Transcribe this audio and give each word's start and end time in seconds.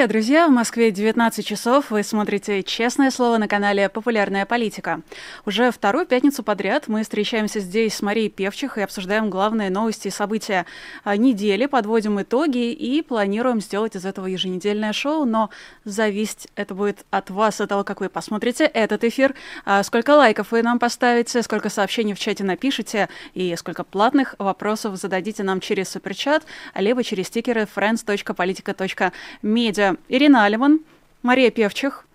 Привет, 0.00 0.12
друзья! 0.12 0.48
В 0.48 0.50
Москве 0.50 0.90
19 0.90 1.46
часов. 1.46 1.90
Вы 1.90 2.02
смотрите 2.02 2.62
«Честное 2.62 3.10
слово» 3.10 3.36
на 3.36 3.48
канале 3.48 3.90
«Популярная 3.90 4.46
политика». 4.46 5.02
Уже 5.44 5.70
вторую 5.70 6.06
пятницу 6.06 6.42
подряд 6.42 6.88
мы 6.88 7.02
встречаемся 7.02 7.60
здесь 7.60 7.96
с 7.96 8.00
Марией 8.00 8.30
Певчих 8.30 8.78
и 8.78 8.80
обсуждаем 8.80 9.28
главные 9.28 9.68
новости 9.68 10.08
и 10.08 10.10
события 10.10 10.64
а, 11.04 11.18
недели, 11.18 11.66
подводим 11.66 12.18
итоги 12.18 12.72
и 12.72 13.02
планируем 13.02 13.60
сделать 13.60 13.94
из 13.94 14.06
этого 14.06 14.24
еженедельное 14.24 14.94
шоу, 14.94 15.26
но 15.26 15.50
зависеть 15.84 16.48
это 16.56 16.74
будет 16.74 17.04
от 17.10 17.28
вас, 17.28 17.60
от 17.60 17.68
того, 17.68 17.84
как 17.84 18.00
вы 18.00 18.08
посмотрите 18.08 18.64
этот 18.64 19.04
эфир, 19.04 19.34
а, 19.66 19.82
сколько 19.82 20.12
лайков 20.12 20.52
вы 20.52 20.62
нам 20.62 20.78
поставите, 20.78 21.42
сколько 21.42 21.68
сообщений 21.68 22.14
в 22.14 22.18
чате 22.18 22.42
напишите 22.42 23.10
и 23.34 23.54
сколько 23.54 23.84
платных 23.84 24.34
вопросов 24.38 24.96
зададите 24.96 25.42
нам 25.42 25.60
через 25.60 25.90
суперчат, 25.90 26.46
либо 26.74 27.04
через 27.04 27.26
стикеры 27.26 27.68
friends.politica.media 27.76 29.89
Ирина 30.08 30.44
Алиман, 30.44 30.80
Мария 31.22 31.50
Певчих. 31.50 32.06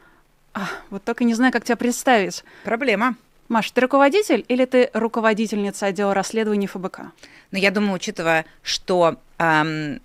А, 0.54 0.68
вот 0.90 1.04
только 1.04 1.24
не 1.24 1.34
знаю, 1.34 1.52
как 1.52 1.64
тебя 1.66 1.76
представить. 1.76 2.44
Проблема. 2.64 3.16
Маш, 3.48 3.70
ты 3.72 3.82
руководитель 3.82 4.44
или 4.48 4.66
ты 4.66 4.90
руководительница 4.94 5.88
отдела 5.88 6.14
расследований 6.14 6.68
ФБК? 6.68 7.02
Ну, 7.52 7.58
я 7.60 7.72
думаю, 7.72 7.94
учитывая, 7.94 8.46
что 8.64 9.18
эм, 9.38 10.00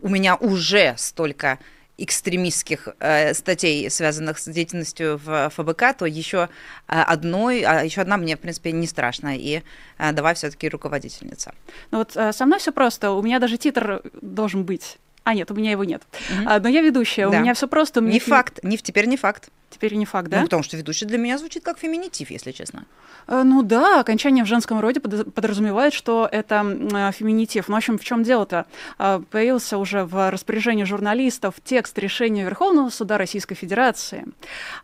у 0.00 0.08
меня 0.08 0.36
уже 0.36 0.94
столько 0.96 1.58
экстремистских 1.98 2.88
э, 3.00 3.34
статей, 3.34 3.90
связанных 3.90 4.38
с 4.38 4.48
деятельностью 4.48 5.20
в 5.24 5.50
ФБК, 5.50 5.96
то 5.98 6.06
еще 6.06 6.48
э, 6.88 7.00
одной, 7.00 7.62
а 7.62 7.84
еще 7.84 8.00
одна 8.00 8.16
мне, 8.16 8.36
в 8.36 8.40
принципе, 8.40 8.72
не 8.72 8.86
страшно. 8.86 9.36
И 9.36 9.62
э, 9.98 10.12
давай 10.12 10.34
все-таки 10.34 10.68
руководительница. 10.68 11.52
Ну 11.90 11.98
вот 11.98 12.16
э, 12.16 12.32
со 12.32 12.46
мной 12.46 12.60
все 12.60 12.72
просто. 12.72 13.10
У 13.10 13.22
меня 13.22 13.40
даже 13.40 13.56
титр 13.56 14.02
должен 14.22 14.64
быть. 14.64 14.98
А, 15.28 15.34
нет, 15.34 15.50
у 15.50 15.54
меня 15.54 15.72
его 15.72 15.84
нет. 15.84 16.02
Угу. 16.30 16.48
А, 16.48 16.58
но 16.58 16.70
я 16.70 16.80
ведущая, 16.80 17.28
да. 17.28 17.36
у 17.36 17.42
меня 17.42 17.52
все 17.52 17.68
просто. 17.68 18.00
Не 18.00 18.18
факт, 18.18 18.60
не, 18.62 18.78
теперь 18.78 19.04
не 19.04 19.18
факт. 19.18 19.50
Теперь 19.70 19.94
не 19.94 20.06
факт, 20.06 20.28
да? 20.28 20.38
Ну, 20.38 20.44
потому 20.44 20.62
что 20.62 20.76
ведущий 20.76 21.04
для 21.04 21.18
меня 21.18 21.36
звучит 21.36 21.62
как 21.62 21.78
феминитив, 21.78 22.30
если 22.30 22.52
честно. 22.52 22.86
Э, 23.26 23.42
ну 23.44 23.62
да, 23.62 24.00
окончание 24.00 24.44
в 24.44 24.46
женском 24.46 24.80
роде 24.80 25.00
подразумевает, 25.00 25.92
что 25.92 26.26
это 26.30 26.64
э, 26.64 27.12
феминитив. 27.12 27.68
Ну, 27.68 27.74
в 27.74 27.76
общем, 27.76 27.98
в 27.98 28.04
чем 28.04 28.22
дело-то? 28.22 28.66
Э, 28.98 29.20
появился 29.30 29.76
уже 29.76 30.04
в 30.04 30.30
распоряжении 30.30 30.84
журналистов 30.84 31.56
текст 31.62 31.98
решения 31.98 32.44
Верховного 32.44 32.88
суда 32.88 33.18
Российской 33.18 33.54
Федерации, 33.54 34.24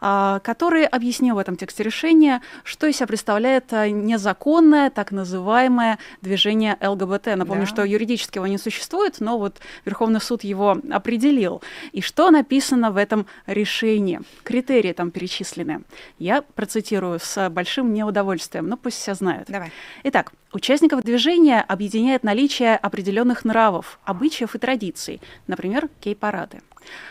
который 0.00 0.84
объяснил 0.84 1.36
в 1.36 1.38
этом 1.38 1.56
тексте 1.56 1.82
решения, 1.82 2.42
что 2.62 2.86
из 2.86 2.96
себя 2.96 3.06
представляет 3.06 3.72
незаконное 3.72 4.90
так 4.90 5.12
называемое 5.12 5.98
движение 6.20 6.76
ЛГБТ. 6.80 7.36
Напомню, 7.36 7.62
да. 7.62 7.66
что 7.66 7.84
юридически 7.84 8.38
его 8.38 8.46
не 8.46 8.58
существует, 8.58 9.20
но 9.20 9.38
вот 9.38 9.60
Верховный 9.84 10.20
суд 10.20 10.44
его 10.44 10.76
определил. 10.90 11.62
И 11.92 12.00
что 12.00 12.30
написано 12.30 12.90
в 12.90 12.96
этом 12.96 13.26
решении? 13.46 14.20
Критерии 14.42 14.73
там 14.92 15.10
перечислены. 15.10 15.82
Я 16.18 16.42
процитирую 16.42 17.18
с 17.20 17.48
большим 17.50 17.92
неудовольствием 17.92 18.24
удовольствием, 18.24 18.68
но 18.68 18.76
пусть 18.76 18.98
все 18.98 19.14
знают. 19.14 19.48
Давай. 19.48 19.70
Итак, 20.04 20.32
участников 20.52 21.02
движения 21.02 21.60
объединяет 21.60 22.24
наличие 22.24 22.76
определенных 22.76 23.44
нравов, 23.44 23.98
обычаев 24.04 24.54
и 24.54 24.58
традиций, 24.58 25.20
например, 25.46 25.88
кей-парады. 26.00 26.60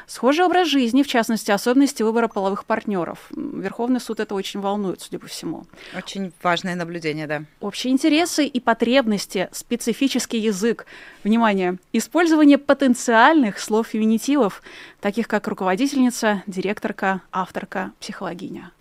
Схожий 0.07 0.45
образ 0.45 0.67
жизни, 0.67 1.03
в 1.03 1.07
частности, 1.07 1.51
особенности 1.51 2.03
выбора 2.03 2.27
половых 2.27 2.65
партнеров. 2.65 3.19
Верховный 3.31 3.99
суд 3.99 4.19
это 4.19 4.35
очень 4.35 4.59
волнует, 4.59 5.01
судя 5.01 5.19
по 5.19 5.27
всему. 5.27 5.65
Очень 5.95 6.31
важное 6.41 6.75
наблюдение, 6.75 7.27
да. 7.27 7.43
Общие 7.59 7.93
интересы 7.93 8.45
и 8.45 8.59
потребности, 8.59 9.49
специфический 9.51 10.39
язык. 10.39 10.85
Внимание! 11.23 11.77
Использование 11.93 12.57
потенциальных 12.57 13.59
слов-феминитивов, 13.59 14.61
таких 14.99 15.27
как 15.27 15.47
руководительница, 15.47 16.43
директорка, 16.47 17.21
авторка, 17.31 17.91
психологиня 17.99 18.71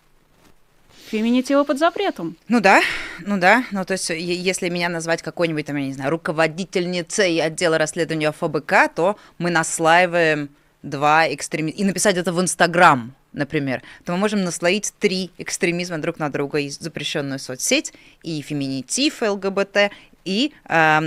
феминитива 1.13 1.63
под 1.63 1.77
запретом. 1.77 2.35
Ну 2.47 2.59
да, 2.59 2.81
ну 3.19 3.37
да. 3.37 3.63
Ну 3.71 3.85
то 3.85 3.93
есть 3.93 4.09
если 4.09 4.69
меня 4.69 4.89
назвать 4.89 5.21
какой-нибудь, 5.21 5.65
там, 5.67 5.75
я 5.77 5.85
не 5.85 5.93
знаю, 5.93 6.09
руководительницей 6.09 7.39
отдела 7.39 7.77
расследования 7.77 8.31
ФБК, 8.31 8.89
то 8.95 9.17
мы 9.37 9.51
наслаиваем 9.51 10.49
два 10.83 11.33
экстремизма. 11.33 11.79
И 11.79 11.83
написать 11.83 12.17
это 12.17 12.31
в 12.31 12.39
Инстаграм, 12.39 13.15
например, 13.31 13.81
то 14.05 14.11
мы 14.11 14.19
можем 14.19 14.43
наслоить 14.43 14.93
три 14.99 15.31
экстремизма 15.37 15.97
друг 15.97 16.19
на 16.19 16.29
друга 16.29 16.59
и 16.59 16.69
запрещенную 16.69 17.39
соцсеть, 17.39 17.93
и 18.21 18.41
феминитив 18.41 19.21
ЛГБТ, 19.21 19.91
и 20.25 20.53
э, 20.65 20.99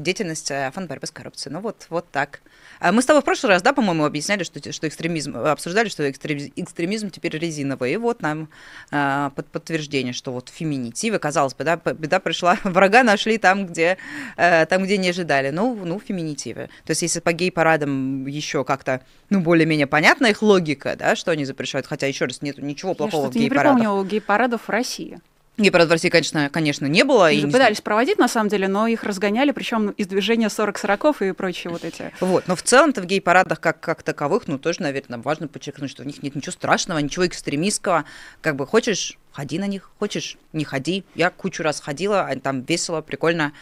деятельность 0.00 0.48
фонда 0.72 0.88
борьбы 0.88 1.06
с 1.06 1.10
коррупцией. 1.10 1.52
Ну 1.52 1.60
вот, 1.60 1.86
вот 1.90 2.10
так. 2.10 2.40
А 2.80 2.92
мы 2.92 3.02
с 3.02 3.06
тобой 3.06 3.22
в 3.22 3.24
прошлый 3.24 3.52
раз, 3.52 3.62
да, 3.62 3.72
по-моему, 3.72 4.04
объясняли, 4.04 4.42
что, 4.44 4.72
что 4.72 4.88
экстремизм, 4.88 5.36
обсуждали, 5.36 5.88
что 5.88 6.08
экстремизм, 6.10 6.52
экстремизм 6.56 7.10
теперь 7.10 7.36
резиновый. 7.36 7.92
И 7.92 7.96
вот 7.96 8.22
нам 8.22 8.48
а, 8.90 9.30
под, 9.30 9.46
подтверждение, 9.46 10.12
что 10.12 10.32
вот 10.32 10.50
феминитивы, 10.54 11.18
казалось 11.18 11.54
бы, 11.54 11.64
да, 11.64 11.76
беда 11.76 12.20
пришла, 12.20 12.58
врага 12.64 13.02
нашли 13.02 13.38
там, 13.38 13.66
где, 13.66 13.98
а, 14.36 14.66
там, 14.66 14.84
где 14.84 14.98
не 14.98 15.10
ожидали. 15.10 15.50
Ну, 15.50 15.74
ну, 15.84 16.00
феминитивы. 16.00 16.68
То 16.84 16.90
есть 16.90 17.02
если 17.02 17.20
по 17.20 17.32
гей-парадам 17.32 18.26
еще 18.26 18.64
как-то, 18.64 19.00
ну, 19.30 19.40
более-менее 19.40 19.86
понятна 19.86 20.26
их 20.26 20.42
логика, 20.42 20.96
да, 20.98 21.16
что 21.16 21.30
они 21.30 21.44
запрещают, 21.44 21.86
хотя, 21.86 22.06
еще 22.06 22.26
раз, 22.26 22.42
нет 22.42 22.58
ничего 22.58 22.94
плохого 22.94 23.24
Я 23.24 23.30
в 23.30 23.34
гей-парадах. 23.34 23.66
Я 23.66 23.72
не 23.72 23.80
припомню 23.80 24.10
гей-парадов 24.10 24.62
в 24.66 24.68
России. 24.68 25.20
Гей-парад 25.58 25.88
в 25.88 25.90
России, 25.90 26.10
конечно, 26.10 26.50
конечно, 26.50 26.86
не 26.86 27.02
было. 27.02 27.32
Их 27.32 27.44
и 27.44 27.50
пытались 27.50 27.80
проводить, 27.80 28.18
на 28.18 28.28
самом 28.28 28.50
деле, 28.50 28.68
но 28.68 28.86
их 28.86 29.04
разгоняли, 29.04 29.52
причем 29.52 29.90
из 29.90 30.06
движения 30.06 30.48
40-40 30.48 31.30
и 31.30 31.32
прочие 31.32 31.70
вот 31.70 31.82
эти. 31.84 32.12
Вот, 32.20 32.46
но 32.46 32.54
в 32.56 32.62
целом-то 32.62 33.00
в 33.00 33.06
гей-парадах 33.06 33.58
как, 33.60 33.80
как 33.80 34.02
таковых, 34.02 34.48
ну, 34.48 34.58
тоже, 34.58 34.82
наверное, 34.82 35.18
важно 35.18 35.48
подчеркнуть, 35.48 35.90
что 35.90 36.02
в 36.02 36.06
них 36.06 36.22
нет 36.22 36.34
ничего 36.34 36.52
страшного, 36.52 36.98
ничего 36.98 37.26
экстремистского. 37.26 38.04
Как 38.42 38.56
бы 38.56 38.66
хочешь, 38.66 39.18
ходи 39.32 39.58
на 39.58 39.66
них, 39.66 39.90
хочешь, 39.98 40.36
не 40.52 40.64
ходи. 40.64 41.04
Я 41.14 41.30
кучу 41.30 41.62
раз 41.62 41.80
ходила, 41.80 42.30
там 42.42 42.60
весело, 42.62 43.00
прикольно. 43.00 43.52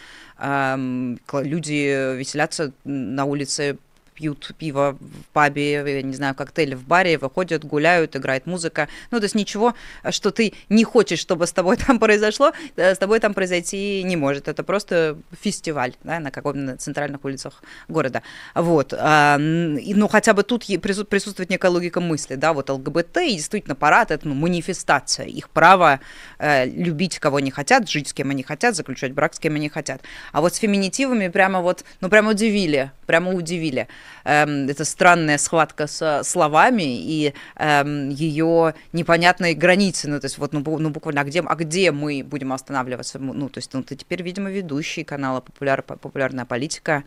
Люди 0.40 2.16
веселятся 2.16 2.72
на 2.82 3.24
улице, 3.24 3.78
пьют 4.14 4.52
пиво 4.58 4.96
в 5.00 5.32
пабе, 5.32 5.72
я 5.72 6.02
не 6.02 6.14
знаю, 6.14 6.34
коктейли 6.34 6.74
в 6.74 6.86
баре, 6.86 7.18
выходят, 7.18 7.64
гуляют, 7.64 8.16
играет 8.16 8.46
музыка. 8.46 8.88
Ну, 9.10 9.18
то 9.18 9.24
есть 9.24 9.34
ничего, 9.34 9.74
что 10.10 10.30
ты 10.30 10.54
не 10.68 10.84
хочешь, 10.84 11.18
чтобы 11.18 11.46
с 11.46 11.52
тобой 11.52 11.76
там 11.86 11.98
произошло, 11.98 12.52
э, 12.76 12.94
с 12.94 12.98
тобой 12.98 13.20
там 13.20 13.34
произойти 13.34 14.02
не 14.04 14.16
может. 14.16 14.48
Это 14.48 14.62
просто 14.62 15.18
фестиваль 15.40 15.94
да, 16.04 16.20
на 16.20 16.30
каком-то 16.30 16.76
центральных 16.76 17.24
улицах 17.24 17.62
города. 17.88 18.22
Вот. 18.54 18.92
Ну, 18.92 20.08
хотя 20.08 20.32
бы 20.32 20.42
тут 20.42 20.64
присутствует 20.64 21.50
некая 21.50 21.70
логика 21.70 22.00
мысли, 22.00 22.36
да, 22.36 22.52
вот 22.52 22.70
ЛГБТ, 22.70 23.16
и 23.18 23.36
действительно 23.36 23.74
парад, 23.74 24.10
это 24.10 24.28
ну, 24.28 24.34
манифестация, 24.34 25.26
их 25.26 25.50
право 25.50 26.00
э, 26.38 26.66
любить 26.66 27.18
кого 27.18 27.40
не 27.40 27.50
хотят, 27.50 27.88
жить 27.88 28.08
с 28.08 28.12
кем 28.12 28.30
они 28.30 28.42
хотят, 28.42 28.76
заключать 28.76 29.12
брак 29.12 29.34
с 29.34 29.38
кем 29.38 29.54
они 29.54 29.68
хотят. 29.68 30.02
А 30.32 30.40
вот 30.40 30.54
с 30.54 30.58
феминитивами 30.58 31.28
прямо 31.28 31.60
вот, 31.60 31.84
ну, 32.00 32.08
прямо 32.08 32.30
удивили, 32.30 32.90
прямо 33.04 33.32
удивили. 33.32 33.88
Эм, 34.24 34.68
это 34.68 34.84
странная 34.84 35.38
схватка 35.38 35.86
со 35.86 36.22
словами 36.24 36.82
и 36.82 37.34
эм, 37.56 38.08
ее 38.10 38.74
непонятные 38.92 39.54
границы. 39.54 40.08
Ну, 40.08 40.20
то 40.20 40.26
есть 40.26 40.38
вот, 40.38 40.52
ну, 40.52 40.62
ну 40.78 40.90
буквально, 40.90 41.20
а 41.20 41.24
где, 41.24 41.40
а 41.40 41.54
где 41.54 41.92
мы 41.92 42.22
будем 42.24 42.52
останавливаться? 42.52 43.18
Ну, 43.18 43.48
то 43.48 43.58
есть, 43.58 43.72
ну, 43.72 43.82
ты 43.82 43.96
теперь, 43.96 44.22
видимо, 44.22 44.50
ведущий 44.50 45.04
канала 45.04 45.40
«Популяр, 45.40 45.82
«Популярная 45.82 46.44
политика» 46.44 47.04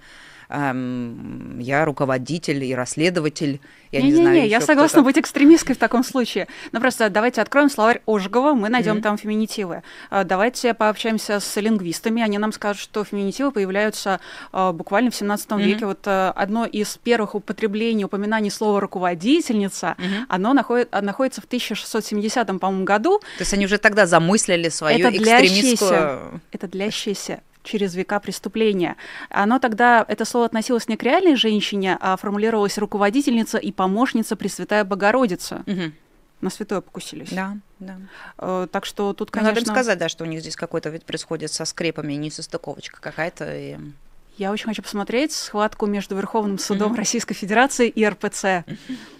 эм, 0.50 1.59
я 1.59 1.85
руководитель 1.85 2.63
и 2.63 2.74
расследователь. 2.74 3.59
Я 3.91 4.02
не, 4.02 4.08
не, 4.08 4.11
не 4.11 4.22
знаю. 4.22 4.41
Не, 4.41 4.47
я 4.47 4.61
согласна 4.61 5.02
быть 5.02 5.17
экстремисткой 5.17 5.76
в 5.76 5.78
таком 5.78 6.03
случае. 6.03 6.47
Ну 6.72 6.79
просто 6.79 7.09
давайте 7.09 7.41
откроем 7.41 7.70
словарь 7.70 8.02
Ожегова, 8.05 8.53
мы 8.53 8.70
найдем 8.70 8.97
mm-hmm. 8.97 9.02
там 9.02 9.17
феминитивы. 9.17 9.84
А, 10.09 10.23
давайте 10.23 10.73
пообщаемся 10.73 11.40
с 11.40 11.55
лингвистами, 11.59 12.22
они 12.22 12.38
нам 12.38 12.52
скажут, 12.52 12.82
что 12.82 13.03
феминитивы 13.03 13.52
появляются 13.52 14.20
а, 14.52 14.73
буквально 14.73 15.11
в 15.11 15.16
17 15.16 15.47
mm-hmm. 15.47 15.64
веке. 15.64 15.85
Вот 15.85 15.99
а, 16.05 16.32
одно 16.32 16.66
из 16.66 16.97
первых 16.97 17.35
употреблений, 17.35 18.03
упоминаний 18.03 18.52
слова 18.52 18.82
руководительница, 18.82 19.96
mm-hmm. 19.97 20.26
оно 20.28 20.53
находит, 20.53 20.91
находится 21.02 21.41
в 21.41 21.46
1670, 21.46 22.59
по-моему, 22.59 22.84
году. 22.84 23.20
То 23.20 23.41
есть 23.41 23.53
они 23.53 23.66
уже 23.66 23.78
тогда 23.78 24.05
замыслили 24.05 24.70
свою 24.70 25.00
это 25.00 25.16
экстремистскую... 25.16 26.41
Это 26.52 26.67
длящееся 26.67 27.41
через 27.67 27.96
века 27.96 28.19
преступления. 28.19 28.96
Оно 29.29 29.59
тогда, 29.59 30.03
это 30.08 30.25
слово 30.25 30.46
относилось 30.46 30.87
не 30.87 30.97
к 30.97 31.03
реальной 31.03 31.35
женщине, 31.35 31.97
а 31.99 32.16
формулировалось 32.17 32.78
руководительница 32.78 33.58
и 33.58 33.72
помощница 33.72 34.35
Пресвятая 34.35 34.84
Богородица. 34.84 35.64
Угу. 35.67 35.91
На 36.41 36.49
святое 36.49 36.81
покусились. 36.81 37.31
Да, 37.31 37.58
да. 37.79 37.97
Э, 38.37 38.67
так 38.72 38.85
что 38.85 39.14
тут, 39.14 39.31
конечно... 39.31 39.52
Ну, 39.52 39.55
надо 39.55 39.69
им 39.69 39.75
сказать, 39.75 39.97
да, 39.97 40.08
что 40.08 40.23
у 40.23 40.28
них 40.28 40.41
здесь 40.41 40.55
какой-то 40.55 40.90
вид 40.90 41.03
происходит 41.03 41.52
со 41.52 41.66
скрепами, 41.66 42.14
не 42.14 42.29
со 42.29 42.43
стыковочка 42.43 43.02
какая-то. 43.02 43.58
И... 43.58 43.78
Я 44.37 44.51
очень 44.51 44.66
хочу 44.66 44.84
посмотреть 44.84 45.31
схватку 45.31 45.87
между 45.87 46.16
Верховным 46.16 46.59
судом 46.59 46.93
mm-hmm. 46.93 46.97
Российской 46.97 47.34
Федерации 47.34 47.89
и 47.89 48.07
РПЦ. 48.07 48.63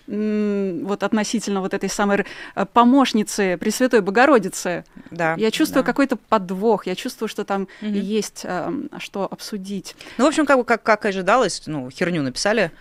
Mm-hmm. 0.05 0.85
Вот 0.85 1.01
относительно 1.03 1.61
вот 1.61 1.73
этой 1.73 1.89
самой 1.89 2.25
э, 2.55 2.65
помощницы 2.71 3.57
Пресвятой 3.57 4.01
Богородицы. 4.01 4.85
Да, 5.09 5.33
я 5.35 5.49
чувствую 5.49 5.83
да. 5.83 5.87
какой-то 5.87 6.17
подвох, 6.17 6.85
я 6.85 6.95
чувствую, 6.95 7.27
что 7.27 7.43
там 7.45 7.67
mm-hmm. 7.81 7.99
есть 7.99 8.41
э, 8.43 8.71
что 8.99 9.27
обсудить. 9.29 9.95
Ну, 10.19 10.25
в 10.25 10.27
общем, 10.27 10.45
как, 10.45 10.63
как, 10.65 10.83
как 10.83 11.05
ожидалось, 11.05 11.63
ну, 11.65 11.89
херню 11.89 12.21
написали 12.21 12.71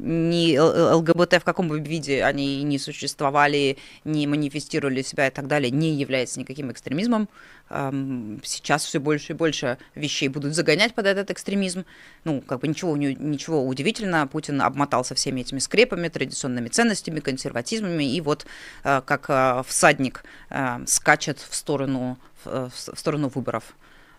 ни 0.00 0.58
ЛГБТ 0.58 1.34
в 1.34 1.44
каком 1.44 1.68
бы 1.68 1.78
виде 1.80 2.24
они 2.24 2.62
не 2.62 2.78
существовали, 2.78 3.76
не 4.04 4.26
манифестировали 4.26 5.02
себя 5.02 5.28
и 5.28 5.30
так 5.30 5.46
далее, 5.46 5.70
не 5.70 5.94
является 5.94 6.40
никаким 6.40 6.72
экстремизмом. 6.72 7.28
Эм, 7.70 8.40
сейчас 8.42 8.84
все 8.84 8.98
больше 8.98 9.32
и 9.32 9.36
больше 9.36 9.78
вещей 9.94 10.28
будут 10.28 10.54
загонять 10.54 10.94
под 10.94 11.06
этот 11.06 11.30
экстремизм. 11.30 11.84
Ну, 12.24 12.40
как 12.40 12.60
бы 12.60 12.68
ничего, 12.68 12.96
ничего 12.96 13.64
удивительного. 13.64 14.26
Путин 14.26 14.60
обмотался 14.60 15.14
всеми 15.14 15.42
этими 15.42 15.60
скрепами, 15.60 16.08
традиционными 16.08 16.68
ценностями, 16.68 17.20
консерватизмами, 17.20 18.04
и 18.04 18.20
вот 18.20 18.44
э, 18.82 19.02
как 19.04 19.26
э, 19.28 19.62
всадник 19.66 20.24
э, 20.50 20.80
скачет 20.86 21.38
в 21.38 21.54
сторону, 21.54 22.18
в 22.44 22.70
сторону 22.72 23.28
выборов 23.28 23.76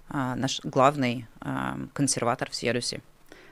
наш 0.10 0.60
главный 0.64 1.26
консерватор 1.94 2.52
всей 2.52 2.72
Руси. 2.72 3.02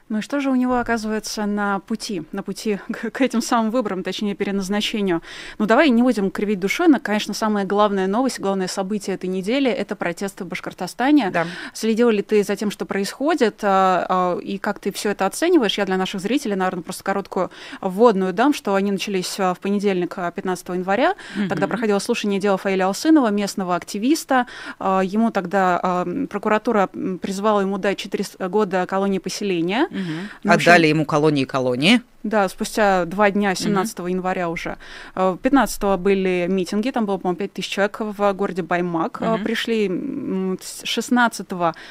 Ну 0.10 0.18
и 0.18 0.22
что 0.22 0.40
же 0.40 0.50
у 0.50 0.56
него 0.56 0.80
оказывается 0.80 1.46
на 1.46 1.80
пути, 1.82 2.24
на 2.32 2.42
пути 2.42 2.80
к 3.14 3.22
этим 3.22 3.42
самым 3.42 3.70
выборам, 3.70 4.04
точнее 4.04 4.34
переназначению? 4.34 5.22
Ну 5.60 5.68
давай 5.68 5.90
не 5.90 6.02
будем 6.02 6.32
кривить 6.32 6.60
душой, 6.60 6.88
но, 6.88 7.00
конечно, 7.00 7.36
самая 7.36 7.64
главная 7.64 8.08
новость, 8.08 8.40
главное 8.40 8.68
событие 8.68 9.16
этой 9.16 9.28
недели— 9.28 9.70
это 9.72 9.96
протесты 9.96 10.44
в 10.44 10.48
Башкортостане. 10.48 11.30
Да. 11.30 11.46
Следил 11.74 12.10
ли 12.10 12.24
ты 12.24 12.44
за 12.44 12.56
тем, 12.56 12.72
что 12.72 12.86
происходит, 12.86 13.60
а, 13.62 14.06
а, 14.10 14.40
и 14.40 14.58
как 14.58 14.80
ты 14.80 14.92
все 14.92 15.12
это 15.12 15.28
оцениваешь? 15.28 15.78
Я 15.78 15.86
для 15.86 15.98
наших 15.98 16.22
зрителей, 16.22 16.56
наверное, 16.56 16.82
просто 16.82 17.04
короткую 17.04 17.52
вводную 17.80 18.34
дам, 18.34 18.54
что 18.56 18.74
они 18.74 18.92
начались 18.92 19.40
а, 19.40 19.54
в 19.54 19.60
понедельник, 19.60 20.16
15 20.16 20.70
января. 20.70 21.12
Mm-hmm. 21.12 21.48
Тогда 21.50 21.68
проходило 21.68 22.00
слушание 22.00 22.40
дела 22.40 22.58
Фаиля 22.58 22.88
Алсынова, 22.88 23.30
местного 23.30 23.76
активиста. 23.76 24.48
Ему 24.80 25.32
тогда 25.32 26.06
прокуратура 26.30 26.88
призвала 27.22 27.62
ему 27.62 27.78
дать 27.78 27.98
4 27.98 28.50
года 28.50 28.86
колонии 28.88 29.20
поселения. 29.20 29.88
Угу. 30.00 30.54
Отдали 30.54 30.88
ему 30.88 31.06
колонии 31.06 31.46
колонии. 31.46 32.02
Да, 32.24 32.50
спустя 32.50 33.06
два 33.06 33.32
дня, 33.32 33.56
17 33.56 33.98
mm-hmm. 33.98 34.10
января 34.10 34.50
уже. 34.50 34.78
15 35.16 35.84
э, 35.84 35.98
были 35.98 36.48
митинги, 36.50 36.92
там 36.92 37.06
было, 37.06 37.18
по-моему, 37.18 37.38
5 37.38 37.54
тысяч 37.54 37.70
человек 37.70 37.98
в 38.02 38.34
городе 38.34 38.62
Баймак. 38.62 39.22
Mm-hmm. 39.22 39.44
Пришли 39.44 40.58
16 40.84 41.48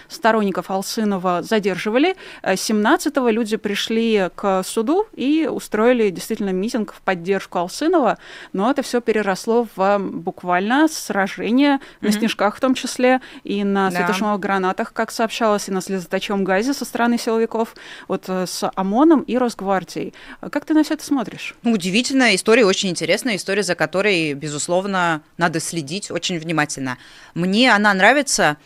сторонников 0.08 0.70
Алсынова 0.70 1.42
задерживали, 1.42 2.14
17 2.44 3.16
э, 3.16 3.30
люди 3.30 3.56
пришли 3.56 4.28
к 4.34 4.62
суду 4.64 5.06
и 5.14 5.48
устроили 5.50 6.10
действительно 6.10 6.50
митинг 6.50 6.92
в 6.92 7.00
поддержку 7.00 7.60
Алсынова, 7.60 8.18
но 8.52 8.70
это 8.70 8.82
все 8.82 9.00
переросло 9.00 9.66
в 9.76 9.98
буквально 9.98 10.88
сражение 10.88 11.76
mm-hmm. 11.76 11.80
на 12.02 12.12
снежках 12.12 12.56
в 12.56 12.60
том 12.60 12.74
числе, 12.74 13.22
и 13.44 13.64
на 13.64 13.90
да. 13.90 13.96
светошумовых 13.96 14.40
гранатах, 14.40 14.92
как 14.92 15.10
сообщалось, 15.10 15.68
и 15.68 15.72
на 15.72 15.80
слезоточивом 15.80 16.44
газе 16.44 16.74
со 16.74 16.84
стороны 16.84 17.16
силовиков, 17.16 17.74
вот 18.06 18.28
с 18.28 18.70
ОМОНом 18.74 19.22
и 19.22 19.36
Росгвардией. 19.36 20.14
Как 20.50 20.64
ты 20.64 20.74
на 20.74 20.84
все 20.84 20.94
это 20.94 21.04
смотришь? 21.04 21.56
Ну, 21.62 21.72
удивительная 21.72 22.34
история, 22.34 22.64
очень 22.64 22.90
интересная 22.90 23.36
история, 23.36 23.62
за 23.62 23.74
которой, 23.74 24.34
безусловно, 24.34 25.22
надо 25.36 25.60
следить 25.60 26.10
очень 26.10 26.38
внимательно. 26.38 26.98
Мне 27.34 27.74
она 27.74 27.92
нравится 27.94 28.58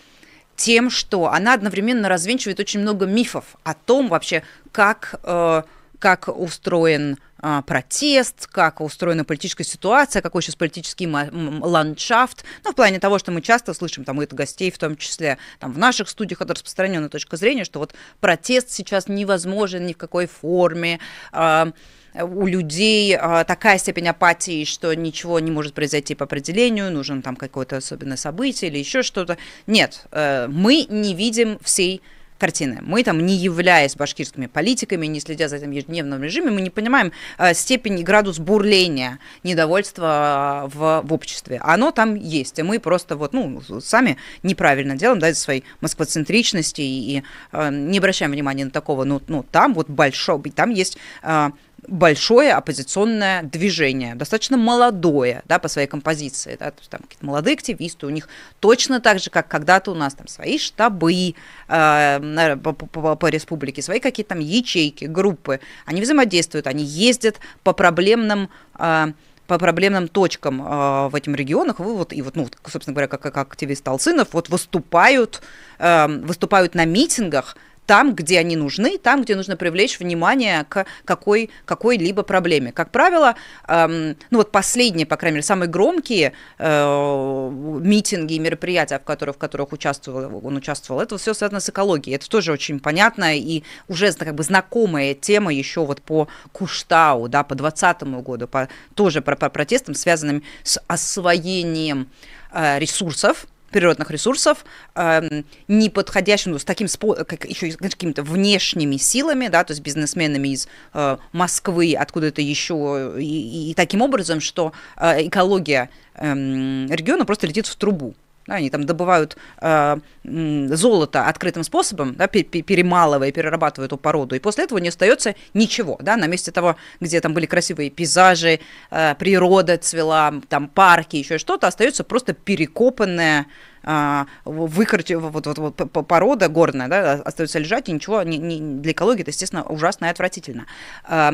тем, 0.57 0.91
что 0.91 1.33
она 1.33 1.55
одновременно 1.55 2.09
развенчивает 2.09 2.61
очень 2.61 2.81
много 2.81 3.07
мифов 3.07 3.57
о 3.65 3.75
том 3.75 4.09
вообще, 4.09 4.43
как, 4.71 5.21
э, 5.23 5.63
как 6.03 6.27
устроен 6.27 7.17
э, 7.41 7.63
протест, 7.65 8.49
как 8.49 8.81
устроена 8.81 9.25
политическая 9.25 9.63
ситуация, 9.63 10.21
какой 10.21 10.43
сейчас 10.43 10.57
политический 10.57 11.07
ландшафт. 11.07 12.45
Ну, 12.65 12.73
в 12.73 12.75
плане 12.75 12.99
того, 12.99 13.21
что 13.21 13.31
мы 13.31 13.41
часто 13.41 13.73
слышим 13.73 14.03
там 14.03 14.19
от 14.19 14.35
гостей, 14.35 14.73
в 14.73 14.79
том 14.79 14.97
числе 14.97 15.39
там 15.61 15.73
в 15.73 15.79
наших 15.79 16.09
студиях, 16.09 16.41
это 16.41 16.55
распространенная 16.55 17.09
точка 17.09 17.37
зрения, 17.37 17.63
что 17.63 17.79
вот 17.79 17.95
протест 18.19 18.71
сейчас 18.73 19.07
невозможен 19.07 19.87
ни 19.87 19.93
в 19.93 19.97
какой 19.97 20.27
форме. 20.27 20.99
Э, 21.33 21.71
у 22.15 22.47
людей 22.47 23.17
а, 23.17 23.45
такая 23.45 23.79
степень 23.79 24.09
апатии, 24.09 24.65
что 24.65 24.93
ничего 24.93 25.39
не 25.39 25.53
может 25.53 25.73
произойти 25.73 26.17
по 26.17 26.25
определению, 26.25 26.91
нужен 26.91 27.23
там 27.23 27.37
какое-то 27.37 27.77
особенное 27.77 28.17
событие 28.17 28.71
или 28.73 28.79
еще 28.79 29.05
что-то. 29.05 29.39
Нет, 29.69 30.05
э, 30.11 30.49
мы 30.49 30.85
не 30.91 31.15
видим 31.15 31.59
всей 31.63 32.03
картины. 32.43 32.81
Мы 32.83 33.05
там, 33.05 33.25
не 33.25 33.37
являясь 33.37 33.95
башкирскими 33.95 34.47
политиками, 34.47 35.07
не 35.07 35.21
следя 35.21 35.49
за 35.49 35.59
этим 35.59 35.71
ежедневным 35.71 36.21
режимом, 36.25 36.55
мы 36.55 36.61
не 36.61 36.71
понимаем 36.71 37.13
э, 37.39 37.55
степень 37.55 38.01
и 38.01 38.03
градус 38.03 38.41
бурления 38.41 39.21
недовольства 39.45 40.69
в, 40.75 41.03
в 41.05 41.13
обществе. 41.13 41.61
Оно 41.63 41.93
там 41.93 42.17
есть, 42.17 42.59
и 42.59 42.65
мы 42.65 42.81
просто 42.81 43.17
вот, 43.17 43.33
ну, 43.33 43.63
сами 43.81 44.17
неправильно 44.43 44.97
делаем, 44.97 45.21
да, 45.21 45.31
из 45.31 45.39
своей 45.39 45.63
москвоцентричности 45.81 46.81
и, 46.81 47.19
и 47.19 47.23
э, 47.53 47.71
не 47.71 47.99
обращаем 47.99 48.33
внимания 48.33 48.65
на 48.65 48.73
такого, 48.73 49.05
ну, 49.05 49.23
ну 49.29 49.45
там 49.49 49.73
вот 49.73 49.89
большой, 49.89 50.43
там 50.51 50.71
есть 50.71 50.99
э, 51.23 51.51
большое 51.89 52.53
оппозиционное 52.53 53.43
движение, 53.43 54.15
достаточно 54.15 54.57
молодое, 54.57 55.43
да, 55.47 55.59
по 55.59 55.69
своей 55.69 55.89
композиции, 55.89 56.57
да, 56.59 56.71
то 56.71 56.79
есть 56.79 56.91
там 56.91 57.01
молодые 57.21 57.55
активисты, 57.55 58.07
у 58.07 58.11
них 58.11 58.29
точно 58.61 59.01
так 59.01 59.19
же, 59.19 59.31
как 59.31 59.49
когда-то 59.49 59.91
у 59.91 59.95
нас 59.95 60.15
там 60.15 60.29
свои 60.29 60.59
штабы 60.59 61.35
э, 61.69 62.57
по, 62.63 62.73
по, 62.73 63.17
по 63.17 63.27
республике, 63.27 63.83
свои 63.83 63.99
какие-то 63.99 64.31
там 64.31 64.39
ячейки, 64.39 65.07
группы, 65.07 65.61
они 65.85 66.01
взаимодействуют, 66.01 66.67
они 66.67 66.85
ездят 66.85 67.41
по 67.65 67.73
проблемным 67.73 68.49
э, 68.79 69.13
по 69.49 69.59
проблемным 69.59 70.09
точкам 70.09 70.63
э, 70.63 71.09
в 71.09 71.15
этих 71.15 71.35
регионах, 71.35 71.81
вы 71.81 71.95
вот, 71.95 72.13
и 72.13 72.23
вот, 72.23 72.37
ну, 72.37 72.49
собственно 72.65 72.95
говоря, 72.95 73.09
как, 73.09 73.21
как 73.21 73.37
активист 73.37 73.87
Алцинов, 73.87 74.29
вот 74.33 74.49
выступают, 74.49 75.43
э, 75.79 76.07
выступают 76.07 76.75
на 76.75 76.85
митингах, 76.85 77.57
там, 77.87 78.15
где 78.15 78.39
они 78.39 78.57
нужны, 78.57 78.99
там, 78.99 79.23
где 79.23 79.35
нужно 79.37 79.57
привлечь 79.57 79.99
внимание 79.99 80.65
к 80.69 80.87
какой, 81.05 81.51
какой-либо 81.65 82.23
проблеме. 82.23 82.73
Как 82.73 82.91
правило, 82.91 83.35
эм, 83.69 84.17
ну 84.31 84.39
вот 84.39 84.53
последние, 84.53 85.07
по 85.07 85.17
крайней 85.17 85.37
мере, 85.37 85.47
самые 85.47 85.69
громкие 85.69 86.33
э, 86.59 87.51
митинги 87.83 88.35
и 88.35 88.39
мероприятия, 88.39 88.99
в 88.99 89.05
которых, 89.05 89.37
в 89.37 89.39
которых 89.39 89.73
участвовал, 89.73 90.41
он 90.45 90.57
участвовал, 90.57 91.01
это 91.01 91.19
все 91.19 91.35
связано 91.35 91.61
с 91.61 91.69
экологией. 91.69 92.17
Это 92.17 92.29
тоже 92.29 92.53
очень 92.53 92.81
понятная 92.81 93.35
и 93.35 93.63
уже 93.89 94.13
как 94.13 94.35
бы 94.35 94.43
знакомая 94.43 95.15
тема 95.15 95.53
еще 95.53 95.85
вот 95.85 96.03
по 96.03 96.29
Куштау, 96.53 97.29
да, 97.29 97.43
по 97.43 97.55
2020 97.55 98.03
году, 98.23 98.49
по, 98.49 98.69
тоже 98.95 99.23
по, 99.23 99.37
по 99.37 99.49
протестам, 99.49 99.95
связанным 99.95 100.43
с 100.63 100.81
освоением 100.87 102.09
э, 102.53 102.79
ресурсов, 102.79 103.47
природных 103.73 104.11
ресурсов, 104.11 104.65
э, 104.95 105.43
не 105.69 105.91
подходящим, 105.91 106.53
ну, 106.53 106.59
с 106.59 106.65
таким, 106.65 106.89
как 107.27 107.45
еще 107.45 107.73
какими-то 107.73 108.23
внешними 108.23 108.97
силами, 108.97 109.49
да, 109.49 109.65
то 109.65 109.73
есть 109.73 109.83
бизнесменами 109.83 110.49
из 110.49 110.69
э, 110.95 111.17
Москвы, 111.33 111.95
откуда-то 111.99 112.41
еще, 112.41 113.15
и, 113.19 113.71
и 113.71 113.75
таким 113.75 114.03
образом, 114.03 114.41
что 114.41 114.73
э, 114.97 115.27
экология 115.27 115.91
э, 116.15 116.33
региона 116.33 117.25
просто 117.25 117.47
летит 117.47 117.67
в 117.67 117.77
трубу. 117.77 118.15
Да, 118.47 118.55
они 118.55 118.71
там 118.71 118.85
добывают 118.85 119.37
э, 119.61 119.99
золото 120.25 121.27
открытым 121.29 121.63
способом, 121.63 122.15
да, 122.15 122.27
перемалывая, 122.27 123.31
перерабатывая 123.31 123.87
эту 123.87 123.97
породу, 123.97 124.35
и 124.35 124.41
после 124.41 124.65
этого 124.65 124.79
не 124.79 124.89
остается 124.89 125.37
ничего. 125.55 125.97
Да, 126.01 126.17
на 126.17 126.27
месте 126.27 126.51
того, 126.51 126.77
где 127.01 127.21
там 127.21 127.35
были 127.35 127.47
красивые 127.47 127.91
пейзажи, 127.91 128.59
э, 128.91 129.15
природа 129.15 129.79
цвела, 129.79 130.35
там 130.49 130.69
парки, 130.69 131.17
еще 131.17 131.39
что-то, 131.39 131.69
остается 131.69 132.03
просто 132.03 132.33
перекопанная 132.33 133.47
а, 133.85 134.27
выкорчи, 134.45 135.15
вот, 135.15 135.47
вот, 135.47 135.59
вот, 135.59 136.07
порода 136.07 136.49
горная, 136.49 136.89
да, 136.89 137.15
остается 137.15 137.59
лежать, 137.59 137.89
и 137.89 137.93
ничего 137.93 138.23
не, 138.23 138.39
не, 138.39 138.61
для 138.81 138.93
экологии 138.93 139.23
это, 139.23 139.31
естественно, 139.31 139.65
ужасно 139.65 140.07
и 140.07 140.09
отвратительно. 140.09 140.67
А, 141.05 141.33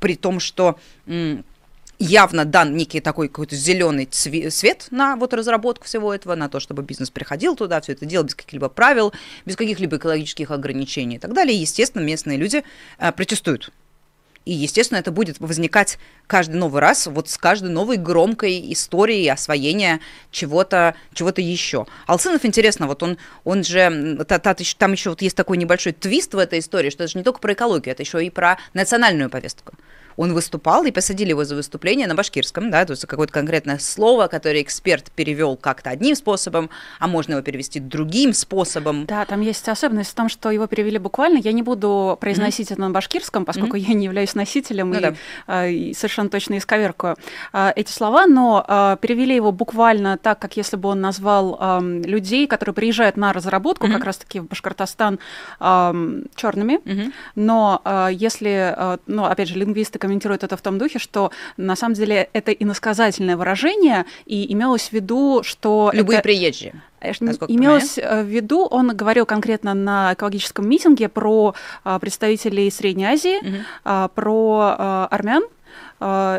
при 0.00 0.16
том, 0.16 0.40
что 0.40 0.78
явно 2.02 2.44
дан 2.44 2.76
некий 2.76 3.00
такой 3.00 3.28
какой-то 3.28 3.54
зеленый 3.54 4.08
свет 4.10 4.86
на 4.90 5.16
вот 5.16 5.32
разработку 5.34 5.86
всего 5.86 6.12
этого, 6.12 6.34
на 6.34 6.48
то, 6.48 6.60
чтобы 6.60 6.82
бизнес 6.82 7.10
приходил 7.10 7.56
туда, 7.56 7.80
все 7.80 7.92
это 7.92 8.06
делал 8.06 8.24
без 8.24 8.34
каких-либо 8.34 8.68
правил, 8.68 9.12
без 9.46 9.56
каких-либо 9.56 9.96
экологических 9.96 10.50
ограничений 10.50 11.16
и 11.16 11.18
так 11.18 11.32
далее. 11.32 11.58
Естественно, 11.58 12.02
местные 12.02 12.38
люди 12.38 12.64
э, 12.98 13.12
протестуют. 13.12 13.70
И, 14.44 14.52
естественно, 14.52 14.98
это 14.98 15.12
будет 15.12 15.38
возникать 15.38 15.98
каждый 16.26 16.56
новый 16.56 16.80
раз, 16.80 17.06
вот 17.06 17.28
с 17.28 17.38
каждой 17.38 17.70
новой 17.70 17.96
громкой 17.96 18.72
историей 18.72 19.28
освоения 19.28 20.00
чего-то 20.32 20.96
чего 21.14 21.28
еще. 21.36 21.86
Алцинов, 22.08 22.44
интересно, 22.44 22.88
вот 22.88 23.04
он, 23.04 23.18
он 23.44 23.62
же, 23.62 24.24
та, 24.26 24.40
та, 24.40 24.56
там 24.76 24.92
еще 24.92 25.10
вот 25.10 25.22
есть 25.22 25.36
такой 25.36 25.58
небольшой 25.58 25.92
твист 25.92 26.34
в 26.34 26.38
этой 26.38 26.58
истории, 26.58 26.90
что 26.90 27.04
это 27.04 27.12
же 27.12 27.18
не 27.18 27.24
только 27.24 27.38
про 27.38 27.52
экологию, 27.52 27.92
это 27.92 28.02
еще 28.02 28.24
и 28.24 28.30
про 28.30 28.58
национальную 28.74 29.30
повестку 29.30 29.74
он 30.22 30.34
выступал, 30.34 30.84
и 30.84 30.90
посадили 30.90 31.30
его 31.30 31.44
за 31.44 31.54
выступление 31.54 32.06
на 32.06 32.14
башкирском, 32.14 32.70
да, 32.70 32.84
то 32.84 32.92
есть 32.92 33.06
какое-то 33.06 33.32
конкретное 33.32 33.78
слово, 33.78 34.28
которое 34.28 34.62
эксперт 34.62 35.10
перевел 35.10 35.56
как-то 35.56 35.90
одним 35.90 36.14
способом, 36.14 36.70
а 36.98 37.08
можно 37.08 37.32
его 37.32 37.42
перевести 37.42 37.80
другим 37.80 38.32
способом. 38.32 39.06
Да, 39.06 39.24
там 39.24 39.40
есть 39.40 39.68
особенность 39.68 40.10
в 40.10 40.14
том, 40.14 40.28
что 40.28 40.50
его 40.50 40.66
перевели 40.66 40.98
буквально. 40.98 41.38
Я 41.38 41.52
не 41.52 41.62
буду 41.62 42.16
произносить 42.20 42.70
mm-hmm. 42.70 42.74
это 42.74 42.80
на 42.80 42.90
башкирском, 42.90 43.44
поскольку 43.44 43.76
mm-hmm. 43.76 43.88
я 43.88 43.94
не 43.94 44.04
являюсь 44.04 44.34
носителем 44.34 44.90
ну, 44.90 44.98
и, 44.98 45.00
да. 45.00 45.14
э, 45.46 45.72
и 45.72 45.94
совершенно 45.94 46.28
точно 46.28 46.58
исковеркаю 46.58 47.16
э, 47.52 47.72
эти 47.76 47.90
слова, 47.90 48.26
но 48.26 48.64
э, 48.66 48.96
перевели 49.00 49.34
его 49.34 49.52
буквально 49.52 50.18
так, 50.18 50.38
как 50.38 50.56
если 50.56 50.76
бы 50.76 50.88
он 50.88 51.00
назвал 51.00 51.58
э, 51.60 51.80
людей, 52.04 52.46
которые 52.46 52.74
приезжают 52.74 53.16
на 53.16 53.32
разработку, 53.32 53.86
mm-hmm. 53.86 53.92
как 53.92 54.04
раз-таки 54.04 54.40
в 54.40 54.46
Башкортостан, 54.46 55.18
э, 55.60 56.22
черными. 56.34 56.78
Mm-hmm. 56.84 57.12
Но 57.34 57.82
э, 57.84 58.08
если, 58.12 58.74
э, 58.76 58.98
ну, 59.06 59.24
опять 59.24 59.48
же, 59.48 59.58
лингвисты 59.58 59.98
комментируют 60.12 60.44
это 60.44 60.56
в 60.56 60.60
том 60.60 60.78
духе, 60.78 60.98
что 60.98 61.30
на 61.56 61.74
самом 61.74 61.94
деле 61.94 62.28
это 62.34 62.52
иносказательное 62.52 63.36
выражение, 63.36 64.04
и 64.26 64.52
имелось 64.52 64.88
в 64.88 64.92
виду, 64.92 65.42
что... 65.42 65.90
Любые 65.94 66.18
это... 66.18 66.24
приезжие. 66.24 66.74
Имелось 67.48 67.94
понимаю. 67.94 68.24
в 68.24 68.28
виду, 68.28 68.66
он 68.66 68.94
говорил 68.94 69.26
конкретно 69.26 69.74
на 69.74 70.12
экологическом 70.12 70.68
митинге 70.68 71.08
про 71.08 71.54
а, 71.82 71.98
представителей 71.98 72.70
Средней 72.70 73.06
Азии, 73.06 73.38
угу. 73.38 74.10
про 74.14 75.08
армян, 75.10 75.42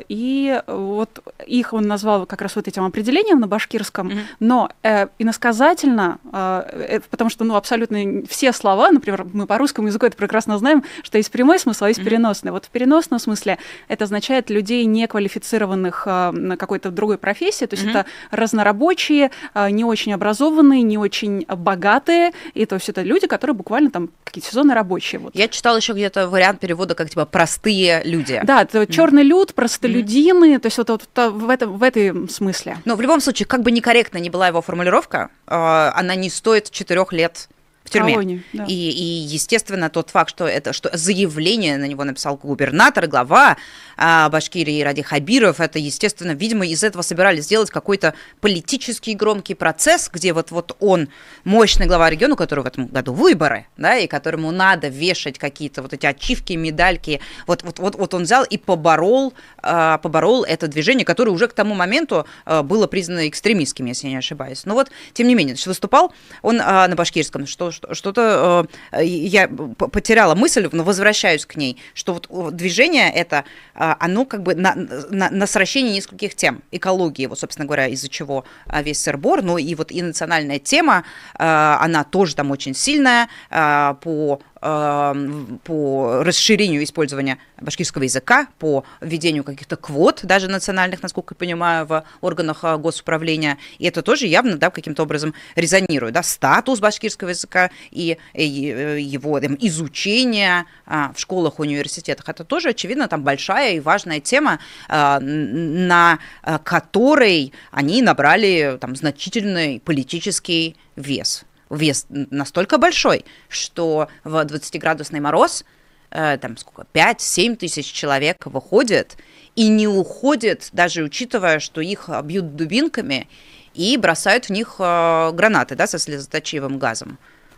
и 0.09 0.61
вот 0.67 1.23
их 1.45 1.73
он 1.73 1.87
назвал 1.87 2.25
как 2.25 2.41
раз 2.41 2.55
вот 2.55 2.67
этим 2.67 2.83
определением 2.83 3.39
на 3.39 3.47
башкирском, 3.47 4.09
mm-hmm. 4.09 4.21
но 4.39 4.69
э, 4.83 5.07
иносказательно, 5.19 6.19
э, 6.31 6.99
потому 7.09 7.29
что 7.29 7.43
ну, 7.43 7.55
абсолютно 7.55 8.23
все 8.27 8.51
слова, 8.53 8.91
например, 8.91 9.25
мы 9.31 9.45
по 9.45 9.57
русскому 9.57 9.87
языку 9.87 10.05
это 10.05 10.17
прекрасно 10.17 10.57
знаем, 10.57 10.83
что 11.03 11.17
есть 11.17 11.31
прямой 11.31 11.59
смысл, 11.59 11.85
а 11.85 11.87
есть 11.89 11.99
mm-hmm. 11.99 12.03
переносный. 12.03 12.51
Вот 12.51 12.65
в 12.65 12.69
переносном 12.69 13.19
смысле 13.19 13.57
это 13.87 14.05
означает 14.05 14.49
людей, 14.49 14.85
неквалифицированных 14.85 16.03
э, 16.05 16.31
на 16.31 16.57
какой-то 16.57 16.91
другой 16.91 17.17
профессии, 17.17 17.65
то 17.65 17.75
есть 17.75 17.85
mm-hmm. 17.85 18.01
это 18.01 18.05
разнорабочие, 18.31 19.31
э, 19.53 19.69
не 19.69 19.85
очень 19.85 20.13
образованные, 20.13 20.81
не 20.81 20.97
очень 20.97 21.45
богатые, 21.45 22.33
и 22.53 22.65
то 22.65 22.75
есть 22.75 22.89
это 22.89 23.01
люди, 23.01 23.27
которые 23.27 23.55
буквально 23.55 23.91
там 23.91 24.09
какие-то 24.23 24.49
сезонные 24.49 24.75
рабочие. 24.75 25.19
Вот. 25.19 25.35
Я 25.35 25.47
читала 25.47 25.77
еще 25.77 25.93
где-то 25.93 26.27
вариант 26.27 26.59
перевода 26.59 26.95
как 26.95 27.09
типа 27.09 27.25
простые 27.25 28.01
люди. 28.03 28.41
Да, 28.43 28.63
это 28.63 28.81
mm-hmm. 28.81 28.91
черный 28.91 29.23
люд, 29.23 29.52
простолюдины, 29.55 30.55
mm-hmm. 30.55 30.59
то 30.59 30.65
есть 30.67 30.77
вот, 30.77 30.89
вот, 30.89 31.07
вот 31.15 31.33
в, 31.33 31.49
этом, 31.49 31.77
в 31.77 31.83
этом 31.83 32.29
смысле. 32.29 32.77
Но 32.85 32.95
в 32.95 33.01
любом 33.01 33.21
случае, 33.21 33.45
как 33.45 33.63
бы 33.63 33.71
некорректно 33.71 34.17
ни 34.17 34.29
была 34.29 34.47
его 34.47 34.61
формулировка, 34.61 35.29
э, 35.47 35.55
она 35.55 36.15
не 36.15 36.29
стоит 36.29 36.69
четырех 36.71 37.13
лет 37.13 37.49
в 37.83 37.89
тюрьме. 37.89 38.13
Колонии, 38.13 38.43
да. 38.53 38.65
и, 38.65 38.73
и, 38.73 39.03
естественно, 39.03 39.89
тот 39.89 40.09
факт, 40.09 40.29
что 40.29 40.47
это 40.47 40.73
что 40.73 40.89
заявление 40.95 41.77
на 41.77 41.85
него 41.85 42.03
написал 42.03 42.37
губернатор, 42.37 43.07
глава 43.07 43.57
а, 43.97 44.29
Башкирии 44.29 44.81
Ради 44.81 45.01
Хабиров, 45.01 45.59
это, 45.59 45.79
естественно, 45.79 46.31
видимо, 46.31 46.65
из 46.65 46.83
этого 46.83 47.01
собирались 47.01 47.43
сделать 47.43 47.69
какой-то 47.69 48.13
политический 48.39 49.15
громкий 49.15 49.53
процесс, 49.53 50.09
где 50.11 50.33
вот, 50.33 50.51
вот 50.51 50.75
он, 50.79 51.09
мощный 51.43 51.85
глава 51.85 52.09
региона, 52.09 52.35
у 52.35 52.37
которого 52.37 52.63
в 52.63 52.67
этом 52.67 52.87
году 52.87 53.13
выборы, 53.13 53.67
да, 53.77 53.97
и 53.97 54.07
которому 54.07 54.51
надо 54.51 54.87
вешать 54.87 55.37
какие-то 55.37 55.81
вот 55.81 55.93
эти 55.93 56.05
ачивки, 56.05 56.53
медальки, 56.53 57.19
вот, 57.47 57.63
вот, 57.63 57.79
вот, 57.79 57.95
вот 57.95 58.13
он 58.13 58.23
взял 58.23 58.45
и 58.45 58.57
поборол, 58.57 59.33
а, 59.61 59.97
поборол 59.97 60.43
это 60.43 60.67
движение, 60.67 61.05
которое 61.05 61.31
уже 61.31 61.47
к 61.47 61.53
тому 61.53 61.75
моменту 61.75 62.25
а, 62.45 62.63
было 62.63 62.87
признано 62.87 63.27
экстремистским, 63.27 63.85
если 63.85 64.07
я 64.07 64.13
не 64.13 64.19
ошибаюсь. 64.19 64.65
Но 64.65 64.73
вот, 64.73 64.89
тем 65.13 65.27
не 65.27 65.35
менее, 65.35 65.55
выступал 65.65 66.13
он 66.41 66.61
а, 66.61 66.87
на 66.87 66.95
башкирском, 66.95 67.45
что 67.45 67.72
что-то 67.73 68.67
э, 68.91 69.05
я 69.05 69.47
потеряла 69.47 70.35
мысль, 70.35 70.67
но 70.71 70.83
возвращаюсь 70.83 71.45
к 71.45 71.55
ней, 71.55 71.77
что 71.93 72.13
вот 72.13 72.55
движение 72.55 73.11
это, 73.11 73.45
э, 73.75 73.93
оно 73.99 74.25
как 74.25 74.43
бы 74.43 74.55
на, 74.55 74.75
на, 74.75 75.29
на 75.29 75.47
сращении 75.47 75.95
нескольких 75.95 76.35
тем. 76.35 76.61
Экологии, 76.71 77.25
вот, 77.25 77.39
собственно 77.39 77.65
говоря, 77.65 77.87
из-за 77.87 78.09
чего 78.09 78.45
э, 78.67 78.83
весь 78.83 79.01
сырбор, 79.01 79.41
но 79.41 79.57
и 79.57 79.75
вот 79.75 79.91
и 79.91 80.01
национальная 80.01 80.59
тема, 80.59 81.03
она 81.33 82.03
тоже 82.03 82.35
там 82.35 82.51
очень 82.51 82.73
сильная 82.73 83.27
по 83.49 84.39
по 84.63 86.23
расширению 86.23 86.83
использования 86.83 87.37
башкирского 87.59 88.03
языка, 88.03 88.47
по 88.59 88.85
введению 89.01 89.43
каких-то 89.43 89.75
квот, 89.75 90.21
даже 90.23 90.47
национальных, 90.47 91.03
насколько 91.03 91.33
я 91.33 91.37
понимаю, 91.37 91.85
в 91.85 92.03
органах 92.21 92.59
а, 92.63 92.77
госуправления. 92.77 93.57
И 93.77 93.85
это 93.85 94.01
тоже 94.01 94.27
явно 94.27 94.57
да, 94.57 94.69
каким-то 94.69 95.03
образом 95.03 95.33
резонирует. 95.55 96.13
Да, 96.13 96.23
статус 96.23 96.79
башкирского 96.79 97.29
языка 97.29 97.71
и, 97.91 98.17
э, 98.33 98.99
его 98.99 99.39
там, 99.39 99.57
изучение 99.59 100.65
а, 100.85 101.11
в 101.13 101.19
школах, 101.19 101.59
университетах. 101.59 102.29
Это 102.29 102.45
тоже, 102.45 102.69
очевидно, 102.69 103.07
там 103.07 103.23
большая 103.23 103.75
и 103.75 103.79
важная 103.81 104.19
тема, 104.19 104.59
а, 104.87 105.19
на 105.19 106.19
которой 106.63 107.53
они 107.71 108.01
набрали 108.01 108.77
там, 108.79 108.95
значительный 108.95 109.81
политический 109.83 110.75
вес 110.95 111.45
вес 111.75 112.05
настолько 112.09 112.77
большой, 112.77 113.25
что 113.49 114.07
в 114.23 114.35
20-градусный 114.35 115.19
мороз 115.19 115.65
э, 116.11 116.37
там 116.37 116.57
сколько, 116.57 116.87
5-7 116.93 117.55
тысяч 117.55 117.91
человек 117.91 118.45
выходит 118.45 119.17
и 119.55 119.67
не 119.67 119.87
уходит, 119.87 120.69
даже 120.71 121.03
учитывая, 121.03 121.59
что 121.59 121.81
их 121.81 122.09
бьют 122.23 122.55
дубинками 122.55 123.27
и 123.73 123.97
бросают 123.97 124.45
в 124.45 124.49
них 124.51 124.75
э, 124.79 125.31
гранаты 125.33 125.75
да, 125.75 125.87
со 125.87 125.99
слезоточивым 125.99 126.77
газом. 126.79 127.17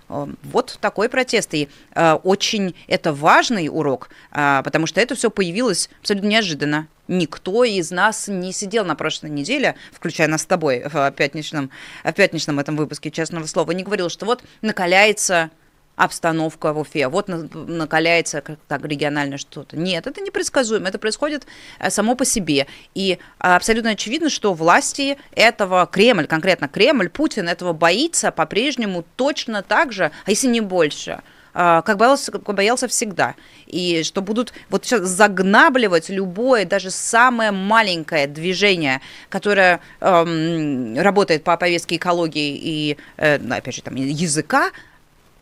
Э, 0.09 0.27
вот 0.43 0.77
такой 0.81 1.09
протест. 1.09 1.53
И 1.53 1.69
э, 1.93 2.13
очень 2.23 2.75
это 2.87 3.13
важный 3.13 3.67
урок, 3.69 4.09
э, 4.31 4.61
потому 4.63 4.87
что 4.87 5.01
это 5.01 5.15
все 5.15 5.29
появилось 5.29 5.89
абсолютно 6.01 6.27
неожиданно. 6.27 6.87
Никто 7.07 7.63
из 7.63 7.91
нас 7.91 8.27
не 8.27 8.51
сидел 8.51 8.83
на 8.83 8.95
прошлой 8.95 9.29
неделе, 9.29 9.75
включая 9.91 10.27
нас 10.27 10.41
с 10.41 10.45
тобой 10.45 10.83
в 10.85 11.11
пятничном, 11.11 11.69
в 12.03 12.13
пятничном 12.13 12.59
этом 12.59 12.75
выпуске 12.75 13.11
«Честного 13.11 13.45
слова», 13.45 13.71
не 13.71 13.83
говорил, 13.83 14.09
что 14.09 14.25
вот 14.25 14.43
накаляется 14.63 15.51
обстановка 15.95 16.73
в 16.73 16.79
Уфе, 16.79 17.07
вот 17.07 17.27
накаляется 17.27 18.41
как 18.41 18.59
так 18.67 18.83
регионально 18.85 19.37
что-то. 19.37 19.77
Нет, 19.77 20.07
это 20.07 20.21
непредсказуемо, 20.21 20.89
это 20.89 20.99
происходит 20.99 21.45
э, 21.79 21.89
само 21.89 22.15
по 22.15 22.25
себе. 22.25 22.67
И 22.93 23.17
абсолютно 23.37 23.91
очевидно, 23.91 24.29
что 24.29 24.53
власти 24.53 25.17
этого, 25.31 25.85
Кремль, 25.85 26.27
конкретно 26.27 26.67
Кремль, 26.67 27.09
Путин 27.09 27.47
этого 27.47 27.73
боится 27.73 28.31
по-прежнему 28.31 29.05
точно 29.15 29.63
так 29.63 29.91
же, 29.91 30.11
а 30.25 30.29
если 30.29 30.47
не 30.47 30.61
больше– 30.61 31.21
а, 31.57 31.81
как 31.83 31.97
боялся, 31.97 32.33
как 32.33 32.43
боялся 32.43 32.89
всегда. 32.89 33.35
И 33.65 34.03
что 34.03 34.21
будут 34.21 34.51
вот 34.69 34.83
сейчас 34.83 35.07
загнабливать 35.07 36.09
любое, 36.09 36.65
даже 36.65 36.91
самое 36.91 37.51
маленькое 37.51 38.27
движение, 38.27 38.99
которое 39.29 39.79
эм, 40.01 40.99
работает 40.99 41.45
по 41.45 41.55
повестке 41.55 41.95
экологии 41.95 42.59
и, 42.61 42.97
э, 43.15 43.35
опять 43.35 43.73
же, 43.73 43.81
там, 43.81 43.95
языка, 43.95 44.71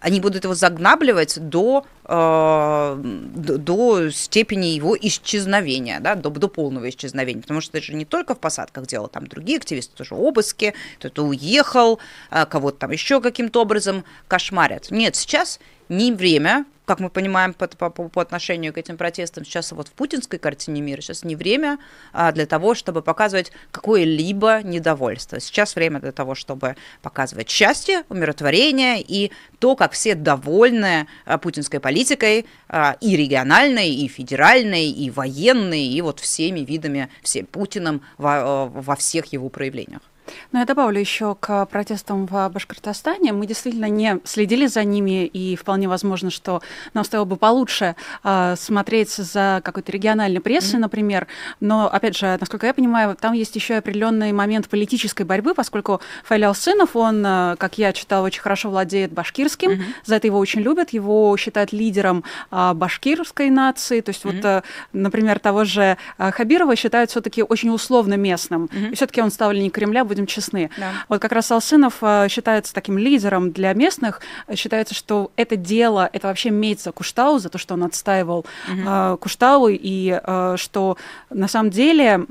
они 0.03 0.19
будут 0.19 0.43
его 0.43 0.53
загнабливать 0.53 1.39
до, 1.39 1.85
э, 2.03 3.01
до 3.03 4.11
степени 4.11 4.67
его 4.67 4.97
исчезновения, 4.99 6.01
да, 6.01 6.15
до, 6.15 6.29
до 6.29 6.49
полного 6.49 6.89
исчезновения. 6.89 7.41
Потому 7.41 7.61
что 7.61 7.77
это 7.77 7.87
же 7.87 7.93
не 7.93 8.03
только 8.03 8.35
в 8.35 8.39
посадках 8.39 8.85
дело, 8.85 9.07
там 9.07 9.27
другие 9.27 9.57
активисты 9.57 9.95
тоже 9.95 10.15
обыски, 10.15 10.73
кто-то 10.99 11.23
уехал, 11.23 11.99
э, 12.31 12.45
кого-то 12.45 12.79
там 12.79 12.91
еще 12.91 13.21
каким-то 13.21 13.61
образом 13.61 14.03
кошмарят. 14.27 14.91
Нет, 14.91 15.15
сейчас 15.15 15.61
не 15.87 16.11
время, 16.11 16.65
как 16.85 16.99
мы 16.99 17.09
понимаем 17.09 17.53
по, 17.53 17.67
по, 17.67 17.89
по 17.89 18.21
отношению 18.21 18.73
к 18.73 18.77
этим 18.77 18.97
протестам, 18.97 19.45
сейчас 19.45 19.71
вот 19.71 19.87
в 19.87 19.91
путинской 19.91 20.39
картине 20.39 20.81
мира, 20.81 21.01
сейчас 21.01 21.23
не 21.23 21.35
время 21.35 21.79
а, 22.11 22.31
для 22.31 22.45
того, 22.45 22.75
чтобы 22.75 23.01
показывать 23.01 23.51
какое-либо 23.71 24.61
недовольство. 24.63 25.39
Сейчас 25.39 25.75
время 25.75 25.99
для 25.99 26.11
того, 26.11 26.35
чтобы 26.35 26.75
показывать 27.01 27.49
счастье, 27.49 28.03
умиротворение 28.09 29.01
и 29.01 29.31
то, 29.59 29.75
как 29.75 29.93
все 29.93 30.15
довольны 30.15 31.07
а, 31.25 31.37
путинской 31.37 31.79
политикой 31.79 32.45
а, 32.67 32.97
и 32.99 33.15
региональной, 33.15 33.89
и 33.89 34.07
федеральной, 34.07 34.89
и 34.89 35.09
военной, 35.09 35.85
и 35.85 36.01
вот 36.01 36.19
всеми 36.19 36.61
видами, 36.61 37.09
все 37.21 37.43
Путиным 37.43 38.01
во, 38.17 38.67
во 38.67 38.95
всех 38.95 39.27
его 39.27 39.49
проявлениях. 39.49 40.01
Ну, 40.51 40.59
я 40.59 40.65
добавлю 40.65 40.99
еще 40.99 41.35
к 41.39 41.65
протестам 41.65 42.25
в 42.25 42.49
Башкортостане. 42.49 43.33
Мы 43.33 43.45
действительно 43.45 43.89
не 43.89 44.19
следили 44.23 44.67
за 44.67 44.83
ними, 44.83 45.25
и 45.25 45.55
вполне 45.55 45.87
возможно, 45.87 46.29
что 46.29 46.61
нам 46.93 47.03
стоило 47.03 47.25
бы 47.25 47.35
получше 47.35 47.95
э, 48.23 48.55
смотреть 48.57 49.09
за 49.09 49.61
какой-то 49.63 49.91
региональной 49.91 50.39
прессой, 50.39 50.75
mm-hmm. 50.75 50.79
например. 50.79 51.27
Но, 51.59 51.87
опять 51.87 52.17
же, 52.17 52.37
насколько 52.39 52.67
я 52.67 52.73
понимаю, 52.73 53.15
там 53.19 53.33
есть 53.33 53.55
еще 53.55 53.75
определенный 53.75 54.31
момент 54.31 54.69
политической 54.69 55.23
борьбы, 55.23 55.53
поскольку 55.53 56.01
Файлял 56.23 56.55
Сынов, 56.55 56.95
он, 56.95 57.25
э, 57.25 57.55
как 57.57 57.77
я 57.77 57.93
читала, 57.93 58.25
очень 58.25 58.41
хорошо 58.41 58.69
владеет 58.69 59.11
башкирским, 59.11 59.71
mm-hmm. 59.71 59.83
за 60.05 60.15
это 60.15 60.27
его 60.27 60.39
очень 60.39 60.61
любят, 60.61 60.91
его 60.91 61.35
считают 61.37 61.73
лидером 61.73 62.23
э, 62.51 62.73
башкирской 62.73 63.49
нации. 63.49 64.01
То 64.01 64.09
есть, 64.09 64.23
mm-hmm. 64.23 64.35
вот, 64.35 64.45
э, 64.45 64.63
например, 64.93 65.39
того 65.39 65.63
же 65.63 65.97
э, 66.17 66.31
Хабирова 66.31 66.75
считают 66.75 67.09
все-таки 67.09 67.43
очень 67.43 67.69
условно 67.69 68.15
местным. 68.15 68.65
Mm-hmm. 68.65 68.91
И 68.91 68.95
все-таки 68.95 69.21
он 69.21 69.31
ставленник 69.31 69.73
Кремля, 69.73 70.03
будем 70.13 70.27
честны. 70.27 70.69
Да. 70.77 70.91
Вот 71.09 71.21
как 71.21 71.31
раз 71.31 71.51
Алсынов 71.51 71.95
э, 72.01 72.27
считается 72.29 72.73
таким 72.73 72.97
лидером 72.97 73.51
для 73.51 73.73
местных. 73.73 74.21
Считается, 74.55 74.93
что 74.93 75.31
это 75.35 75.55
дело, 75.55 76.09
это 76.11 76.27
вообще 76.27 76.51
за 76.79 76.91
Куштау, 76.91 77.39
за 77.39 77.49
то, 77.49 77.57
что 77.57 77.73
он 77.73 77.83
отстаивал 77.83 78.45
угу. 78.69 79.17
Куштау, 79.17 79.67
и 79.69 80.19
э, 80.23 80.55
что 80.57 80.97
на 81.29 81.47
самом 81.47 81.69
деле 81.69 82.25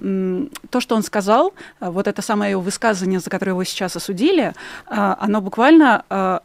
то, 0.71 0.81
что 0.81 0.95
он 0.95 1.03
сказал, 1.03 1.55
вот 1.81 2.07
это 2.07 2.23
самое 2.23 2.53
его 2.53 2.63
высказывание, 2.63 3.21
за 3.21 3.31
которое 3.31 3.53
его 3.53 3.65
сейчас 3.65 3.97
осудили, 3.97 4.55
оно 4.87 5.41
буквально 5.41 6.03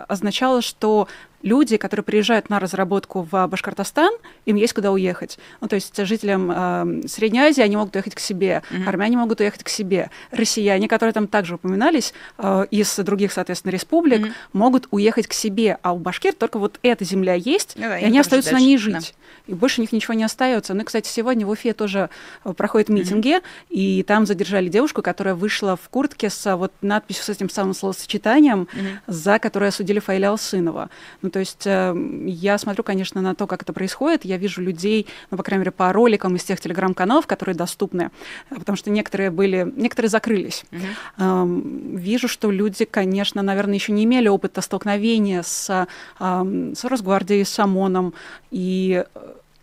означало, 0.07 0.61
что 0.61 1.07
люди, 1.47 1.77
которые 1.77 2.03
приезжают 2.03 2.49
на 2.49 2.59
разработку 2.59 3.27
в 3.29 3.47
Башкортостан, 3.47 4.11
им 4.45 4.55
есть 4.55 4.73
куда 4.73 4.91
уехать. 4.91 5.39
Ну, 5.61 5.67
то 5.67 5.75
есть 5.75 5.97
жителям 6.05 6.51
э, 6.51 7.07
Средней 7.07 7.39
Азии 7.39 7.61
они 7.61 7.77
могут 7.77 7.95
уехать 7.95 8.15
к 8.15 8.19
себе, 8.19 8.61
mm-hmm. 8.69 8.87
армяне 8.87 9.17
могут 9.17 9.39
уехать 9.39 9.63
к 9.63 9.69
себе, 9.69 10.11
россияне, 10.31 10.87
которые 10.87 11.13
там 11.13 11.27
также 11.27 11.55
упоминались, 11.55 12.13
э, 12.37 12.65
из 12.69 12.95
других, 12.97 13.31
соответственно, 13.31 13.71
республик, 13.71 14.27
mm-hmm. 14.27 14.33
могут 14.53 14.87
уехать 14.91 15.27
к 15.27 15.33
себе, 15.33 15.77
а 15.81 15.93
у 15.93 15.99
башкир 15.99 16.33
только 16.33 16.59
вот 16.59 16.79
эта 16.83 17.05
земля 17.05 17.33
есть, 17.33 17.73
ну, 17.75 17.83
да, 17.83 17.97
и 17.97 18.03
они 18.03 18.19
остаются 18.19 18.51
дальше. 18.51 18.63
на 18.63 18.67
ней 18.67 18.77
жить. 18.77 19.15
Да. 19.47 19.53
И 19.53 19.53
больше 19.53 19.79
у 19.79 19.83
них 19.83 19.91
ничего 19.93 20.13
не 20.13 20.23
остается. 20.23 20.73
Ну 20.73 20.81
и, 20.81 20.83
кстати, 20.83 21.07
сегодня 21.07 21.45
в 21.45 21.49
Уфе 21.49 21.73
тоже 21.73 22.09
э, 22.43 22.53
проходят 22.53 22.89
митинги, 22.89 23.37
mm-hmm. 23.37 23.43
и 23.69 24.03
там 24.03 24.25
задержали 24.25 24.67
девушку, 24.67 25.01
которая 25.01 25.35
вышла 25.35 25.77
в 25.77 25.87
куртке 25.89 26.29
с 26.29 26.55
вот 26.57 26.73
надписью 26.81 27.23
с 27.23 27.29
этим 27.29 27.49
самым 27.49 27.73
словосочетанием, 27.73 28.67
mm-hmm. 28.71 28.97
за 29.07 29.39
которое 29.39 29.67
осудили 29.67 29.99
Фаиля 29.99 30.31
Алсынова. 30.31 30.89
Ну, 31.21 31.29
то 31.37 31.41
есть 31.41 31.67
э, 31.67 31.95
я 32.25 32.57
смотрю, 32.57 32.83
конечно, 32.83 33.21
на 33.21 33.35
то, 33.35 33.45
как 33.45 33.61
это 33.61 33.71
происходит. 33.71 34.25
Я 34.25 34.37
вижу 34.37 34.59
людей, 34.59 35.05
ну, 35.29 35.37
по 35.37 35.43
крайней 35.43 35.59
мере, 35.59 35.69
по 35.71 35.93
роликам 35.93 36.35
из 36.35 36.43
тех 36.43 36.59
телеграм-каналов, 36.59 37.27
которые 37.27 37.53
доступны, 37.53 38.09
потому 38.49 38.75
что 38.75 38.89
некоторые 38.89 39.29
были, 39.29 39.71
некоторые 39.75 40.09
закрылись. 40.09 40.65
Mm-hmm. 40.71 41.93
Э, 41.93 41.95
вижу, 41.95 42.27
что 42.27 42.49
люди, 42.49 42.85
конечно, 42.85 43.43
наверное, 43.43 43.75
еще 43.75 43.91
не 43.91 44.05
имели 44.05 44.27
опыта 44.27 44.61
столкновения 44.61 45.43
с, 45.43 45.87
э, 46.19 46.71
с 46.75 46.83
Росгвардией, 46.83 47.45
с 47.45 47.59
ОМОНом, 47.59 48.15
и 48.49 49.05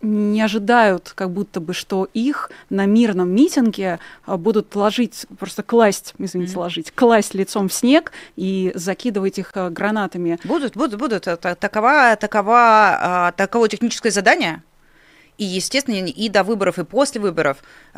не 0.05 0.41
ожидают, 0.41 1.11
как 1.15 1.31
будто 1.31 1.59
бы, 1.59 1.73
что 1.73 2.07
их 2.13 2.51
на 2.69 2.85
мирном 2.85 3.29
митинге 3.29 3.99
а, 4.25 4.37
будут 4.37 4.75
ложить, 4.75 5.25
просто 5.39 5.63
класть, 5.63 6.13
извините, 6.17 6.53
mm-hmm. 6.53 6.59
ложить, 6.59 6.91
класть 6.91 7.33
лицом 7.33 7.69
в 7.69 7.73
снег 7.73 8.11
и 8.35 8.71
закидывать 8.75 9.39
их 9.39 9.51
а, 9.55 9.69
гранатами. 9.69 10.39
Будут, 10.43 10.75
будут, 10.77 10.99
будут. 10.99 11.23
Такова, 11.23 12.15
такова, 12.15 12.97
а, 13.01 13.31
таково 13.33 13.67
техническое 13.67 14.11
задание. 14.11 14.63
И, 15.37 15.43
естественно, 15.43 15.95
и 15.95 16.29
до 16.29 16.43
выборов, 16.43 16.79
и 16.79 16.85
после 16.85 17.19
выборов, 17.19 17.57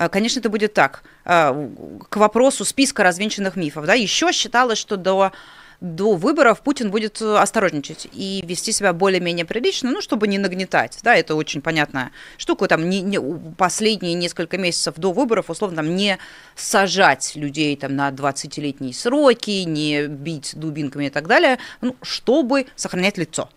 конечно, 0.10 0.40
это 0.40 0.50
будет 0.50 0.74
так. 0.74 1.04
К 1.24 2.16
вопросу 2.16 2.66
списка 2.66 3.04
развенчанных 3.04 3.56
мифов. 3.56 3.86
Да, 3.86 3.94
еще 3.94 4.32
считалось, 4.32 4.80
что 4.80 4.98
до 4.98 5.32
до 5.80 6.16
выборов 6.16 6.62
Путин 6.62 6.90
будет 6.90 7.22
э, 7.22 7.38
осторожничать 7.38 8.08
и 8.12 8.44
вести 8.46 8.72
себя 8.72 8.94
более-менее 8.94 9.46
прилично, 9.46 9.92
ну, 9.92 10.02
чтобы 10.02 10.28
не 10.28 10.38
нагнетать, 10.38 11.00
да, 11.04 11.16
это 11.16 11.36
очень 11.36 11.62
понятная 11.62 12.12
штука, 12.38 12.68
там, 12.68 12.90
не, 12.90 13.02
не, 13.02 13.20
последние 13.56 14.16
несколько 14.16 14.58
месяцев 14.58 14.96
до 14.98 15.12
выборов, 15.12 15.50
условно, 15.50 15.78
там, 15.78 15.96
не 15.96 16.18
сажать 16.56 17.36
людей 17.36 17.76
там 17.76 17.96
на 17.96 18.10
20-летние 18.10 18.94
сроки, 18.94 19.64
не 19.64 20.08
бить 20.08 20.54
дубинками 20.56 21.06
и 21.06 21.10
так 21.10 21.28
далее, 21.28 21.60
ну, 21.82 21.96
чтобы 22.02 22.66
сохранять 22.76 23.18
лицо. 23.18 23.50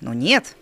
Но 0.00 0.14
нет, 0.14 0.56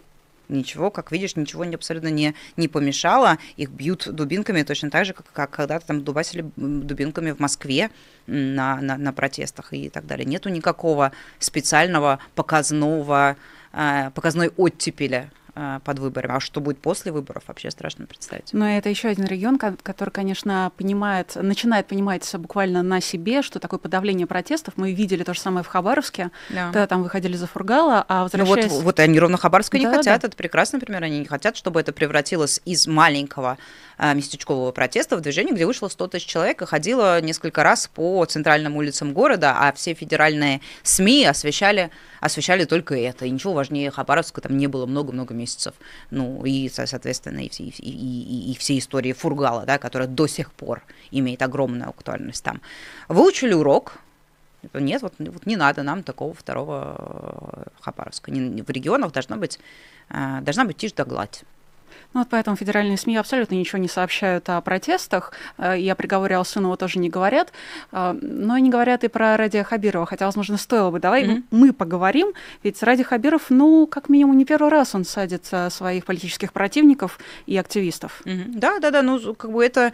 ничего, 0.48 0.90
как 0.90 1.12
видишь, 1.12 1.36
ничего 1.36 1.64
не, 1.64 1.74
абсолютно 1.74 2.08
не, 2.08 2.34
не 2.56 2.68
помешало. 2.68 3.38
Их 3.56 3.70
бьют 3.70 4.08
дубинками 4.08 4.62
точно 4.62 4.90
так 4.90 5.06
же, 5.06 5.12
как, 5.12 5.26
как 5.32 5.50
когда-то 5.50 5.86
там 5.86 6.04
дубасили 6.04 6.44
дубинками 6.56 7.30
в 7.30 7.38
Москве 7.38 7.90
на, 8.26 8.80
на, 8.80 8.96
на 8.96 9.12
протестах 9.12 9.72
и 9.72 9.88
так 9.88 10.06
далее. 10.06 10.24
Нету 10.26 10.48
никакого 10.48 11.12
специального 11.38 12.18
показного, 12.34 13.36
э, 13.72 14.10
показной 14.14 14.48
оттепеля 14.56 15.30
Э, 15.47 15.47
под 15.84 15.98
выборами. 15.98 16.36
А 16.36 16.40
что 16.40 16.60
будет 16.60 16.78
после 16.78 17.12
выборов, 17.12 17.44
вообще 17.46 17.70
страшно 17.70 18.06
представить. 18.06 18.52
Но 18.52 18.68
это 18.68 18.88
еще 18.88 19.08
один 19.08 19.24
регион, 19.24 19.58
который, 19.58 20.10
конечно, 20.10 20.72
понимает, 20.76 21.36
начинает 21.36 21.86
понимать 21.86 22.28
буквально 22.36 22.82
на 22.82 23.00
себе, 23.00 23.42
что 23.42 23.58
такое 23.58 23.78
подавление 23.78 24.26
протестов. 24.26 24.74
Мы 24.76 24.92
видели 24.92 25.24
то 25.24 25.34
же 25.34 25.40
самое 25.40 25.64
в 25.64 25.68
Хабаровске, 25.68 26.30
да. 26.50 26.66
когда 26.66 26.86
там 26.86 27.02
выходили 27.02 27.36
за 27.36 27.46
Фургала, 27.46 28.04
а 28.08 28.24
возвращаясь... 28.24 28.70
Ну 28.70 28.76
вот, 28.76 28.84
вот 28.84 29.00
они 29.00 29.18
ровно 29.18 29.36
Хабаровска 29.36 29.78
да, 29.78 29.80
не 29.80 29.86
хотят, 29.86 30.20
да. 30.22 30.28
это 30.28 30.36
прекрасный 30.36 30.80
пример, 30.80 31.02
они 31.02 31.20
не 31.20 31.26
хотят, 31.26 31.56
чтобы 31.56 31.80
это 31.80 31.92
превратилось 31.92 32.60
из 32.64 32.86
маленького 32.86 33.58
местечкового 33.98 34.72
протеста 34.72 35.16
в 35.16 35.20
движение, 35.20 35.54
где 35.54 35.66
вышло 35.66 35.88
100 35.88 36.08
тысяч 36.08 36.26
человек 36.26 36.62
и 36.62 36.66
ходило 36.66 37.20
несколько 37.20 37.62
раз 37.62 37.88
по 37.92 38.24
центральным 38.24 38.76
улицам 38.76 39.12
города, 39.12 39.56
а 39.58 39.72
все 39.72 39.94
федеральные 39.94 40.60
СМИ 40.82 41.26
освещали, 41.26 41.90
освещали 42.20 42.64
только 42.64 42.94
это. 42.96 43.26
И 43.26 43.30
ничего 43.30 43.52
важнее 43.52 43.90
Хабаровска 43.90 44.40
там 44.40 44.56
не 44.56 44.66
было 44.66 44.86
много-много 44.86 45.34
месяцев. 45.34 45.74
Ну, 46.10 46.44
и, 46.44 46.68
соответственно, 46.68 47.40
и, 47.40 47.48
и, 47.48 47.70
и, 47.78 48.52
и 48.52 48.56
все 48.56 48.78
истории 48.78 49.12
Фургала, 49.12 49.64
да, 49.66 49.78
которая 49.78 50.08
до 50.08 50.26
сих 50.26 50.52
пор 50.52 50.82
имеет 51.10 51.42
огромную 51.42 51.90
актуальность 51.90 52.44
там. 52.44 52.60
Выучили 53.08 53.52
урок, 53.52 53.98
нет, 54.74 55.02
вот, 55.02 55.14
вот 55.18 55.46
не 55.46 55.56
надо 55.56 55.82
нам 55.82 56.02
такого 56.02 56.34
второго 56.34 57.66
Хабаровска. 57.80 58.30
В 58.30 58.70
регионах 58.70 59.12
должна 59.12 59.36
быть, 59.36 59.58
а, 60.08 60.40
должна 60.40 60.64
быть 60.64 60.76
тишь 60.76 60.92
да 60.92 61.04
гладь. 61.04 61.44
Ну 62.14 62.20
вот 62.20 62.28
поэтому 62.30 62.56
федеральные 62.56 62.96
СМИ 62.96 63.16
абсолютно 63.16 63.54
ничего 63.54 63.78
не 63.78 63.88
сообщают 63.88 64.48
о 64.48 64.60
протестах, 64.60 65.32
э, 65.58 65.78
и 65.78 65.88
о 65.88 65.94
приговоре 65.94 66.36
Алсынова 66.36 66.76
тоже 66.76 66.98
не 66.98 67.10
говорят, 67.10 67.52
э, 67.92 68.18
но 68.20 68.56
и 68.56 68.62
не 68.62 68.70
говорят 68.70 69.04
и 69.04 69.08
про 69.08 69.36
Ради 69.36 69.62
Хабирова, 69.62 70.06
хотя, 70.06 70.24
возможно, 70.26 70.56
стоило 70.56 70.90
бы. 70.90 71.00
Давай 71.00 71.24
mm-hmm. 71.24 71.42
мы 71.50 71.72
поговорим, 71.72 72.32
ведь 72.62 72.82
Ради 72.82 73.02
Хабиров, 73.02 73.50
ну, 73.50 73.86
как 73.86 74.08
минимум, 74.08 74.38
не 74.38 74.44
первый 74.44 74.70
раз 74.70 74.94
он 74.94 75.04
садит 75.04 75.50
своих 75.70 76.06
политических 76.06 76.52
противников 76.52 77.18
и 77.46 77.56
активистов. 77.56 78.22
Mm-hmm. 78.24 78.52
Да, 78.54 78.78
да, 78.78 78.90
да, 78.90 79.02
ну, 79.02 79.34
как 79.34 79.52
бы 79.52 79.64
это 79.64 79.92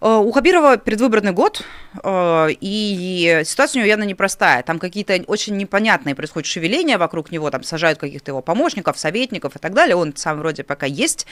у 0.00 0.30
Хабирова 0.30 0.76
предвыборный 0.76 1.32
год, 1.32 1.62
э, 2.04 2.48
и 2.60 3.42
ситуация 3.44 3.80
у 3.80 3.82
него 3.82 3.88
явно 3.88 4.04
непростая. 4.04 4.62
Там 4.62 4.78
какие-то 4.78 5.24
очень 5.26 5.56
непонятные 5.56 6.14
происходят 6.14 6.46
шевеления 6.46 6.98
вокруг 6.98 7.30
него, 7.30 7.50
там 7.50 7.62
сажают 7.62 7.98
каких-то 7.98 8.30
его 8.32 8.42
помощников, 8.42 8.98
советников 8.98 9.56
и 9.56 9.58
так 9.58 9.72
далее. 9.72 9.96
Он 9.96 10.14
сам 10.14 10.38
вроде 10.38 10.64
пока 10.64 10.84
есть. 10.84 11.26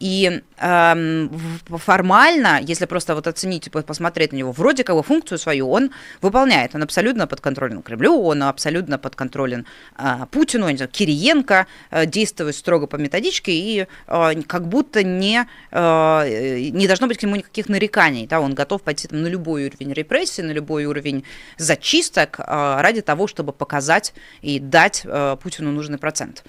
И 0.00 0.42
эм, 0.58 1.60
формально, 1.66 2.60
если 2.62 2.86
просто 2.86 3.14
вот 3.16 3.26
оценить, 3.26 3.70
посмотреть 3.70 4.32
на 4.32 4.36
него, 4.36 4.52
вроде 4.52 4.84
как 4.84 4.94
бы 4.94 5.02
функцию 5.02 5.38
свою 5.38 5.68
он 5.68 5.90
выполняет. 6.22 6.74
Он 6.74 6.84
абсолютно 6.84 7.26
подконтролен 7.26 7.82
Кремлю, 7.82 8.22
он 8.22 8.44
абсолютно 8.44 8.98
подконтролен 8.98 9.66
э, 9.98 10.26
Путину, 10.30 10.70
не 10.70 10.76
знаю, 10.76 10.90
Кириенко, 10.90 11.66
э, 11.90 12.06
действует 12.06 12.54
строго 12.54 12.86
по 12.86 12.96
методичке 12.96 13.52
и 13.52 13.86
э, 14.06 14.42
как 14.46 14.68
будто 14.68 15.02
не, 15.02 15.46
э, 15.72 16.68
не 16.70 16.86
должно 16.86 17.08
быть 17.08 17.18
к 17.18 17.22
нему 17.24 17.36
никаких 17.36 17.68
нареканий. 17.68 17.97
Да? 18.26 18.40
Он 18.40 18.54
готов 18.54 18.82
пойти 18.82 19.08
там, 19.08 19.22
на 19.22 19.26
любой 19.26 19.66
уровень 19.66 19.92
репрессий, 19.92 20.42
на 20.42 20.52
любой 20.52 20.84
уровень 20.84 21.24
зачисток 21.56 22.38
э, 22.38 22.44
ради 22.80 23.02
того, 23.02 23.26
чтобы 23.26 23.52
показать 23.52 24.14
и 24.40 24.58
дать 24.58 25.02
э, 25.04 25.36
Путину 25.42 25.72
нужный 25.72 25.98
процент. 25.98 26.44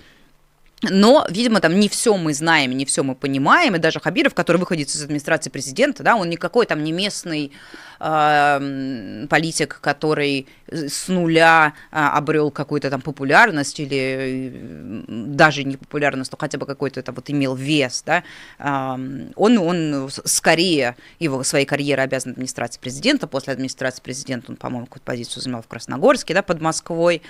Но, 0.84 1.26
видимо, 1.30 1.60
там 1.60 1.78
не 1.78 1.89
все 1.89 2.15
мы 2.15 2.34
знаем, 2.34 2.72
не 2.72 2.86
все 2.86 3.04
мы 3.04 3.13
понимаем, 3.13 3.76
и 3.76 3.80
даже 3.80 4.00
Хабиров, 4.00 4.34
который 4.34 4.58
выходит 4.58 4.88
из 4.88 5.04
администрации 5.04 5.50
президента, 5.50 6.04
да, 6.04 6.15
он 6.15 6.30
никакой 6.30 6.65
там 6.65 6.86
не 6.86 6.94
местный 6.94 7.52
э, 8.00 9.26
политик, 9.30 9.80
который 9.82 10.48
с 10.72 11.10
нуля 11.10 11.74
э, 11.92 11.98
обрел 11.98 12.50
какую-то 12.50 12.89
там 12.89 13.02
популярность 13.02 13.78
или 13.82 15.04
даже 15.08 15.65
не 15.65 15.76
популярность, 15.76 16.32
но 16.32 16.38
хотя 16.38 16.58
бы 16.58 16.65
какой-то 16.65 17.02
там 17.04 17.13
вот 17.13 17.30
имел 17.30 17.56
вес, 17.56 18.02
да, 18.06 18.24
э, 18.58 19.32
он, 19.36 19.58
он 19.58 20.10
скорее 20.24 20.96
его 21.20 21.44
своей 21.44 21.65
карьеры 21.65 22.04
обязан 22.04 22.32
администрации 22.32 22.80
президента, 22.80 23.28
после 23.28 23.52
администрации 23.52 24.02
президента 24.02 24.52
он, 24.52 24.56
по-моему, 24.56 24.86
какую-то 24.86 25.06
позицию 25.06 25.44
занимал 25.44 25.62
в 25.62 25.68
Красногорске, 25.68 26.34
да, 26.34 26.42
под 26.42 26.62
Москвой, 26.62 27.22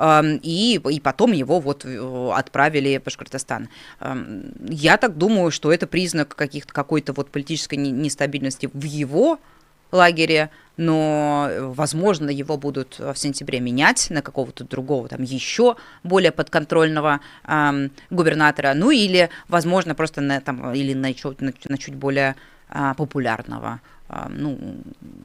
и, 0.00 0.80
и 0.90 1.00
потом 1.00 1.32
его 1.32 1.60
вот 1.60 1.84
э, 1.84 2.30
отправили 2.34 2.81
в 2.98 3.04
Башкортостан. 3.04 3.68
Я 4.68 4.96
так 4.96 5.16
думаю, 5.16 5.50
что 5.50 5.72
это 5.72 5.86
признак 5.86 6.34
каких-то 6.34 6.72
какой-то 6.72 7.12
вот 7.12 7.30
политической 7.30 7.76
нестабильности 7.76 8.70
в 8.72 8.84
его 8.84 9.38
лагере, 9.92 10.50
но, 10.76 11.50
возможно, 11.58 12.30
его 12.30 12.56
будут 12.56 12.98
в 12.98 13.14
сентябре 13.14 13.60
менять 13.60 14.08
на 14.10 14.22
какого-то 14.22 14.64
другого, 14.64 15.08
там, 15.08 15.22
еще 15.22 15.76
более 16.02 16.32
подконтрольного 16.32 17.20
э, 17.46 17.88
губернатора, 18.10 18.72
ну 18.74 18.90
или, 18.90 19.28
возможно, 19.48 19.94
просто 19.94 20.22
на, 20.22 20.40
там, 20.40 20.72
или 20.72 20.94
на, 20.94 21.08
на, 21.40 21.52
на 21.68 21.78
чуть 21.78 21.94
более 21.94 22.36
э, 22.70 22.94
популярного 22.96 23.80
ну, 24.28 24.58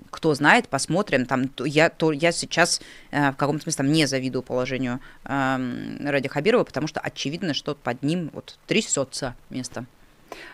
кто 0.10 0.34
знает, 0.34 0.70
посмотрим. 0.70 1.26
Там, 1.26 1.50
я, 1.60 1.90
то, 1.90 2.12
я 2.12 2.32
сейчас 2.32 2.82
э, 3.12 3.32
в 3.32 3.36
каком-то 3.36 3.64
смысле 3.64 3.78
там, 3.78 3.92
не 3.92 4.06
завидую 4.06 4.44
положению 4.44 5.00
э, 5.26 5.98
Ради 6.04 6.28
Хабирова, 6.28 6.64
потому 6.64 6.88
что 6.88 7.00
очевидно, 7.00 7.54
что 7.54 7.76
под 7.76 8.04
ним 8.04 8.30
вот 8.34 8.58
трясется 8.68 9.36
место. 9.50 9.86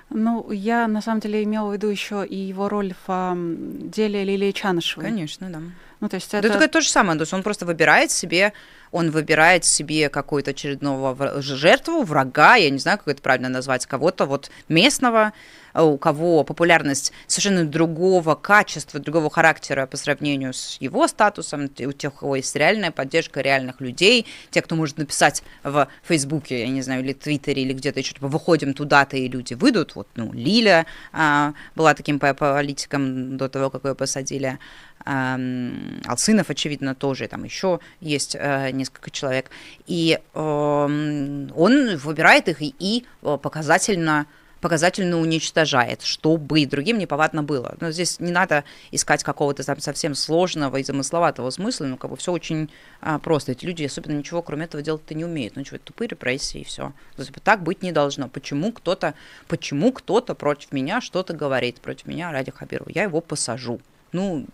Ну, 0.09 0.51
я 0.51 0.87
на 0.87 1.01
самом 1.01 1.19
деле 1.19 1.43
имела 1.43 1.69
в 1.69 1.73
виду 1.73 1.87
еще 1.87 2.25
и 2.25 2.35
его 2.35 2.69
роль 2.69 2.93
в 3.07 3.35
деле 3.35 4.23
Лилии 4.23 4.51
Чанышевой. 4.51 5.05
Конечно, 5.05 5.49
да. 5.49 5.59
Ну, 5.99 6.09
то 6.09 6.15
есть 6.15 6.33
это... 6.33 6.47
это... 6.47 6.57
это 6.57 6.67
то 6.67 6.81
же 6.81 6.89
самое, 6.89 7.17
то 7.17 7.23
есть 7.23 7.33
он 7.33 7.43
просто 7.43 7.65
выбирает 7.65 8.11
себе 8.11 8.53
он 8.93 9.09
выбирает 9.09 9.65
себе 9.65 10.07
какую-то 10.07 10.51
очередного 10.51 11.41
жертву, 11.41 12.03
врага, 12.03 12.55
я 12.55 12.69
не 12.69 12.77
знаю, 12.77 12.99
как 12.99 13.07
это 13.07 13.21
правильно 13.21 13.49
назвать, 13.49 13.87
кого-то 13.87 14.25
вот 14.25 14.51
местного, 14.69 15.23
а 15.23 15.33
у 15.73 15.97
кого 15.97 16.43
популярность 16.43 17.11
совершенно 17.27 17.65
другого 17.65 18.35
качества, 18.35 18.99
другого 18.99 19.29
характера 19.29 19.85
по 19.85 19.97
сравнению 19.97 20.53
с 20.53 20.77
его 20.79 21.07
статусом, 21.07 21.65
у 21.65 21.91
тех, 21.91 22.13
у 22.13 22.17
кого 22.17 22.35
есть 22.35 22.55
реальная 22.55 22.91
поддержка 22.91 23.41
реальных 23.41 23.81
людей, 23.81 24.25
те, 24.51 24.61
кто 24.61 24.75
может 24.75 24.97
написать 24.97 25.43
в 25.63 25.87
Фейсбуке, 26.03 26.61
я 26.61 26.67
не 26.67 26.81
знаю, 26.81 27.03
или 27.03 27.13
Твиттере, 27.13 27.63
или 27.63 27.73
где-то 27.73 27.99
еще, 27.99 28.13
типа, 28.13 28.27
выходим 28.27 28.73
туда-то, 28.73 29.17
и 29.17 29.27
люди 29.27 29.53
выйдут. 29.53 29.95
Вот, 29.95 30.07
ну, 30.15 30.31
Лиля 30.33 30.85
а, 31.11 31.53
была 31.75 31.93
таким 31.93 32.19
политиком 32.19 33.37
до 33.37 33.49
того, 33.49 33.69
как 33.69 33.85
ее 33.85 33.95
посадили. 33.95 34.59
Алсынов, 35.05 36.49
очевидно, 36.49 36.95
тоже, 36.95 37.27
там 37.27 37.43
еще 37.43 37.79
есть 37.99 38.37
э, 38.39 38.71
несколько 38.71 39.11
человек. 39.11 39.49
И 39.85 40.19
эм, 40.33 41.51
он 41.55 41.97
выбирает 41.97 42.47
их 42.47 42.61
и, 42.61 42.73
и 42.79 43.05
э, 43.21 43.37
показательно 43.41 44.27
показательно 44.63 45.19
уничтожает, 45.19 46.03
чтобы 46.03 46.65
другим 46.65 46.97
неповадно 46.97 47.43
было. 47.43 47.75
Но 47.81 47.91
здесь 47.91 48.21
не 48.21 48.31
надо 48.31 48.63
искать 48.91 49.21
какого-то 49.21 49.61
там 49.61 49.81
совсем 49.81 50.15
сложного 50.15 50.77
и 50.77 50.83
замысловатого 50.85 51.49
смысла, 51.49 51.85
ну, 51.85 51.97
как 51.97 52.09
бы 52.09 52.15
все 52.15 52.31
очень 52.31 52.69
а, 53.01 53.19
просто. 53.19 53.51
Эти 53.51 53.65
люди 53.65 53.83
особенно 53.83 54.17
ничего, 54.17 54.41
кроме 54.41 54.63
этого 54.63 54.81
делать-то 54.81 55.15
не 55.15 55.25
умеют. 55.25 55.57
Ну, 55.57 55.63
чего, 55.65 55.79
тупые 55.79 56.07
репрессии 56.07 56.61
и 56.61 56.63
все. 56.63 56.93
Типа, 57.17 57.41
так 57.41 57.61
быть 57.61 57.83
не 57.83 57.91
должно. 57.91 58.29
Почему 58.29 58.71
кто-то, 58.71 59.15
почему 59.49 59.91
кто-то 59.91 60.33
против 60.33 60.71
меня 60.71 61.01
что-то 61.01 61.33
говорит, 61.33 61.81
против 61.81 62.05
меня 62.05 62.31
ради 62.31 62.51
Хабирова? 62.51 62.89
Я 62.89 63.03
его 63.03 63.19
посажу. 63.19 63.81
Ну, 64.13 64.45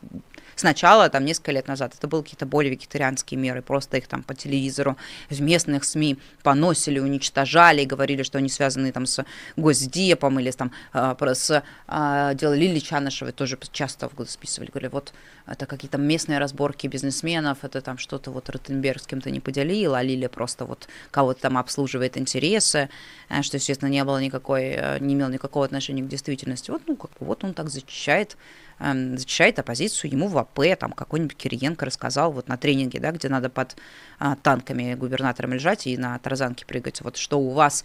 Сначала, 0.59 1.09
там, 1.09 1.23
несколько 1.23 1.53
лет 1.53 1.69
назад, 1.69 1.93
это 1.97 2.05
были 2.09 2.21
какие-то 2.21 2.45
более 2.45 2.69
вегетарианские 2.71 3.39
меры, 3.39 3.61
просто 3.61 3.95
их 3.95 4.07
там 4.07 4.23
по 4.23 4.35
телевизору 4.35 4.97
в 5.29 5.39
местных 5.39 5.85
СМИ 5.85 6.17
поносили, 6.43 6.99
уничтожали, 6.99 7.85
говорили, 7.85 8.23
что 8.23 8.39
они 8.39 8.49
связаны 8.49 8.91
там 8.91 9.05
с 9.05 9.23
Госдепом 9.55 10.37
или 10.37 10.51
там 10.51 10.73
а, 10.91 11.15
с 11.33 11.63
а, 11.87 12.33
дело 12.33 12.55
Лили 12.55 12.79
Чанышевой 12.79 13.31
тоже 13.31 13.57
часто 13.71 14.09
в 14.09 14.15
годы 14.15 14.29
списывали, 14.31 14.69
говорили, 14.69 14.91
вот 14.91 15.13
это 15.47 15.65
какие-то 15.65 15.97
местные 15.97 16.39
разборки 16.39 16.87
бизнесменов, 16.87 17.59
это 17.63 17.79
там 17.79 17.97
что-то 17.97 18.29
вот 18.29 18.49
Ротенберг 18.49 19.01
с 19.01 19.07
кем-то 19.07 19.31
не 19.31 19.39
поделил, 19.39 19.95
а 19.95 20.03
Лили 20.03 20.27
просто 20.27 20.65
вот 20.65 20.89
кого-то 21.09 21.43
там 21.43 21.57
обслуживает 21.57 22.17
интересы, 22.17 22.89
э, 23.29 23.41
что, 23.43 23.55
естественно, 23.55 23.87
не 23.87 24.03
было 24.03 24.21
никакой, 24.21 24.73
э, 24.75 24.99
не 24.99 25.13
имел 25.13 25.29
никакого 25.29 25.63
отношения 25.63 26.03
к 26.03 26.09
действительности. 26.09 26.69
Вот, 26.69 26.81
ну, 26.85 26.97
как 26.97 27.11
вот 27.21 27.45
он 27.45 27.53
так 27.53 27.69
защищает 27.69 28.35
Защищает 28.79 29.59
оппозицию, 29.59 30.11
ему 30.11 30.27
в 30.27 30.37
АП, 30.37 30.59
там 30.79 30.93
какой-нибудь 30.93 31.35
Кириенко 31.35 31.85
рассказал 31.85 32.31
вот 32.31 32.47
на 32.47 32.57
тренинге, 32.57 32.99
да, 32.99 33.11
где 33.11 33.27
надо 33.27 33.49
под 33.49 33.75
а, 34.19 34.35
танками 34.37 34.93
губернатором 34.93 35.53
лежать 35.53 35.85
и 35.85 35.97
на 35.97 36.17
тарзанке 36.19 36.65
прыгать, 36.65 37.01
вот 37.01 37.17
что 37.17 37.39
у 37.39 37.51
вас 37.51 37.83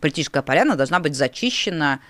политическая 0.00 0.42
поляна 0.42 0.76
должна 0.76 1.00
быть 1.00 1.14
зачищена 1.14 2.00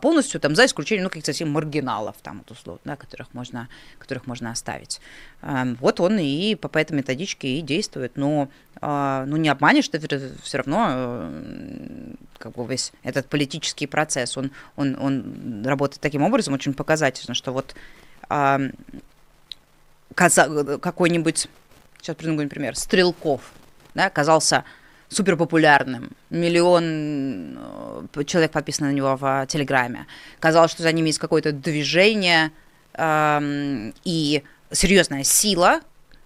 полностью, 0.00 0.40
там, 0.40 0.54
за 0.54 0.66
исключением, 0.66 1.04
ну, 1.04 1.10
каких-то 1.10 1.32
совсем 1.32 1.50
маргиналов, 1.50 2.14
там, 2.22 2.38
вот, 2.38 2.50
условно, 2.52 2.80
да, 2.84 2.96
которых 2.96 3.34
можно, 3.34 3.68
которых 3.98 4.26
можно 4.28 4.52
оставить. 4.52 5.00
Эм, 5.42 5.76
вот 5.80 5.98
он 5.98 6.18
и 6.18 6.54
по, 6.54 6.68
по 6.68 6.78
этой 6.78 6.92
методичке 6.92 7.58
и 7.58 7.60
действует, 7.60 8.16
но 8.16 8.48
а, 8.80 9.24
ну, 9.26 9.36
не 9.36 9.48
обманешь, 9.48 9.88
ты 9.88 9.98
все 10.42 10.58
равно 10.58 10.86
э, 10.90 12.14
как 12.38 12.52
бы 12.52 12.64
весь 12.66 12.92
этот 13.02 13.26
политический 13.26 13.88
процесс, 13.88 14.36
он, 14.36 14.52
он, 14.76 14.96
он 15.00 15.64
работает 15.66 16.00
таким 16.00 16.22
образом, 16.22 16.54
очень 16.54 16.74
показательно, 16.74 17.34
что 17.34 17.52
вот 17.52 17.74
какой-нибудь, 20.14 21.48
сейчас 22.00 22.16
придумаю 22.16 22.48
пример, 22.48 22.76
Стрелков, 22.76 23.40
да, 23.94 24.06
оказался 24.06 24.64
супер 25.08 25.36
популярным. 25.36 26.10
Миллион 26.30 27.58
э, 28.14 28.24
человек 28.24 28.52
подписано 28.52 28.88
на 28.88 28.92
него 28.92 29.16
в 29.16 29.46
Телеграме. 29.48 30.06
Казалось, 30.40 30.70
что 30.70 30.82
за 30.82 30.92
ним 30.92 31.06
есть 31.06 31.18
какое-то 31.18 31.52
движение 31.52 32.52
эм, 32.94 33.94
и 34.04 34.42
серьезная 34.70 35.24
сила, 35.24 35.80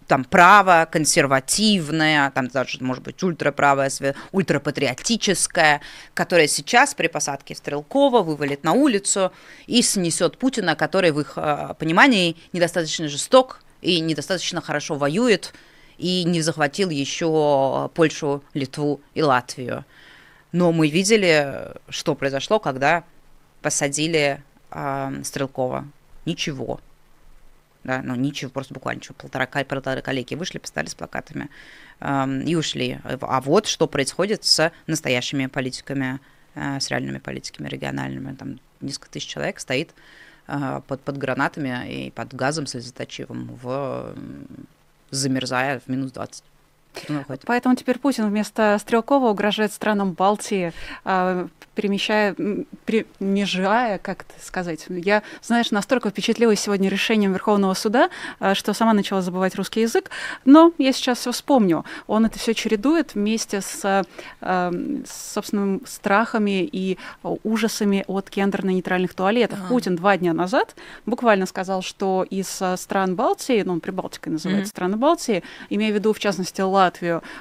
там 0.08 0.24
право 0.24 0.86
консервативное, 0.90 2.30
там 2.32 2.48
даже, 2.48 2.82
может 2.82 3.02
быть, 3.02 3.22
ультраправое, 3.22 3.90
ультрапатриотическое, 4.32 5.80
которое 6.12 6.48
сейчас 6.48 6.94
при 6.94 7.06
посадке 7.06 7.54
Стрелкова 7.54 8.22
вывалит 8.22 8.64
на 8.64 8.72
улицу 8.72 9.32
и 9.66 9.80
снесет 9.80 10.38
Путина, 10.38 10.74
который 10.74 11.12
в 11.12 11.20
их 11.20 11.34
э, 11.36 11.74
понимании 11.78 12.36
недостаточно 12.52 13.08
жесток 13.08 13.60
и 13.80 14.00
недостаточно 14.00 14.60
хорошо 14.60 14.96
воюет, 14.96 15.54
и 16.02 16.24
не 16.24 16.42
захватил 16.42 16.90
еще 16.90 17.90
Польшу, 17.94 18.42
Литву 18.54 19.00
и 19.14 19.22
Латвию. 19.22 19.84
Но 20.50 20.72
мы 20.72 20.88
видели, 20.88 21.70
что 21.88 22.14
произошло, 22.16 22.58
когда 22.58 23.04
посадили 23.62 24.42
э, 24.72 25.20
Стрелкова. 25.22 25.86
Ничего. 26.26 26.80
Да, 27.84 28.02
ну 28.02 28.14
ничего, 28.16 28.50
просто 28.50 28.74
буквально 28.74 28.98
ничего. 28.98 29.14
Полтора, 29.14 29.46
полтора 29.46 30.02
коллеги 30.02 30.34
вышли, 30.34 30.58
поставили 30.58 30.90
с 30.90 30.94
плакатами 30.94 31.48
э, 32.00 32.42
и 32.44 32.56
ушли. 32.56 32.98
А 33.04 33.40
вот 33.40 33.66
что 33.66 33.86
происходит 33.86 34.44
с 34.44 34.72
настоящими 34.88 35.46
политиками, 35.46 36.18
э, 36.56 36.80
с 36.80 36.90
реальными 36.90 37.18
политиками 37.18 37.68
региональными. 37.68 38.34
Там 38.34 38.58
несколько 38.80 39.08
тысяч 39.08 39.28
человек 39.28 39.60
стоит 39.60 39.94
э, 40.48 40.80
под, 40.86 41.00
под 41.00 41.16
гранатами 41.16 42.06
и 42.06 42.10
под 42.10 42.34
газом 42.34 42.66
слезоточивым 42.66 43.58
в 43.62 44.14
замерзая 45.12 45.78
в 45.78 45.88
минус 45.88 46.12
20. 46.12 46.42
Поэтому 47.46 47.74
теперь 47.76 47.98
Путин 47.98 48.28
вместо 48.28 48.76
Стрелкова 48.80 49.30
угрожает 49.30 49.72
странам 49.72 50.12
Балтии, 50.12 50.72
а, 51.04 51.48
перемещая, 51.74 52.36
принижая, 52.84 53.98
как 53.98 54.22
это 54.22 54.44
сказать. 54.44 54.86
Я, 54.88 55.22
знаешь, 55.42 55.70
настолько 55.70 56.10
впечатлилась 56.10 56.60
сегодня 56.60 56.88
решением 56.88 57.32
Верховного 57.32 57.74
суда, 57.74 58.10
а, 58.38 58.54
что 58.54 58.74
сама 58.74 58.92
начала 58.92 59.22
забывать 59.22 59.54
русский 59.54 59.80
язык. 59.80 60.10
Но 60.44 60.72
я 60.78 60.92
сейчас 60.92 61.18
все 61.18 61.32
вспомню. 61.32 61.84
Он 62.06 62.26
это 62.26 62.38
все 62.38 62.54
чередует 62.54 63.14
вместе 63.14 63.60
с, 63.60 64.04
а, 64.40 64.72
с 65.06 65.32
собственными 65.32 65.80
страхами 65.86 66.68
и 66.70 66.98
ужасами 67.22 68.04
от 68.06 68.28
гендерно-нейтральных 68.30 69.14
туалетов. 69.14 69.58
А. 69.64 69.68
Путин 69.68 69.96
два 69.96 70.16
дня 70.16 70.32
назад 70.32 70.74
буквально 71.06 71.46
сказал, 71.46 71.82
что 71.82 72.26
из 72.28 72.60
стран 72.76 73.16
Балтии, 73.16 73.62
ну, 73.62 73.74
он 73.74 73.80
Прибалтикой 73.80 74.32
называется, 74.32 74.68
mm-hmm. 74.68 74.76
страны 74.76 74.96
Балтии, 74.96 75.42
имея 75.70 75.92
в 75.92 75.94
виду, 75.94 76.12
в 76.12 76.18
частности, 76.18 76.60
Латвию, 76.60 76.81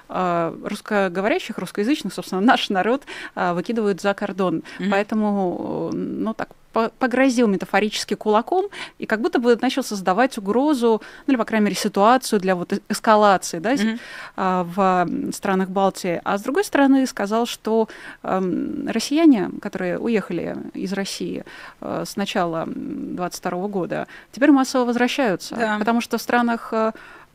а, 0.10 0.56
русскоговорящих, 0.64 1.58
русскоязычных, 1.58 2.14
собственно, 2.14 2.42
наш 2.52 2.70
народ 2.70 3.04
а, 3.36 3.54
выкидывают 3.54 4.02
за 4.02 4.14
кордон. 4.14 4.64
Mm-hmm. 4.80 4.90
Поэтому, 4.90 5.90
ну 5.94 6.34
так, 6.34 6.50
погрозил 6.72 7.48
метафорически 7.48 8.14
кулаком 8.14 8.68
и 8.98 9.06
как 9.06 9.22
будто 9.22 9.40
бы 9.40 9.58
начал 9.62 9.84
создавать 9.84 10.38
угрозу, 10.38 11.02
ну 11.28 11.32
или, 11.34 11.38
по 11.38 11.46
крайней 11.46 11.66
мере, 11.66 11.76
ситуацию 11.76 12.40
для 12.40 12.56
вот 12.56 12.74
эскалации 12.88 13.60
да, 13.60 13.74
mm-hmm. 13.74 13.98
в 14.36 15.34
странах 15.34 15.70
Балтии. 15.70 16.22
А 16.24 16.38
с 16.38 16.42
другой 16.42 16.64
стороны 16.64 17.06
сказал, 17.08 17.46
что 17.46 17.90
э, 18.24 18.42
россияне, 18.88 19.50
которые 19.62 20.00
уехали 20.00 20.56
из 20.74 20.94
России 20.94 21.44
э, 21.82 22.04
с 22.06 22.16
начала 22.16 22.66
22 22.68 23.68
года, 23.68 24.08
теперь 24.32 24.52
массово 24.52 24.86
возвращаются, 24.86 25.56
да. 25.56 25.78
потому 25.78 26.02
что 26.02 26.18
в 26.18 26.22
странах 26.22 26.70
э, 26.72 26.92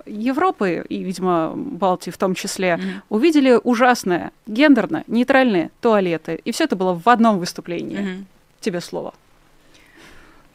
Европы 0.06 0.84
и, 0.88 1.02
видимо, 1.02 1.52
Балтии 1.54 2.10
в 2.10 2.18
том 2.18 2.34
числе, 2.34 2.68
mm-hmm. 2.68 3.00
увидели 3.08 3.60
ужасное, 3.62 4.32
гендерно, 4.46 5.04
нейтральные 5.06 5.70
туалеты. 5.80 6.40
И 6.44 6.52
все 6.52 6.64
это 6.64 6.76
было 6.76 6.94
в 6.94 7.08
одном 7.08 7.38
выступлении. 7.38 7.98
Mm-hmm. 7.98 8.24
Тебе 8.60 8.80
слово. 8.80 9.14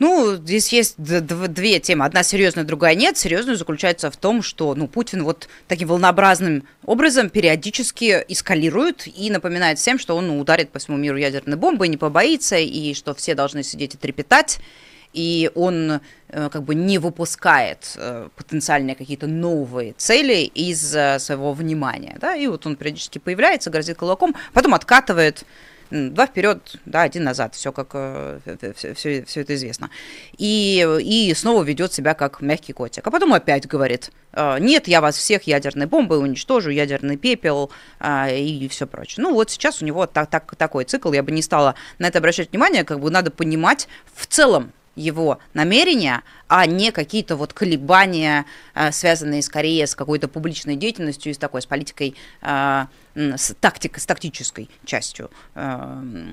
Ну, 0.02 0.36
здесь 0.36 0.74
есть 0.74 0.96
две 0.98 1.80
темы. 1.80 2.06
Одна 2.06 2.24
серьезная, 2.24 2.64
другая 2.64 2.96
нет. 2.96 3.18
Серьезная 3.18 3.56
заключается 3.56 4.10
в 4.10 4.18
том, 4.18 4.42
что 4.42 4.74
ну, 4.74 4.88
Путин 4.88 5.24
вот 5.24 5.48
таким 5.68 5.90
волнообразным 5.90 6.64
образом 6.88 7.30
периодически 7.30 8.26
эскалирует 8.28 9.06
и 9.06 9.30
напоминает 9.30 9.78
всем, 9.78 10.00
что 10.00 10.18
он 10.18 10.26
ну, 10.26 10.40
ударит 10.40 10.72
по 10.72 10.80
всему 10.80 10.98
миру 10.98 11.18
ядерной 11.18 11.56
бомбой, 11.56 11.88
не 11.88 11.98
побоится, 11.98 12.58
и 12.58 12.96
что 12.96 13.14
все 13.14 13.36
должны 13.36 13.62
сидеть 13.62 13.94
и 13.94 13.98
трепетать 13.98 14.60
и 15.14 15.52
он 15.56 16.00
как 16.32 16.64
бы 16.64 16.76
не 16.76 16.98
выпускает 16.98 17.94
э, 17.98 18.30
потенциальные 18.36 18.96
какие-то 18.96 19.28
новые 19.28 19.94
цели 19.98 20.44
из 20.44 20.92
своего 21.24 21.54
внимания, 21.54 22.18
да, 22.20 22.36
и 22.36 22.48
вот 22.48 22.66
он 22.66 22.76
периодически 22.76 23.20
появляется, 23.20 23.70
грозит 23.70 23.98
кулаком, 23.98 24.36
потом 24.54 24.74
откатывает, 24.74 25.46
Два 25.92 26.26
вперед, 26.26 26.78
да, 26.86 27.02
один 27.02 27.26
назад, 27.26 27.54
все 27.54 27.74
как 27.74 27.90
все, 28.78 28.94
все, 28.94 29.26
все 29.26 29.42
это 29.42 29.56
известно. 29.56 29.90
И, 30.38 30.88
и 31.04 31.34
снова 31.34 31.64
ведет 31.64 31.92
себя 31.92 32.14
как 32.14 32.40
мягкий 32.40 32.72
котик. 32.72 33.06
А 33.06 33.12
потом 33.12 33.34
опять 33.34 33.68
говорит, 33.68 34.10
нет, 34.60 34.88
я 34.88 35.02
вас 35.02 35.18
всех 35.18 35.44
ядерной 35.44 35.88
бомбой 35.88 36.20
уничтожу, 36.20 36.70
ядерный 36.70 37.18
пепел 37.18 37.72
и 38.02 38.70
все 38.72 38.88
прочее. 38.88 39.22
Ну 39.22 39.34
вот 39.34 39.50
сейчас 39.50 39.82
у 39.82 39.86
него 39.86 40.06
так, 40.06 40.30
так, 40.30 40.56
такой 40.56 40.86
цикл, 40.86 41.12
я 41.12 41.24
бы 41.24 41.32
не 41.34 41.42
стала 41.42 41.76
на 42.00 42.08
это 42.08 42.20
обращать 42.20 42.52
внимание, 42.52 42.86
как 42.86 43.02
бы 43.02 43.12
надо 43.12 43.30
понимать 43.30 43.90
в 44.16 44.28
целом 44.28 44.72
его 44.96 45.40
намерения, 45.54 46.24
а 46.52 46.66
не 46.66 46.92
какие-то 46.92 47.38
вот 47.38 47.54
колебания, 47.54 48.46
э, 48.76 48.92
связанные 48.92 49.42
скорее 49.42 49.88
с 49.88 49.96
какой-то 49.96 50.28
публичной 50.28 50.76
деятельностью 50.76 51.32
и 51.32 51.34
с 51.34 51.38
такой, 51.38 51.62
с 51.62 51.66
политикой, 51.66 52.14
э, 52.42 52.88
с, 53.16 53.56
тактик, 53.62 53.98
с 53.98 54.06
тактической 54.06 54.70
частью 54.84 55.32
э, 55.56 56.26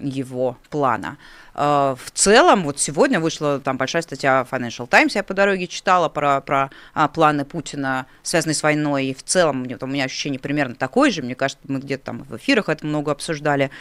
его 0.00 0.56
плана. 0.70 1.18
В 1.54 1.98
целом, 2.14 2.62
вот 2.62 2.78
сегодня 2.78 3.18
вышла 3.18 3.58
там 3.58 3.78
большая 3.78 4.02
статья 4.02 4.46
Financial 4.48 4.86
Times, 4.86 5.16
я 5.16 5.24
по 5.24 5.34
дороге 5.34 5.66
читала 5.66 6.08
про, 6.08 6.40
про 6.40 6.70
а, 6.94 7.08
планы 7.08 7.44
Путина, 7.44 8.06
связанные 8.22 8.54
с 8.54 8.62
войной, 8.62 9.06
и 9.06 9.14
в 9.14 9.24
целом 9.24 9.66
у 9.80 9.86
меня 9.86 10.04
ощущение 10.04 10.38
примерно 10.38 10.76
такое 10.76 11.10
же, 11.10 11.20
мне 11.20 11.34
кажется, 11.34 11.64
мы 11.66 11.80
где-то 11.80 12.04
там 12.04 12.22
в 12.22 12.36
эфирах 12.36 12.68
это 12.68 12.86
много 12.86 13.10
обсуждали. 13.10 13.72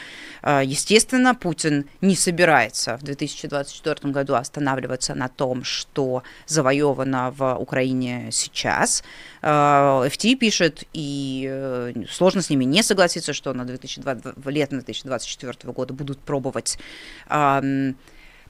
Естественно, 0.44 1.36
Путин 1.36 1.86
не 2.02 2.16
собирается 2.16 2.98
в 2.98 3.04
2024 3.04 4.12
году 4.12 4.34
останавливаться 4.34 5.14
на 5.14 5.28
том, 5.28 5.64
что 5.68 6.24
завоевано 6.48 7.32
в 7.38 7.56
Украине 7.56 8.30
сейчас. 8.32 9.04
FT 9.42 10.34
э, 10.34 10.36
пишет, 10.36 10.84
и 10.94 11.48
э, 11.50 11.94
сложно 12.10 12.42
с 12.42 12.50
ними 12.50 12.64
не 12.64 12.84
согласиться, 12.84 13.34
что 13.34 13.54
на 13.54 13.66
2020, 13.66 14.46
лет 14.48 14.72
на 14.72 14.80
2024 14.80 15.74
года 15.74 15.94
будут 15.94 16.20
пробовать 16.20 16.78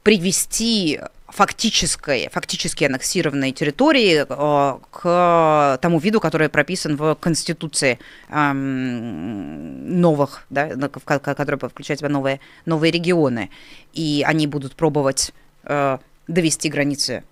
привести 0.07 1.01
фактической, 1.27 2.29
фактически 2.31 2.85
аннексированной 2.85 3.51
территории 3.51 4.25
э, 4.27 4.77
к 4.89 5.79
тому 5.81 5.99
виду, 5.99 6.21
который 6.21 6.47
прописан 6.47 6.95
в 6.95 7.15
Конституции 7.15 7.99
новых, 9.89 10.45
да, 10.49 10.69
который 10.87 11.59
включает 11.59 11.99
в 11.99 12.01
себя 12.01 12.09
новые, 12.09 12.39
новые 12.65 12.91
регионы. 12.91 13.49
И 13.93 14.23
они 14.25 14.47
будут 14.47 14.75
пробовать 14.75 15.33
довести 16.27 16.69
границы 16.69 17.23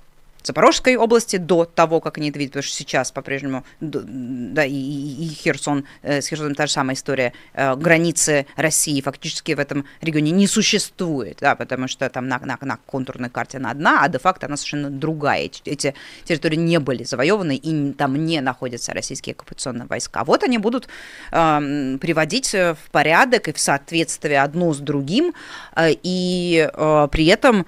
Запорожской 0.45 0.95
области 0.95 1.38
до 1.38 1.65
того, 1.65 1.99
как 1.99 2.17
они 2.17 2.29
это 2.29 2.39
потому 2.39 2.62
что 2.62 2.75
сейчас 2.75 3.12
по-прежнему, 3.12 3.65
да, 3.79 4.63
и, 4.63 4.73
и 4.73 5.27
Херсон, 5.29 5.86
э, 6.03 6.21
с 6.21 6.27
Херсоном 6.27 6.53
та 6.53 6.67
же 6.67 6.71
самая 6.71 6.95
история, 6.95 7.34
э, 7.53 7.75
границы 7.75 8.45
России 8.55 9.01
фактически 9.01 9.53
в 9.53 9.60
этом 9.60 9.86
регионе 10.01 10.31
не 10.31 10.45
существует, 10.47 11.39
да, 11.41 11.55
потому 11.55 11.88
что 11.88 12.08
там 12.10 12.27
на, 12.27 12.38
на, 12.39 12.58
на 12.62 12.77
контурной 12.86 13.29
карте 13.29 13.58
она 13.58 13.71
одна, 13.71 14.03
а 14.03 14.08
де-факто 14.08 14.45
она 14.45 14.55
совершенно 14.55 14.91
другая. 14.91 15.45
Эти, 15.45 15.62
эти 15.65 15.95
территории 16.25 16.58
не 16.58 16.79
были 16.79 17.03
завоеваны, 17.03 17.55
и 17.55 17.93
там 17.93 18.15
не 18.15 18.39
находятся 18.41 18.93
российские 18.93 19.34
оккупационные 19.34 19.88
войска. 19.88 20.23
Вот 20.23 20.43
они 20.43 20.60
будут 20.60 20.88
э, 21.31 21.97
приводить 21.99 22.53
в 22.53 22.77
порядок 22.91 23.47
и 23.47 23.53
в 23.53 23.60
соответствие 23.60 24.41
одно 24.43 24.73
с 24.73 24.77
другим, 24.77 25.34
э, 25.75 25.95
и 26.03 26.69
э, 26.71 27.08
при 27.12 27.25
этом 27.25 27.65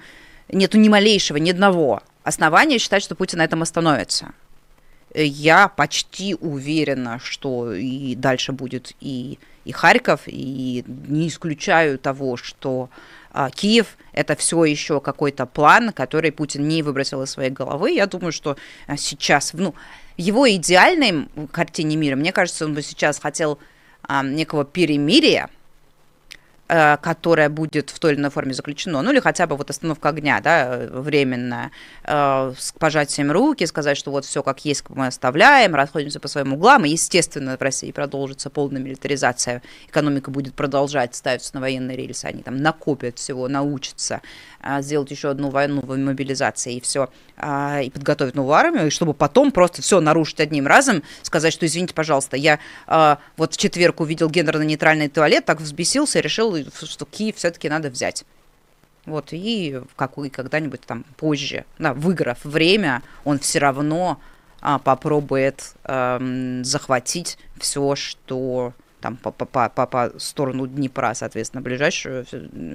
нету 0.50 0.78
ни 0.78 0.88
малейшего, 0.88 1.36
ни 1.38 1.50
одного 1.50 2.02
основания 2.22 2.78
считать, 2.78 3.02
что 3.02 3.14
Путин 3.14 3.38
на 3.38 3.44
этом 3.44 3.62
остановится. 3.62 4.32
Я 5.14 5.68
почти 5.68 6.34
уверена, 6.34 7.18
что 7.18 7.72
и 7.72 8.14
дальше 8.14 8.52
будет 8.52 8.92
и, 9.00 9.38
и 9.64 9.72
Харьков, 9.72 10.22
и 10.26 10.84
не 10.86 11.28
исключаю 11.28 11.98
того, 11.98 12.36
что 12.36 12.90
а, 13.32 13.48
Киев 13.50 13.96
это 14.12 14.36
все 14.36 14.64
еще 14.64 15.00
какой-то 15.00 15.46
план, 15.46 15.92
который 15.92 16.30
Путин 16.30 16.68
не 16.68 16.82
выбросил 16.82 17.22
из 17.22 17.30
своей 17.30 17.50
головы. 17.50 17.92
Я 17.92 18.06
думаю, 18.06 18.32
что 18.32 18.58
а, 18.86 18.98
сейчас, 18.98 19.54
ну, 19.54 19.74
его 20.18 20.48
идеальной 20.50 21.28
картине 21.52 21.96
мира, 21.96 22.14
мне 22.14 22.32
кажется, 22.32 22.66
он 22.66 22.74
бы 22.74 22.82
сейчас 22.82 23.18
хотел 23.18 23.58
а, 24.02 24.22
некого 24.22 24.66
перемирия, 24.66 25.48
Э, 25.48 25.57
которое 26.68 27.48
будет 27.48 27.88
в 27.88 27.98
той 27.98 28.12
или 28.12 28.20
иной 28.20 28.30
форме 28.30 28.52
заключено, 28.52 29.00
ну 29.00 29.10
или 29.10 29.20
хотя 29.20 29.46
бы 29.46 29.56
вот 29.56 29.70
остановка 29.70 30.10
огня, 30.10 30.40
да, 30.40 30.86
временная, 30.90 31.70
э, 32.04 32.52
с 32.58 32.72
пожатием 32.72 33.32
руки, 33.32 33.64
сказать, 33.64 33.96
что 33.96 34.10
вот 34.10 34.26
все 34.26 34.42
как 34.42 34.64
есть, 34.66 34.84
мы 34.90 35.06
оставляем, 35.06 35.74
расходимся 35.74 36.20
по 36.20 36.28
своим 36.28 36.52
углам, 36.52 36.84
и, 36.84 36.90
естественно, 36.90 37.56
в 37.56 37.62
России 37.62 37.90
продолжится 37.90 38.50
полная 38.50 38.82
милитаризация, 38.82 39.62
экономика 39.88 40.30
будет 40.30 40.54
продолжать 40.54 41.14
ставиться 41.14 41.54
на 41.54 41.60
военные 41.60 41.96
рельсы, 41.96 42.26
они 42.26 42.42
там 42.42 42.58
накопят 42.58 43.18
всего, 43.18 43.48
научатся 43.48 44.20
э, 44.62 44.82
сделать 44.82 45.10
еще 45.10 45.30
одну 45.30 45.48
войну 45.48 45.80
в 45.80 45.96
мобилизации 45.96 46.74
и 46.74 46.80
все, 46.82 47.08
и 47.38 47.90
подготовить 47.94 48.34
новую 48.34 48.54
армию, 48.54 48.88
и 48.88 48.90
чтобы 48.90 49.14
потом 49.14 49.52
просто 49.52 49.80
все 49.80 50.00
нарушить 50.00 50.40
одним 50.40 50.66
разом, 50.66 51.02
сказать, 51.22 51.52
что 51.52 51.64
извините, 51.64 51.94
пожалуйста, 51.94 52.36
я 52.36 52.58
вот 53.36 53.54
в 53.54 53.56
четверг 53.56 54.00
увидел 54.00 54.28
гендерно-нейтральный 54.28 55.08
туалет, 55.08 55.44
так 55.44 55.60
взбесился, 55.60 56.20
решил 56.20 56.57
что 56.72 57.04
Киев 57.04 57.36
все-таки 57.36 57.68
надо 57.68 57.90
взять. 57.90 58.24
Вот, 59.06 59.28
и 59.32 59.80
как 59.96 60.18
и 60.18 60.28
когда-нибудь 60.28 60.82
там 60.82 61.04
позже, 61.16 61.64
да, 61.78 61.94
выиграв 61.94 62.44
время, 62.44 63.02
он 63.24 63.38
все 63.38 63.58
равно 63.58 64.20
а, 64.60 64.78
попробует 64.78 65.72
а, 65.84 66.20
захватить 66.62 67.38
все, 67.58 67.96
что 67.96 68.74
там 69.00 69.16
по, 69.16 69.30
по, 69.30 69.46
по, 69.68 69.86
по 69.86 70.12
сторону 70.18 70.66
Днепра, 70.66 71.14
соответственно, 71.14 71.62
ближайшую, 71.62 72.26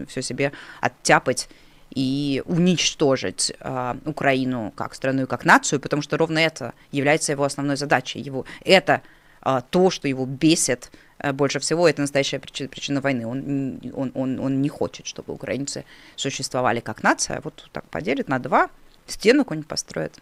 все, 0.07 0.21
себе 0.21 0.51
оттяпать 0.81 1.49
и 1.93 2.41
уничтожить 2.45 3.53
э, 3.59 3.95
Украину 4.05 4.73
как 4.75 4.95
страну 4.95 5.23
и 5.23 5.25
как 5.27 5.45
нацию, 5.45 5.79
потому 5.79 6.01
что 6.01 6.17
ровно 6.17 6.39
это 6.39 6.73
является 6.91 7.31
его 7.33 7.43
основной 7.43 7.75
задачей. 7.75 8.19
Его, 8.19 8.45
это 8.63 9.01
э, 9.45 9.61
то, 9.69 9.91
что 9.91 10.07
его 10.07 10.25
бесит 10.25 10.91
больше 11.31 11.59
всего, 11.59 11.87
это 11.87 12.01
настоящая 12.01 12.39
причина, 12.39 12.69
причина 12.69 13.01
войны. 13.01 13.25
Он, 13.25 13.79
он, 13.93 14.11
он, 14.13 14.39
он 14.39 14.61
не 14.61 14.69
хочет, 14.69 15.05
чтобы 15.05 15.33
украинцы 15.33 15.85
существовали 16.15 16.79
как 16.79 17.03
нация. 17.03 17.39
Вот 17.43 17.69
так 17.71 17.85
поделит 17.89 18.27
на 18.27 18.39
два, 18.39 18.69
стену 19.07 19.43
какую-нибудь 19.43 19.69
построят. 19.69 20.19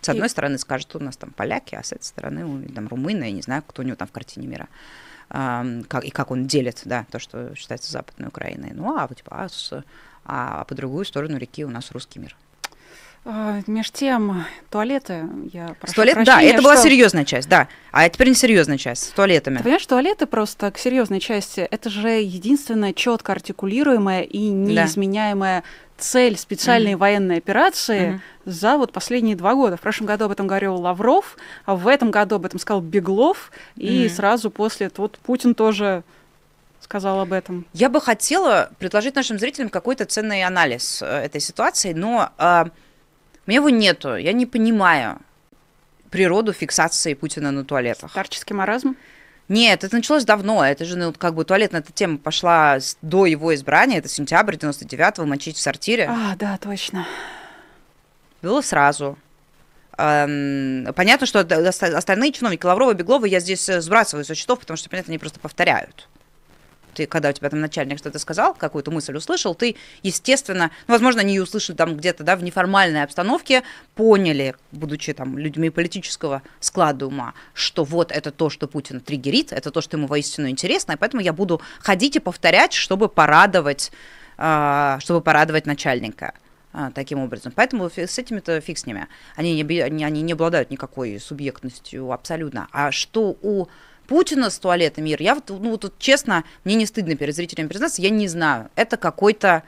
С 0.00 0.08
одной 0.08 0.26
и... 0.26 0.30
стороны 0.30 0.58
скажут, 0.58 0.94
у 0.94 1.00
нас 1.00 1.16
там 1.16 1.30
поляки, 1.30 1.74
а 1.74 1.82
с 1.82 1.92
этой 1.92 2.04
стороны 2.04 2.68
там 2.68 2.88
румыны, 2.88 3.24
я 3.24 3.32
не 3.32 3.42
знаю, 3.42 3.62
кто 3.66 3.82
у 3.82 3.84
него 3.84 3.96
там 3.96 4.08
в 4.08 4.12
картине 4.12 4.46
мира. 4.46 4.68
А, 5.28 5.64
как, 5.88 6.04
и 6.04 6.10
как 6.10 6.30
он 6.30 6.46
делит, 6.46 6.82
да, 6.84 7.06
то, 7.10 7.18
что 7.18 7.54
считается 7.54 7.90
Западной 7.90 8.28
Украиной. 8.28 8.70
Ну, 8.72 8.96
а, 8.96 9.08
типа, 9.08 9.44
а, 9.44 9.48
с, 9.48 9.82
а 10.24 10.64
по 10.64 10.74
другую 10.74 11.04
сторону 11.04 11.38
реки 11.38 11.64
у 11.64 11.70
нас 11.70 11.90
русский 11.90 12.20
мир. 12.20 12.36
А, 13.28 13.60
меж 13.66 13.90
тем, 13.90 14.46
туалеты, 14.70 15.24
я 15.52 15.74
прошу 15.80 15.94
Туалет, 15.94 16.14
прощения, 16.14 16.40
да, 16.40 16.54
это 16.54 16.62
была 16.62 16.76
серьезная 16.76 17.24
часть, 17.24 17.48
да. 17.48 17.66
А 17.90 18.08
теперь 18.08 18.28
не 18.28 18.36
серьезная 18.36 18.78
часть, 18.78 19.02
с 19.02 19.08
туалетами. 19.08 19.56
Ты 19.56 19.64
понимаешь, 19.64 19.84
туалеты 19.84 20.26
просто 20.26 20.70
к 20.70 20.78
серьезной 20.78 21.18
части, 21.18 21.58
это 21.58 21.90
же 21.90 22.08
единственная 22.08 22.92
четко 22.92 23.32
артикулируемая 23.32 24.22
и 24.22 24.38
неизменяемая 24.38 25.62
да. 25.62 25.66
цель 25.98 26.38
специальной 26.38 26.92
mm-hmm. 26.92 26.98
военной 26.98 27.38
операции 27.38 28.00
mm-hmm. 28.00 28.20
за 28.44 28.76
вот 28.76 28.92
последние 28.92 29.34
два 29.34 29.54
года. 29.54 29.76
В 29.76 29.80
прошлом 29.80 30.06
году 30.06 30.26
об 30.26 30.30
этом 30.30 30.46
говорил 30.46 30.76
Лавров, 30.76 31.36
а 31.64 31.74
в 31.74 31.88
этом 31.88 32.12
году 32.12 32.36
об 32.36 32.46
этом 32.46 32.60
сказал 32.60 32.80
Беглов, 32.80 33.50
и 33.74 34.04
mm-hmm. 34.04 34.08
сразу 34.08 34.52
после 34.52 34.88
вот 34.96 35.18
Путин 35.18 35.56
тоже 35.56 36.04
сказал 36.80 37.18
об 37.18 37.32
этом. 37.32 37.66
Я 37.72 37.88
бы 37.88 38.00
хотела 38.00 38.70
предложить 38.78 39.16
нашим 39.16 39.40
зрителям 39.40 39.68
какой-то 39.68 40.04
ценный 40.04 40.44
анализ 40.44 41.02
э, 41.02 41.06
этой 41.06 41.40
ситуации, 41.40 41.92
но 41.92 42.30
э, 42.38 42.66
у 43.46 43.50
меня 43.50 43.60
его 43.60 43.70
нету. 43.70 44.16
Я 44.16 44.32
не 44.32 44.46
понимаю 44.46 45.18
природу 46.10 46.52
фиксации 46.52 47.14
Путина 47.14 47.50
на 47.50 47.64
туалетах. 47.64 48.10
Старческий 48.10 48.54
маразм? 48.54 48.96
Нет, 49.48 49.84
это 49.84 49.94
началось 49.94 50.24
давно. 50.24 50.64
Это 50.64 50.84
же, 50.84 50.96
ну, 50.96 51.12
как 51.12 51.34
бы 51.34 51.44
туалетная 51.44 51.80
эта 51.80 51.92
тема 51.92 52.18
пошла 52.18 52.78
до 53.02 53.26
его 53.26 53.54
избрания. 53.54 53.98
Это 53.98 54.08
сентябрь 54.08 54.56
99-го, 54.56 55.24
мочить 55.24 55.56
в 55.56 55.60
сортире. 55.60 56.08
А, 56.10 56.34
да, 56.36 56.58
точно. 56.58 57.06
Было 58.42 58.60
сразу. 58.62 59.16
Понятно, 59.96 61.26
что 61.26 61.40
остальные 61.40 62.32
чиновники 62.32 62.66
Лаврова, 62.66 62.92
Беглова 62.92 63.24
я 63.24 63.40
здесь 63.40 63.66
э, 63.68 63.80
сбрасываю 63.80 64.26
со 64.26 64.34
счетов, 64.34 64.60
потому 64.60 64.76
что, 64.76 64.90
понятно, 64.90 65.12
они 65.12 65.18
просто 65.18 65.40
повторяют 65.40 66.06
ты, 66.96 67.06
когда 67.06 67.28
у 67.28 67.32
тебя 67.32 67.50
там 67.50 67.60
начальник 67.60 67.98
что-то 67.98 68.18
сказал, 68.18 68.54
какую-то 68.54 68.90
мысль 68.90 69.14
услышал, 69.14 69.54
ты, 69.54 69.76
естественно, 70.02 70.70
ну, 70.88 70.94
возможно, 70.94 71.20
они 71.20 71.34
ее 71.34 71.42
услышали 71.42 71.76
там 71.76 71.96
где-то, 71.96 72.24
да, 72.24 72.36
в 72.36 72.42
неформальной 72.42 73.02
обстановке, 73.02 73.62
поняли, 73.94 74.54
будучи 74.72 75.12
там 75.12 75.38
людьми 75.38 75.70
политического 75.70 76.42
склада 76.58 77.06
ума, 77.06 77.34
что 77.52 77.84
вот 77.84 78.10
это 78.10 78.30
то, 78.30 78.48
что 78.48 78.66
Путин 78.66 79.00
триггерит, 79.00 79.52
это 79.52 79.70
то, 79.70 79.80
что 79.80 79.98
ему 79.98 80.06
воистину 80.06 80.48
интересно, 80.48 80.92
и 80.92 80.96
поэтому 80.96 81.22
я 81.22 81.32
буду 81.32 81.60
ходить 81.80 82.16
и 82.16 82.20
повторять, 82.20 82.72
чтобы 82.72 83.08
порадовать, 83.08 83.92
а, 84.38 84.98
чтобы 85.00 85.20
порадовать 85.20 85.66
начальника 85.66 86.32
а, 86.72 86.90
таким 86.90 87.18
образом. 87.18 87.52
Поэтому 87.54 87.90
с 87.90 88.18
этими-то 88.18 88.60
фиг 88.60 88.78
с 88.78 88.86
ними. 88.86 89.06
Они 89.34 89.54
не, 89.54 89.80
они, 89.82 90.22
не 90.22 90.32
обладают 90.32 90.70
никакой 90.70 91.20
субъектностью 91.20 92.10
абсолютно. 92.10 92.68
А 92.72 92.90
что 92.90 93.36
у 93.42 93.66
Путина 94.06 94.50
с 94.50 94.58
туалетом 94.58 95.04
мир, 95.04 95.20
я 95.20 95.34
вот, 95.34 95.48
ну, 95.48 95.76
тут 95.76 95.98
честно, 95.98 96.44
мне 96.64 96.74
не 96.74 96.86
стыдно 96.86 97.16
перед 97.16 97.34
зрителями 97.34 97.68
признаться, 97.68 98.02
я 98.02 98.10
не 98.10 98.28
знаю. 98.28 98.70
Это 98.76 98.96
какой-то 98.96 99.62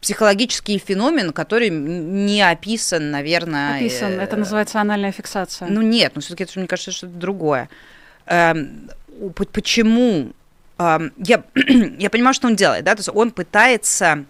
психологический 0.00 0.78
феномен, 0.78 1.32
который 1.32 1.70
не 1.70 2.42
описан, 2.42 3.10
наверное. 3.10 3.76
Описан. 3.76 4.12
Э, 4.12 4.22
это 4.22 4.36
называется 4.36 4.80
анальная 4.80 5.12
фиксация. 5.12 5.68
Ну 5.68 5.82
нет, 5.82 6.12
ну 6.14 6.20
все-таки 6.20 6.44
это, 6.44 6.58
мне 6.58 6.68
кажется, 6.68 6.92
что-то 6.92 7.14
другое. 7.14 7.68
Эм, 8.26 8.90
почему? 9.52 10.32
Эм, 10.78 11.12
я, 11.16 11.42
я 11.98 12.10
понимаю, 12.10 12.34
что 12.34 12.46
он 12.46 12.56
делает, 12.56 12.84
да, 12.84 12.94
то 12.94 13.00
есть 13.00 13.08
он 13.12 13.30
пытается 13.30 14.24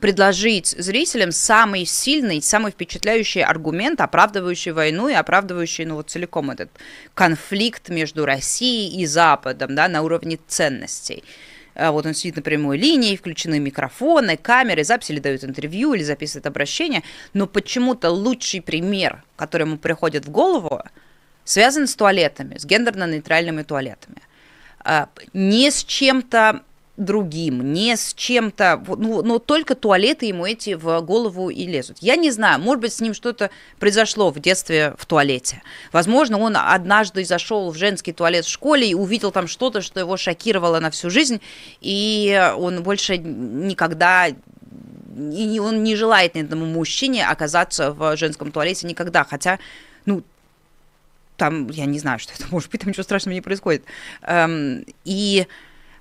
предложить 0.00 0.68
зрителям 0.78 1.32
самый 1.32 1.84
сильный, 1.84 2.40
самый 2.40 2.72
впечатляющий 2.72 3.42
аргумент, 3.42 4.00
оправдывающий 4.00 4.72
войну 4.72 5.08
и 5.08 5.14
оправдывающий, 5.14 5.84
ну, 5.84 5.96
вот 5.96 6.10
целиком 6.10 6.50
этот 6.50 6.70
конфликт 7.14 7.88
между 7.88 8.24
Россией 8.24 9.00
и 9.00 9.06
Западом, 9.06 9.74
да, 9.74 9.88
на 9.88 10.02
уровне 10.02 10.38
ценностей. 10.46 11.24
А 11.74 11.92
вот 11.92 12.06
он 12.06 12.14
сидит 12.14 12.36
на 12.36 12.42
прямой 12.42 12.76
линии, 12.76 13.16
включены 13.16 13.60
микрофоны, 13.60 14.36
камеры, 14.36 14.82
записи 14.84 15.12
или 15.12 15.20
дают 15.20 15.44
интервью, 15.44 15.94
или 15.94 16.02
записывает 16.02 16.46
обращение, 16.46 17.02
но 17.34 17.46
почему-то 17.46 18.10
лучший 18.10 18.60
пример, 18.60 19.22
который 19.36 19.62
ему 19.62 19.78
приходит 19.78 20.26
в 20.26 20.30
голову, 20.30 20.82
связан 21.44 21.86
с 21.86 21.94
туалетами, 21.94 22.58
с 22.58 22.64
гендерно-нейтральными 22.64 23.62
туалетами. 23.62 24.22
А, 24.80 25.08
не 25.32 25.70
с 25.70 25.84
чем-то 25.84 26.62
другим, 26.98 27.72
не 27.72 27.96
с 27.96 28.12
чем-то, 28.12 28.82
ну, 28.98 29.22
но 29.22 29.38
только 29.38 29.74
туалеты 29.74 30.26
ему 30.26 30.44
эти 30.44 30.74
в 30.74 31.00
голову 31.00 31.48
и 31.48 31.64
лезут. 31.64 31.98
Я 32.00 32.16
не 32.16 32.30
знаю, 32.30 32.60
может 32.60 32.80
быть, 32.80 32.92
с 32.92 33.00
ним 33.00 33.14
что-то 33.14 33.50
произошло 33.78 34.30
в 34.30 34.40
детстве 34.40 34.94
в 34.98 35.06
туалете. 35.06 35.62
Возможно, 35.92 36.38
он 36.38 36.56
однажды 36.56 37.24
зашел 37.24 37.70
в 37.70 37.76
женский 37.76 38.12
туалет 38.12 38.44
в 38.44 38.50
школе 38.50 38.90
и 38.90 38.94
увидел 38.94 39.30
там 39.30 39.46
что-то, 39.46 39.80
что 39.80 40.00
его 40.00 40.16
шокировало 40.16 40.80
на 40.80 40.90
всю 40.90 41.08
жизнь, 41.08 41.40
и 41.80 42.52
он 42.56 42.82
больше 42.82 43.16
никогда 43.16 44.28
и 45.18 45.58
он 45.58 45.82
не 45.82 45.96
желает 45.96 46.36
ни 46.36 46.40
одному 46.40 46.66
мужчине 46.66 47.26
оказаться 47.26 47.92
в 47.92 48.16
женском 48.16 48.52
туалете 48.52 48.86
никогда, 48.86 49.24
хотя, 49.24 49.58
ну, 50.06 50.22
там, 51.36 51.68
я 51.70 51.86
не 51.86 51.98
знаю, 51.98 52.18
что 52.18 52.32
это 52.34 52.46
может 52.50 52.70
быть, 52.70 52.80
там 52.80 52.90
ничего 52.90 53.04
страшного 53.04 53.34
не 53.34 53.40
происходит. 53.40 53.84
Эм, 54.22 54.84
и 55.04 55.46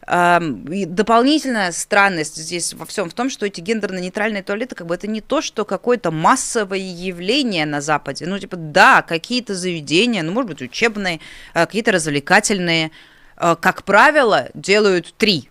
дополнительная 0.08 1.74
странность 1.74 2.38
здесь 2.38 2.74
во 2.74 2.86
всем 2.86 3.10
в 3.10 3.14
том, 3.14 3.30
что 3.30 3.46
эти 3.46 3.60
гендерно-нейтральные 3.60 4.42
туалеты, 4.42 4.74
как 4.74 4.88
бы 4.88 4.96
это 4.96 5.06
не 5.08 5.20
то, 5.20 5.42
что 5.42 5.66
какое-то 5.66 6.12
массовое 6.12 6.80
явление 6.80 7.66
на 7.66 7.82
Западе. 7.82 8.26
Ну, 8.26 8.40
типа, 8.40 8.56
да, 8.56 9.02
какие-то 9.02 9.54
заведения, 9.54 10.24
ну, 10.24 10.32
может 10.32 10.50
быть, 10.50 10.62
учебные, 10.62 11.20
э, 11.54 11.66
какие-то 11.66 11.92
развлекательные, 11.92 12.92
э, 13.36 13.56
как 13.60 13.84
правило, 13.84 14.48
делают 14.54 15.14
три 15.18 15.50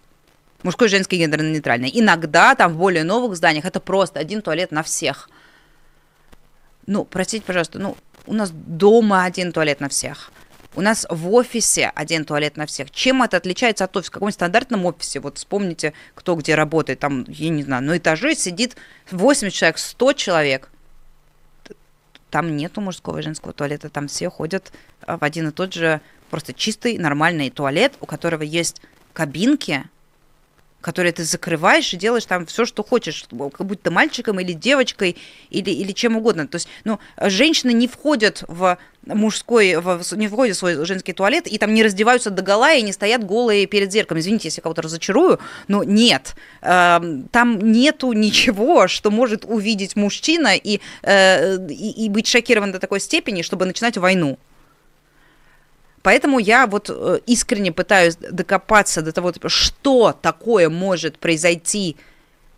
мужской, 0.63 0.89
женский, 0.89 1.19
гендерно-нейтральный. 1.19 1.91
Иногда 1.93 2.55
там 2.55 2.73
в 2.73 2.79
более 2.79 3.05
новых 3.05 3.37
зданиях 3.37 3.67
это 3.67 3.79
просто 3.79 4.21
один 4.21 4.41
туалет 4.41 4.73
на 4.73 4.83
всех. 4.83 5.29
Ну, 6.87 7.05
простите, 7.05 7.45
пожалуйста, 7.45 7.79
ну, 7.79 7.97
у 8.27 8.33
нас 8.33 8.51
дома 8.53 9.25
один 9.25 9.53
туалет 9.53 9.81
на 9.81 9.91
всех. 9.91 10.33
У 10.77 10.83
нас 10.83 11.07
в 11.09 11.33
офисе 11.33 11.91
один 11.95 12.27
туалет 12.27 12.59
на 12.59 12.67
всех. 12.67 12.91
Чем 12.91 13.23
это 13.23 13.39
отличается 13.39 13.85
от 13.85 13.97
офиса? 13.97 14.11
В 14.11 14.15
каком 14.15 14.31
стандартном 14.31 14.85
офисе? 14.85 15.21
Вот 15.21 15.39
вспомните, 15.39 15.95
кто 16.15 16.35
где 16.35 16.55
работает. 16.55 17.01
Там, 17.01 17.25
я 17.29 17.49
не 17.49 17.63
знаю, 17.63 17.83
на 17.83 17.97
этаже 17.97 18.35
сидит 18.35 18.77
80 19.11 19.55
человек, 19.55 19.79
100 19.79 20.13
человек. 20.13 20.71
Там 22.29 22.59
нету 22.59 22.83
мужского 22.83 23.19
и 23.19 23.23
женского 23.23 23.55
туалета. 23.55 23.89
Там 23.89 24.07
все 24.09 24.29
ходят 24.29 24.71
а, 25.01 25.17
в 25.17 25.25
один 25.25 25.49
и 25.49 25.51
тот 25.51 25.73
же 25.73 26.03
просто 26.29 26.53
чистый, 26.53 26.99
нормальный 26.99 27.49
туалет, 27.49 27.95
у 28.01 28.07
которого 28.07 28.43
есть 28.43 28.83
кабинки, 29.15 29.85
которые 30.87 31.11
ты 31.11 31.25
закрываешь 31.25 31.93
и 31.93 31.97
делаешь 31.97 32.27
там 32.27 32.47
все, 32.47 32.65
что 32.65 32.85
хочешь, 32.85 33.25
как 33.29 33.67
будто 33.67 33.91
мальчиком 33.91 34.39
или 34.39 34.53
девочкой 34.53 35.17
или, 35.51 35.71
или 35.71 35.91
чем 35.91 36.17
угодно. 36.17 36.47
То 36.47 36.55
есть, 36.55 36.69
ну, 36.85 37.01
женщины 37.21 37.73
не 37.73 37.89
входят 37.89 38.45
в 38.47 38.79
мужской, 39.05 39.75
в, 39.75 40.01
не 40.13 40.29
входят 40.29 40.55
в 40.55 40.59
свой 40.61 40.87
женский 40.87 41.13
туалет 41.13 41.49
и 41.49 41.59
там 41.59 41.75
не 41.75 41.83
раздеваются 41.83 42.31
до 42.31 42.43
гола 42.43 42.73
и 42.73 42.83
не 42.83 42.93
стоят 42.93 43.25
голые 43.25 43.67
перед 43.67 43.91
зеркалом. 43.91 44.21
Извините, 44.21 44.47
если 44.47 44.61
кого-то 44.61 44.83
разочарую, 44.83 45.41
но 45.67 45.83
нет. 45.83 46.37
Э, 46.63 47.01
там 47.33 47.59
нету 47.73 48.13
ничего, 48.13 48.87
что 48.87 49.11
может 49.11 49.45
увидеть 49.45 49.97
мужчина 49.97 50.55
и, 50.55 50.79
э, 51.03 51.67
и, 51.69 52.05
и 52.05 52.09
быть 52.09 52.29
шокирован 52.29 52.71
до 52.71 52.79
такой 52.79 53.01
степени, 53.01 53.43
чтобы 53.43 53.67
начинать 53.67 53.97
войну. 53.97 54.39
Поэтому 56.07 56.39
я 56.39 56.69
вот 56.69 56.89
э, 56.89 57.19
искренне 57.27 57.73
пытаюсь 57.73 58.15
докопаться 58.15 59.03
до 59.03 59.11
того, 59.11 59.33
типа, 59.33 59.49
что 59.49 60.13
такое 60.13 60.71
может 60.71 61.19
произойти 61.19 61.97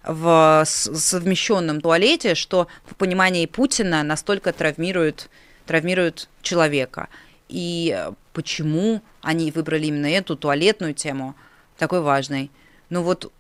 в 0.04 0.64
совмещенном 0.66 1.80
туалете, 1.80 2.34
что 2.34 2.66
в 2.84 2.94
понимании 2.94 3.46
Путина 3.46 4.02
настолько 4.02 4.52
травмирует, 4.52 5.30
травмирует 5.64 6.28
человека. 6.42 7.08
И 7.48 7.98
почему 8.34 9.00
они 9.22 9.50
выбрали 9.50 9.86
именно 9.86 10.08
эту 10.08 10.36
туалетную 10.36 10.92
тему, 10.92 11.34
такой 11.78 12.02
важной. 12.02 12.50
Ну 12.90 13.00
вот 13.02 13.32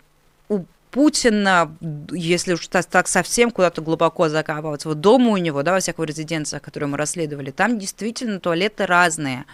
у 0.48 0.64
Путина, 0.90 1.76
если 2.10 2.54
уж 2.54 2.66
так 2.68 3.08
совсем 3.08 3.50
куда-то 3.50 3.82
глубоко 3.82 4.30
закапываться, 4.30 4.88
вот 4.88 5.02
дома 5.02 5.32
у 5.32 5.36
него, 5.36 5.62
да, 5.62 5.72
во 5.72 5.80
всяких 5.80 6.02
резиденциях, 6.02 6.62
которые 6.62 6.88
мы 6.88 6.96
расследовали, 6.96 7.50
там 7.50 7.78
действительно 7.78 8.40
туалеты 8.40 8.86
разные 8.86 9.44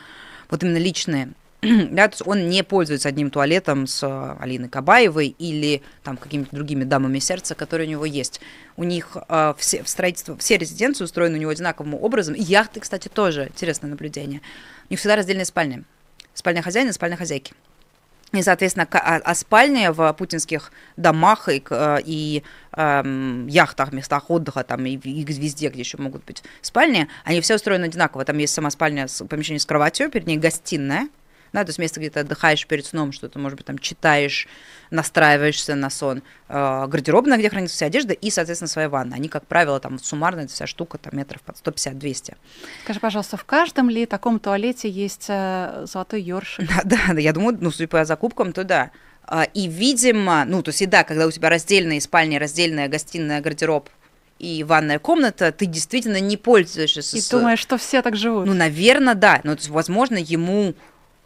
вот 0.55 0.63
именно 0.63 0.79
личные, 0.79 1.31
да, 1.63 2.07
то 2.07 2.15
есть 2.15 2.23
он 2.25 2.49
не 2.49 2.63
пользуется 2.63 3.09
одним 3.09 3.29
туалетом 3.29 3.89
с 3.89 4.07
э, 4.07 4.37
Алиной 4.39 4.69
Кабаевой 4.69 5.35
или 5.37 5.83
там 6.05 6.17
какими-то 6.17 6.55
другими 6.55 6.85
дамами 6.85 7.19
сердца, 7.19 7.57
которые 7.57 7.89
у 7.89 7.91
него 7.91 8.05
есть. 8.05 8.41
У 8.77 8.85
них 8.85 9.17
э, 9.29 9.55
все 9.59 9.83
в 9.83 9.89
строительство, 9.89 10.37
все 10.37 10.57
резиденции 10.57 11.03
устроены 11.03 11.39
у 11.39 11.41
него 11.41 11.51
одинаковым 11.51 11.95
образом. 11.95 12.37
Яхты, 12.37 12.79
кстати, 12.79 13.09
тоже 13.09 13.47
интересное 13.47 13.91
наблюдение. 13.91 14.43
У 14.89 14.93
них 14.93 15.01
всегда 15.01 15.17
раздельные 15.17 15.45
спальни. 15.45 15.83
Спальня 16.35 16.63
хозяина, 16.63 16.93
спальня 16.93 17.17
хозяйки. 17.17 17.53
И, 18.35 18.43
соответственно, 18.43 18.89
а, 18.91 19.21
а 19.25 19.35
спальни 19.35 19.89
в 19.89 20.13
путинских 20.15 20.73
домах 20.97 21.49
и, 21.49 21.63
э, 21.71 21.99
и 22.05 22.43
э, 22.73 23.45
яхтах, 23.49 23.93
местах 23.93 24.29
отдыха, 24.29 24.65
там, 24.65 24.85
и, 24.87 24.97
и 24.97 25.25
везде, 25.25 25.69
где 25.69 25.81
еще 25.81 25.99
могут 25.99 26.25
быть 26.25 26.43
спальни, 26.61 27.09
они 27.25 27.41
все 27.41 27.55
устроены 27.55 27.85
одинаково. 27.85 28.25
Там 28.25 28.39
есть 28.39 28.53
сама 28.53 28.71
спальня, 28.71 29.07
с, 29.07 29.25
помещение 29.25 29.61
с 29.61 29.67
кроватью, 29.67 30.11
перед 30.11 30.27
ней 30.27 30.37
гостиная, 30.37 31.09
да, 31.55 31.65
то 31.65 31.69
есть 31.69 31.79
место, 31.79 32.01
где 32.01 32.11
ты 32.11 32.21
отдыхаешь 32.21 32.67
перед 32.67 32.85
сном, 32.85 33.13
что-то, 33.13 33.39
может 33.39 33.57
быть, 33.57 33.65
там 33.65 33.79
читаешь, 33.79 34.49
настраиваешься 34.91 35.77
на 35.77 35.89
сон, 35.89 36.25
э, 36.49 36.87
гардеробная, 36.89 37.39
где 37.39 37.49
хранится 37.49 37.77
вся 37.77 37.87
одежда, 37.87 38.13
и, 38.13 38.29
соответственно, 38.31 38.69
своя 38.69 38.89
ванна. 38.89 39.15
Они, 39.15 39.29
как 39.29 39.47
правило, 39.47 39.79
там 39.79 40.01
суммарно 40.01 40.41
эта 40.41 40.53
вся 40.53 40.67
штука 40.67 40.99
там 40.99 41.17
метров 41.17 41.43
под 41.43 41.57
150-200. 41.57 42.35
Скажи, 42.83 42.99
пожалуйста, 42.99 43.37
в 43.37 43.45
каждом 43.45 43.89
ли 43.89 44.05
таком 44.05 44.41
туалете 44.41 44.91
есть 44.91 45.27
э, 45.29 45.85
золотой 45.87 46.21
ёршик? 46.23 46.69
Да, 46.85 46.99
да, 47.13 47.21
я 47.21 47.33
думаю, 47.33 47.57
ну, 47.61 47.71
судя 47.71 47.87
по 47.87 48.05
закупкам, 48.05 48.53
то 48.53 48.65
да. 48.65 48.91
А, 49.23 49.45
и, 49.45 49.69
видимо, 49.69 50.45
ну, 50.45 50.61
то 50.61 50.71
есть, 50.71 50.83
и 50.83 50.87
да, 50.87 51.05
когда 51.05 51.27
у 51.27 51.31
тебя 51.31 51.51
раздельные 51.51 52.01
спальни, 52.01 52.37
раздельная 52.37 52.89
гостиная, 52.89 53.41
гардероб, 53.41 53.89
и 54.41 54.65
ванная 54.65 54.99
комната, 54.99 55.53
ты 55.53 55.67
действительно 55.67 56.21
не 56.21 56.37
пользуешься. 56.37 57.01
И 57.17 57.21
с... 57.21 57.29
думаешь, 57.29 57.61
что 57.61 57.79
все 57.79 58.03
так 58.03 58.17
живут. 58.17 58.47
Ну, 58.47 58.55
наверное, 58.55 59.15
да. 59.15 59.41
Но, 59.45 59.55
то 59.55 59.61
есть, 59.61 59.71
возможно, 59.71 60.17
ему 60.17 60.75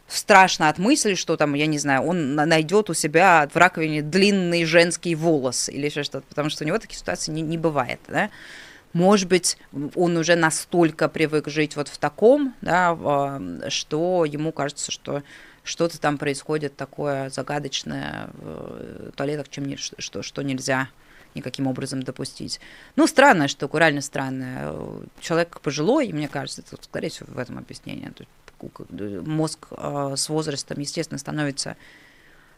страшно 0.08 0.68
от 0.68 0.78
мысли, 0.78 1.14
что 1.14 1.36
там, 1.36 1.54
я 1.54 1.66
не 1.66 1.78
знаю, 1.78 2.02
он 2.02 2.34
найдет 2.34 2.90
у 2.90 2.94
себя 2.94 3.48
в 3.52 3.56
раковине 3.56 4.02
длинный 4.02 4.64
женский 4.64 5.14
волос 5.14 5.68
или 5.68 5.86
еще 5.86 6.02
что-то, 6.02 6.26
потому 6.28 6.50
что 6.50 6.64
у 6.64 6.66
него 6.66 6.78
таких 6.78 6.98
ситуаций 6.98 7.32
не, 7.32 7.42
не 7.42 7.58
бывает, 7.58 8.00
да. 8.08 8.30
Может 8.94 9.28
быть, 9.28 9.58
он 9.94 10.16
уже 10.16 10.34
настолько 10.34 11.10
привык 11.10 11.48
жить 11.48 11.76
вот 11.76 11.88
в 11.88 11.98
таком, 11.98 12.54
да, 12.62 13.38
что 13.68 14.24
ему 14.24 14.50
кажется, 14.50 14.90
что 14.90 15.22
что-то 15.62 16.00
там 16.00 16.16
происходит 16.16 16.74
такое 16.74 17.28
загадочное 17.28 18.30
в 18.32 19.12
туалетах, 19.12 19.50
чем 19.50 19.66
не, 19.66 19.76
что, 19.76 20.22
что 20.22 20.42
нельзя 20.42 20.88
никаким 21.34 21.66
образом 21.66 22.02
допустить. 22.02 22.60
Ну, 22.96 23.06
странная 23.06 23.48
штука, 23.48 23.76
реально 23.76 24.00
странная. 24.00 24.74
Человек 25.20 25.60
пожилой, 25.60 26.10
мне 26.12 26.26
кажется, 26.26 26.62
это, 26.62 26.82
скорее 26.82 27.10
всего, 27.10 27.26
в 27.30 27.38
этом 27.38 27.58
объяснение 27.58 28.10
мозг 29.24 29.66
а, 29.70 30.16
с 30.16 30.28
возрастом, 30.28 30.80
естественно, 30.80 31.18
становится 31.18 31.76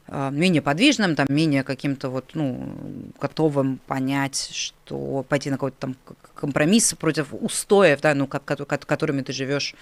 а, 0.06 0.30
менее 0.30 0.62
подвижным, 0.62 1.14
там, 1.14 1.26
менее 1.28 1.62
каким-то 1.62 2.08
вот, 2.08 2.30
ну, 2.34 2.74
готовым 3.20 3.78
понять, 3.86 4.50
что 4.52 5.24
пойти 5.28 5.50
на 5.50 5.56
какой-то 5.56 5.76
там 5.78 5.96
компромисс 6.34 6.94
против 6.94 7.28
устоев, 7.32 8.00
да, 8.00 8.14
ну, 8.14 8.26
как, 8.26 8.44
которыми 8.44 9.22
ты 9.22 9.32
живешь 9.32 9.74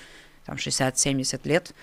там 0.44 0.56
60-70 0.56 1.40
лет. 1.44 1.74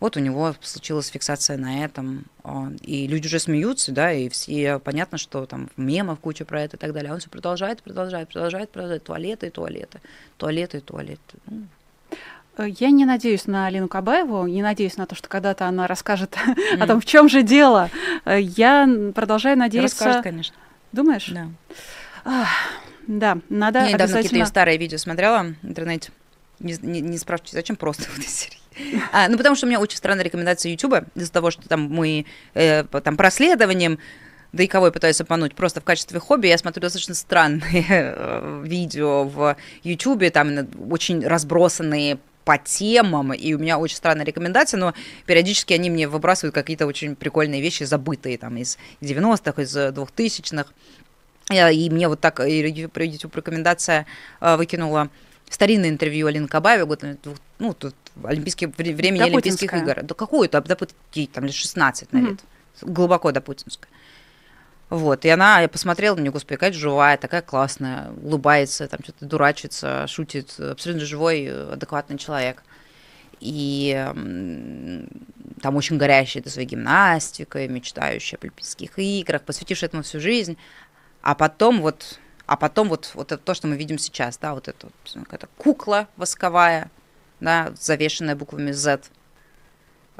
Вот 0.00 0.16
у 0.16 0.20
него 0.20 0.54
случилась 0.62 1.08
фиксация 1.08 1.58
на 1.58 1.84
этом, 1.84 2.24
а, 2.42 2.72
и 2.80 3.06
люди 3.06 3.26
уже 3.26 3.38
смеются, 3.38 3.92
да, 3.92 4.12
и 4.12 4.30
все 4.30 4.78
понятно, 4.78 5.18
что 5.18 5.44
там 5.44 5.68
мемов 5.76 6.20
куча 6.20 6.46
про 6.46 6.62
это 6.62 6.78
и 6.78 6.80
так 6.80 6.94
далее. 6.94 7.10
А 7.10 7.14
он 7.14 7.20
все 7.20 7.28
продолжает, 7.28 7.82
продолжает, 7.82 8.30
продолжает, 8.30 8.70
продолжает, 8.70 9.04
туалеты 9.04 9.48
и 9.48 9.50
туалеты, 9.50 10.00
туалеты 10.38 10.78
и 10.78 10.80
туалеты. 10.80 11.36
Ну, 11.44 11.66
я 12.58 12.90
не 12.90 13.04
надеюсь 13.04 13.46
на 13.46 13.66
Алину 13.66 13.88
Кабаеву, 13.88 14.46
не 14.46 14.62
надеюсь 14.62 14.96
на 14.96 15.06
то, 15.06 15.14
что 15.14 15.28
когда-то 15.28 15.66
она 15.66 15.86
расскажет 15.86 16.36
mm. 16.36 16.76
о 16.82 16.86
том, 16.86 17.00
в 17.00 17.04
чем 17.04 17.28
же 17.28 17.42
дело. 17.42 17.90
Э, 18.24 18.40
я 18.40 18.88
продолжаю 19.14 19.56
надеяться. 19.56 20.04
Расскажет, 20.04 20.22
конечно. 20.22 20.56
Думаешь? 20.92 21.28
Да. 21.28 21.48
Ах, 22.24 22.48
да, 23.06 23.38
надо 23.48 23.80
Я 23.80 23.86
недавно 23.86 24.04
обязательно... 24.04 24.22
какие-то 24.22 24.48
старые 24.48 24.78
видео 24.78 24.98
смотрела 24.98 25.54
в 25.62 25.66
интернете. 25.66 26.10
Не, 26.58 26.76
не, 26.82 27.00
не 27.00 27.18
спрашивайте, 27.18 27.56
зачем 27.56 27.76
просто 27.76 28.02
в 28.10 28.18
этой 28.18 28.28
серии. 28.28 28.58
А, 29.12 29.28
ну, 29.28 29.36
потому 29.36 29.56
что 29.56 29.66
у 29.66 29.68
меня 29.68 29.80
очень 29.80 29.96
странная 29.96 30.24
рекомендация 30.24 30.72
Ютуба 30.72 31.04
из-за 31.14 31.32
того, 31.32 31.50
что 31.50 31.68
там 31.68 31.82
мы 31.82 32.26
э, 32.54 32.84
там 32.84 33.16
проследованием 33.16 33.98
да 34.52 34.64
и 34.64 34.66
кого 34.66 34.86
я 34.86 34.92
пытаюсь 34.92 35.20
обмануть, 35.20 35.54
просто 35.54 35.80
в 35.80 35.84
качестве 35.84 36.18
хобби 36.18 36.48
я 36.48 36.58
смотрю 36.58 36.82
достаточно 36.82 37.14
странные 37.14 37.86
э, 37.88 38.62
видео 38.64 39.24
в 39.24 39.56
Ютубе, 39.84 40.30
там 40.30 40.66
очень 40.90 41.24
разбросанные 41.24 42.18
по 42.50 42.58
темам, 42.58 43.32
и 43.32 43.54
у 43.54 43.60
меня 43.60 43.78
очень 43.78 43.94
странная 43.94 44.26
рекомендация, 44.26 44.76
но 44.76 44.92
периодически 45.24 45.72
они 45.72 45.88
мне 45.88 46.08
выбрасывают 46.08 46.52
какие-то 46.52 46.84
очень 46.84 47.14
прикольные 47.14 47.62
вещи, 47.62 47.84
забытые 47.84 48.38
там 48.38 48.56
из 48.56 48.76
90-х, 49.00 49.62
из 49.62 49.76
2000-х. 49.76 50.72
И 51.72 51.90
мне 51.90 52.08
вот 52.08 52.20
так 52.20 52.40
YouTube 52.40 53.36
рекомендация 53.36 54.04
э, 54.40 54.56
выкинула 54.56 55.10
старинное 55.48 55.90
интервью 55.90 56.26
Алины 56.26 56.48
Кабаевой, 56.48 56.86
год, 56.86 57.04
ну, 57.60 57.72
тут 57.72 57.94
олимпийские, 58.24 58.72
времени 58.76 59.22
Олимпийских 59.22 59.72
игр. 59.72 60.00
Да 60.02 60.12
какую-то, 60.16 60.60
да, 60.60 60.76
там 61.32 61.44
лет 61.44 61.54
16 61.54 62.12
на 62.12 62.18
вид. 62.18 62.40
Угу. 62.82 62.92
Глубоко 62.92 63.30
до 63.30 63.40
путинской. 63.40 63.88
Вот, 64.90 65.24
и 65.24 65.28
она, 65.28 65.60
я 65.60 65.68
посмотрела 65.68 66.16
на 66.16 66.20
нее, 66.20 66.32
господи, 66.32 66.56
какая 66.56 66.72
живая, 66.72 67.16
такая 67.16 67.42
классная, 67.42 68.10
улыбается, 68.22 68.88
там 68.88 68.98
что-то 69.04 69.24
дурачится, 69.24 70.04
шутит, 70.08 70.58
абсолютно 70.58 71.06
живой, 71.06 71.72
адекватный 71.72 72.18
человек. 72.18 72.64
И 73.38 73.94
там 75.62 75.76
очень 75.76 75.96
горящая 75.96 76.42
этой 76.42 76.50
своей 76.50 76.66
гимнастикой, 76.66 77.68
мечтающая 77.68 78.36
об 78.36 78.44
Олимпийских 78.44 78.98
играх, 78.98 79.42
посвятившая 79.42 79.88
этому 79.88 80.02
всю 80.02 80.18
жизнь. 80.18 80.56
А 81.22 81.36
потом 81.36 81.80
вот, 81.80 82.18
а 82.46 82.56
потом 82.56 82.88
вот, 82.88 83.12
вот 83.14 83.30
это 83.30 83.42
то, 83.42 83.54
что 83.54 83.68
мы 83.68 83.76
видим 83.76 83.96
сейчас, 83.96 84.38
да, 84.38 84.54
вот 84.54 84.66
это 84.66 84.88
вот, 84.88 85.24
какая-то 85.24 85.48
кукла 85.56 86.08
восковая, 86.16 86.90
да, 87.38 87.72
завешенная 87.78 88.34
буквами 88.34 88.72
Z, 88.72 89.02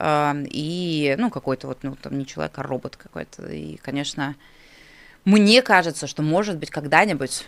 и, 0.03 1.15
ну, 1.19 1.29
какой-то 1.29 1.67
вот, 1.67 1.83
ну, 1.83 1.95
там 1.95 2.17
не 2.17 2.25
человек, 2.25 2.59
а 2.59 2.63
робот 2.63 2.97
какой-то. 2.97 3.47
И, 3.53 3.77
конечно, 3.77 4.35
мне 5.25 5.63
кажется, 5.63 6.07
что, 6.07 6.23
может 6.23 6.59
быть, 6.59 6.71
когда-нибудь, 6.71 7.47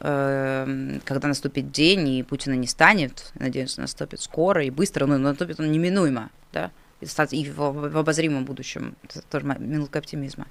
э, 0.00 0.98
когда 1.04 1.28
наступит 1.28 1.70
день, 1.72 2.08
и 2.08 2.22
Путина 2.22 2.54
не 2.54 2.66
станет, 2.66 3.32
надеюсь, 3.34 3.76
наступит 3.76 4.20
скоро 4.20 4.64
и 4.64 4.70
быстро, 4.70 5.06
но 5.06 5.18
наступит 5.18 5.60
он 5.60 5.70
неминуемо, 5.70 6.30
да, 6.52 6.70
и 7.00 7.06
в, 7.50 7.96
обозримом 7.98 8.44
будущем, 8.44 8.96
это 9.04 9.22
тоже 9.22 9.46
минутка 9.58 10.00
оптимизма. 10.00 10.46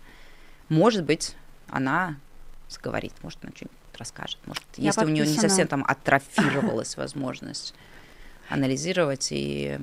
Может 0.70 1.04
быть, 1.04 1.36
она 1.70 2.16
заговорит, 2.70 3.14
может, 3.22 3.40
она 3.44 3.52
что-нибудь 3.56 3.78
расскажет, 3.98 4.40
может, 4.46 4.64
Я 4.78 4.86
если 4.86 5.02
подписана. 5.02 5.12
у 5.12 5.14
нее 5.14 5.28
не 5.28 5.40
совсем 5.40 5.68
там 5.68 5.84
атрофировалась 5.88 6.98
возможность 6.98 7.74
анализировать 8.50 9.28
и 9.32 9.78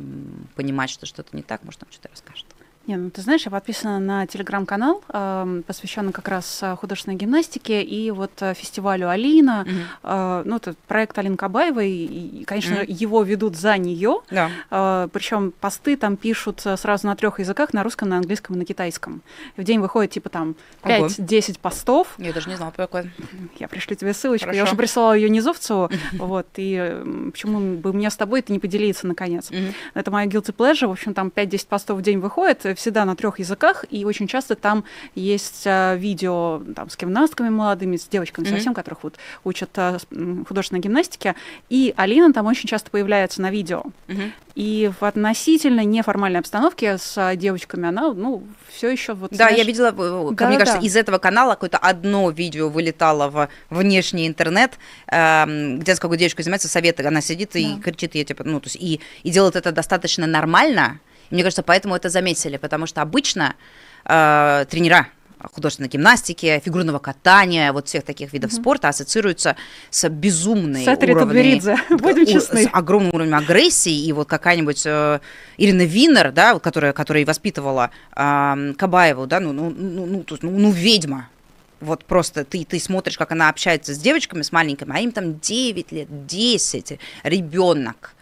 понимать, 0.54 0.90
что 0.90 1.06
что-то 1.06 1.36
не 1.36 1.42
так, 1.42 1.62
может, 1.64 1.82
нам 1.82 1.90
что-то 1.92 2.08
расскажет. 2.10 2.46
Не, 2.86 2.96
ну 2.96 3.08
ты 3.08 3.22
знаешь, 3.22 3.42
я 3.46 3.50
подписана 3.50 3.98
на 3.98 4.26
телеграм-канал, 4.26 5.02
э, 5.08 5.62
посвященный 5.66 6.12
как 6.12 6.28
раз 6.28 6.62
э, 6.62 6.76
художественной 6.76 7.16
гимнастике 7.16 7.82
и 7.82 8.10
вот 8.10 8.30
э, 8.40 8.52
фестивалю 8.52 9.08
Алина. 9.08 9.64
Mm-hmm. 9.66 9.82
Э, 10.02 10.42
ну, 10.44 10.56
это 10.56 10.74
проект 10.86 11.16
Алины 11.16 11.36
Кабаевой, 11.36 11.90
и, 11.90 12.44
конечно, 12.44 12.74
mm-hmm. 12.74 12.92
его 12.92 13.22
ведут 13.22 13.56
за 13.56 13.78
нее. 13.78 14.20
Yeah. 14.30 14.50
Э, 14.70 15.08
причем 15.10 15.52
посты 15.58 15.96
там 15.96 16.18
пишут 16.18 16.60
э, 16.66 16.76
сразу 16.76 17.06
на 17.06 17.16
трех 17.16 17.38
языках: 17.38 17.72
на 17.72 17.82
русском, 17.82 18.10
на 18.10 18.18
английском 18.18 18.56
и 18.56 18.58
на 18.58 18.66
китайском. 18.66 19.22
И 19.56 19.62
в 19.62 19.64
день 19.64 19.80
выходит 19.80 20.10
типа 20.12 20.28
там 20.28 20.54
5-10 20.82 21.60
постов. 21.60 22.08
Я 22.18 22.34
даже 22.34 22.50
не 22.50 22.56
знала, 22.56 22.70
про 22.70 22.86
какой. 22.86 23.10
Я 23.58 23.68
пришлю 23.68 23.96
тебе 23.96 24.12
ссылочку. 24.12 24.44
Хорошо. 24.44 24.58
Я 24.58 24.64
уже 24.64 24.76
присылала 24.76 25.14
ее 25.14 25.30
Низовцеву. 25.30 25.90
Вот, 26.12 26.46
и 26.56 27.02
почему 27.32 27.78
бы 27.78 27.94
мне 27.94 28.10
с 28.10 28.16
тобой 28.16 28.40
это 28.40 28.52
не 28.52 28.58
поделиться 28.58 29.06
наконец? 29.06 29.50
Mm-hmm. 29.50 29.74
Это 29.94 30.10
моя 30.10 30.26
guilty 30.28 30.54
pleasure. 30.54 30.88
В 30.88 30.92
общем, 30.92 31.14
там 31.14 31.32
5-10 31.34 31.66
постов 31.66 31.98
в 31.98 32.02
день 32.02 32.18
выходит 32.18 32.73
всегда 32.74 33.04
на 33.04 33.16
трех 33.16 33.38
языках, 33.38 33.84
и 33.90 34.04
очень 34.04 34.26
часто 34.26 34.54
там 34.54 34.84
есть 35.14 35.62
а, 35.66 35.94
видео 35.94 36.62
там, 36.74 36.90
с 36.90 36.96
гимнастками 36.96 37.48
молодыми, 37.48 37.96
с 37.96 38.06
девочками 38.06 38.46
mm-hmm. 38.46 38.50
совсем, 38.50 38.74
которых 38.74 39.04
вот 39.04 39.16
учат 39.44 39.70
а, 39.76 39.98
художественной 40.46 40.80
гимнастике. 40.80 41.34
И 41.68 41.94
Алина 41.96 42.32
там 42.32 42.46
очень 42.46 42.68
часто 42.68 42.90
появляется 42.90 43.42
на 43.42 43.50
видео. 43.50 43.84
Mm-hmm. 44.08 44.32
И 44.54 44.90
в 45.00 45.04
относительно 45.04 45.84
неформальной 45.84 46.38
обстановке 46.38 46.96
с 46.96 47.18
а, 47.18 47.34
девочками 47.34 47.88
она, 47.88 48.12
ну, 48.12 48.44
все 48.70 48.88
еще 48.88 49.14
вот. 49.14 49.30
Да, 49.30 49.36
знаешь... 49.36 49.58
я 49.58 49.64
видела, 49.64 49.88
э, 49.88 50.34
да, 50.34 50.46
мне 50.46 50.58
да, 50.58 50.64
кажется, 50.64 50.80
да. 50.80 50.86
из 50.86 50.96
этого 50.96 51.18
канала 51.18 51.54
какое-то 51.54 51.78
одно 51.78 52.30
видео 52.30 52.68
вылетало 52.68 53.28
в 53.28 53.48
внешний 53.70 54.28
интернет, 54.28 54.78
э, 55.10 55.76
где 55.78 55.96
с 55.96 55.98
какой 55.98 56.18
девочкой 56.18 56.44
занимается 56.44 56.68
советы, 56.68 57.04
она 57.04 57.20
сидит 57.20 57.50
да. 57.54 57.58
и 57.58 57.80
кричит, 57.80 58.14
я 58.14 58.24
типа, 58.24 58.44
ну, 58.44 58.60
то 58.60 58.66
есть 58.66 58.76
и, 58.76 59.00
и 59.24 59.30
делает 59.30 59.56
это 59.56 59.72
достаточно 59.72 60.26
нормально. 60.26 61.00
Мне 61.30 61.42
кажется, 61.42 61.62
поэтому 61.62 61.94
это 61.96 62.08
заметили, 62.08 62.56
потому 62.56 62.86
что 62.86 63.02
обычно 63.02 63.54
э, 64.04 64.66
тренера 64.68 65.08
художественной 65.52 65.88
гимнастики, 65.88 66.60
фигурного 66.64 66.98
катания, 66.98 67.72
вот 67.72 67.88
всех 67.88 68.04
таких 68.04 68.32
видов 68.32 68.50
mm-hmm. 68.50 68.60
спорта 68.60 68.88
ассоциируются 68.88 69.56
с 69.90 70.08
безумной 70.08 70.86
уровнем, 70.86 71.76
будем 71.98 72.26
честны. 72.26 72.64
с 72.64 72.68
огромным 72.72 73.14
уровнем 73.14 73.34
агрессии, 73.34 74.06
и 74.06 74.12
вот 74.12 74.28
какая-нибудь 74.28 74.82
э, 74.86 75.20
Ирина 75.58 75.82
Винер, 75.82 76.32
да, 76.32 76.58
которая, 76.58 76.92
которая 76.92 77.24
воспитывала 77.26 77.90
э, 78.16 78.72
Кабаеву, 78.78 79.26
да, 79.26 79.40
ну, 79.40 79.52
ну, 79.52 79.70
ну, 79.70 80.06
ну, 80.06 80.24
ну, 80.40 80.50
ну, 80.50 80.70
ведьма, 80.70 81.28
вот 81.80 82.04
просто 82.04 82.44
ты, 82.44 82.64
ты 82.64 82.78
смотришь, 82.80 83.18
как 83.18 83.32
она 83.32 83.48
общается 83.48 83.94
с 83.94 83.98
девочками, 83.98 84.42
с 84.42 84.52
маленькими, 84.52 84.92
а 84.94 85.00
им 85.00 85.12
там 85.12 85.38
9 85.38 85.92
лет, 85.92 86.26
10, 86.26 86.98
ребенок 87.24 88.13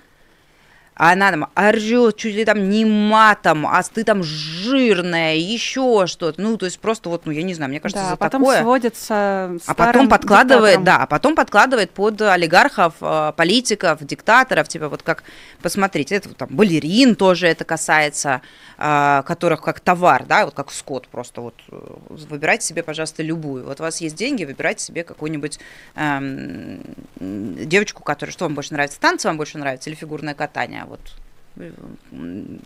а 0.95 1.13
она 1.13 1.31
там 1.31 1.49
орет, 1.57 2.17
чуть 2.17 2.35
ли 2.35 2.45
там 2.45 2.69
не 2.69 2.85
матом, 2.85 3.67
а 3.67 3.83
ты 3.83 4.05
там 4.05 4.23
жирная, 4.23 5.37
еще 5.37 6.07
что-то. 6.07 6.41
Ну, 6.41 6.59
то 6.59 6.67
есть 6.67 6.79
просто 6.79 7.09
вот, 7.09 7.25
ну, 7.25 7.33
я 7.33 7.43
не 7.43 7.55
знаю, 7.55 7.71
мне 7.71 7.81
кажется, 7.81 8.05
да, 8.05 8.11
за 8.11 8.17
потом 8.17 8.43
такое... 8.43 8.61
сводится 8.61 9.57
А 9.67 9.75
потом 9.75 10.09
подкладывает, 10.09 10.81
диктатором. 10.81 10.85
да, 10.85 10.97
а 10.99 11.07
потом 11.07 11.35
подкладывает 11.35 11.91
под 11.93 12.21
олигархов, 12.21 12.95
э, 13.01 13.33
политиков, 13.37 14.05
диктаторов, 14.05 14.69
типа 14.69 14.89
вот 14.89 15.03
как, 15.03 15.25
посмотрите, 15.63 16.17
это 16.17 16.35
там 16.35 16.49
балерин 16.51 17.15
тоже 17.15 17.49
это 17.49 17.65
касается, 17.65 18.43
э, 18.77 19.23
которых 19.25 19.63
как 19.63 19.81
товар, 19.81 20.25
да, 20.27 20.45
вот 20.45 20.55
как 20.55 20.71
скот 20.71 21.09
просто 21.09 21.41
вот. 21.41 21.55
Э, 21.71 21.79
выбирайте 22.11 22.67
себе, 22.67 22.83
пожалуйста, 22.83 23.23
любую. 23.23 23.65
Вот 23.65 23.81
у 23.81 23.83
вас 23.83 24.01
есть 24.03 24.15
деньги, 24.15 24.45
выбирайте 24.45 24.85
себе 24.85 25.05
какую-нибудь 25.05 25.59
эм, 25.95 26.83
девочку, 27.19 28.03
которая, 28.03 28.33
что 28.33 28.45
вам 28.45 28.55
больше 28.55 28.75
нравится, 28.75 29.01
танцы 29.01 29.29
вам 29.29 29.39
больше 29.39 29.57
нравится 29.57 29.89
или 29.89 29.97
фигурное 29.97 30.35
катание? 30.35 30.82
Вот 30.87 31.01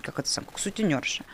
как 0.03 0.19
это 0.19 0.29
сам, 0.29 0.45
как 0.45 0.59
сутенерша. 0.59 1.25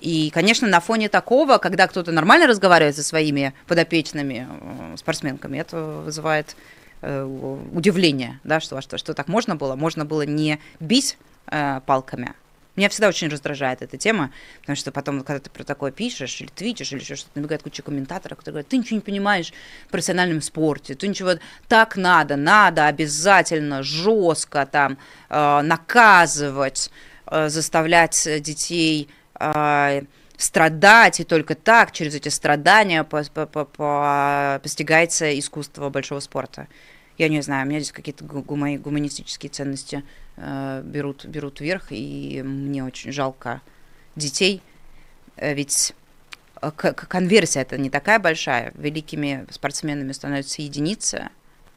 И, 0.00 0.30
конечно, 0.30 0.68
на 0.68 0.80
фоне 0.80 1.08
такого, 1.08 1.58
когда 1.58 1.86
кто-то 1.86 2.12
нормально 2.12 2.46
разговаривает 2.46 2.96
со 2.96 3.02
своими 3.02 3.54
подопечными 3.66 4.46
э, 4.48 4.96
спортсменками, 4.96 5.58
это 5.58 5.80
вызывает 6.04 6.56
э, 7.00 7.24
удивление, 7.24 8.38
да, 8.44 8.60
что, 8.60 8.80
что, 8.80 8.98
что 8.98 9.14
так 9.14 9.28
можно 9.28 9.56
было. 9.56 9.76
Можно 9.76 10.04
было 10.04 10.22
не 10.22 10.60
бить 10.78 11.16
э, 11.46 11.80
палками, 11.86 12.34
меня 12.76 12.88
всегда 12.88 13.08
очень 13.08 13.28
раздражает 13.28 13.82
эта 13.82 13.96
тема, 13.96 14.32
потому 14.60 14.76
что 14.76 14.90
потом, 14.90 15.22
когда 15.22 15.40
ты 15.40 15.50
про 15.50 15.64
такое 15.64 15.92
пишешь 15.92 16.40
или 16.40 16.48
твитишь, 16.48 16.92
или 16.92 17.00
еще 17.00 17.16
что-то, 17.16 17.38
набегает 17.38 17.62
куча 17.62 17.82
комментаторов, 17.82 18.38
которые 18.38 18.52
говорят, 18.54 18.68
ты 18.68 18.78
ничего 18.78 18.96
не 18.96 19.00
понимаешь 19.02 19.52
в 19.86 19.90
профессиональном 19.90 20.42
спорте, 20.42 20.94
ты 20.94 21.06
ничего... 21.06 21.34
Так 21.68 21.96
надо, 21.96 22.36
надо 22.36 22.86
обязательно, 22.86 23.82
жестко 23.82 24.66
там 24.66 24.98
э, 25.28 25.60
наказывать, 25.62 26.90
э, 27.26 27.48
заставлять 27.48 28.28
детей 28.40 29.08
э, 29.38 30.02
страдать, 30.36 31.20
и 31.20 31.24
только 31.24 31.54
так, 31.54 31.92
через 31.92 32.14
эти 32.14 32.28
страдания 32.28 33.04
по 33.04 33.22
по 33.22 33.46
по 33.46 34.60
постигается 34.62 35.38
искусство 35.38 35.90
большого 35.90 36.20
спорта. 36.20 36.66
Я 37.18 37.28
не 37.28 37.40
знаю, 37.42 37.66
у 37.66 37.68
меня 37.70 37.78
здесь 37.78 37.92
какие-то 37.92 38.24
гуманистические 38.24 39.50
ценности 39.50 40.02
берут, 40.36 41.24
берут 41.26 41.60
вверх, 41.60 41.86
и 41.90 42.42
мне 42.42 42.84
очень 42.84 43.12
жалко 43.12 43.60
детей, 44.16 44.62
э, 45.36 45.54
ведь 45.54 45.94
э, 46.60 46.70
конверсия 46.70 47.60
это 47.60 47.78
не 47.78 47.90
такая 47.90 48.18
большая, 48.18 48.72
великими 48.74 49.46
спортсменами 49.50 50.12
становятся 50.12 50.62
единицы, 50.62 51.28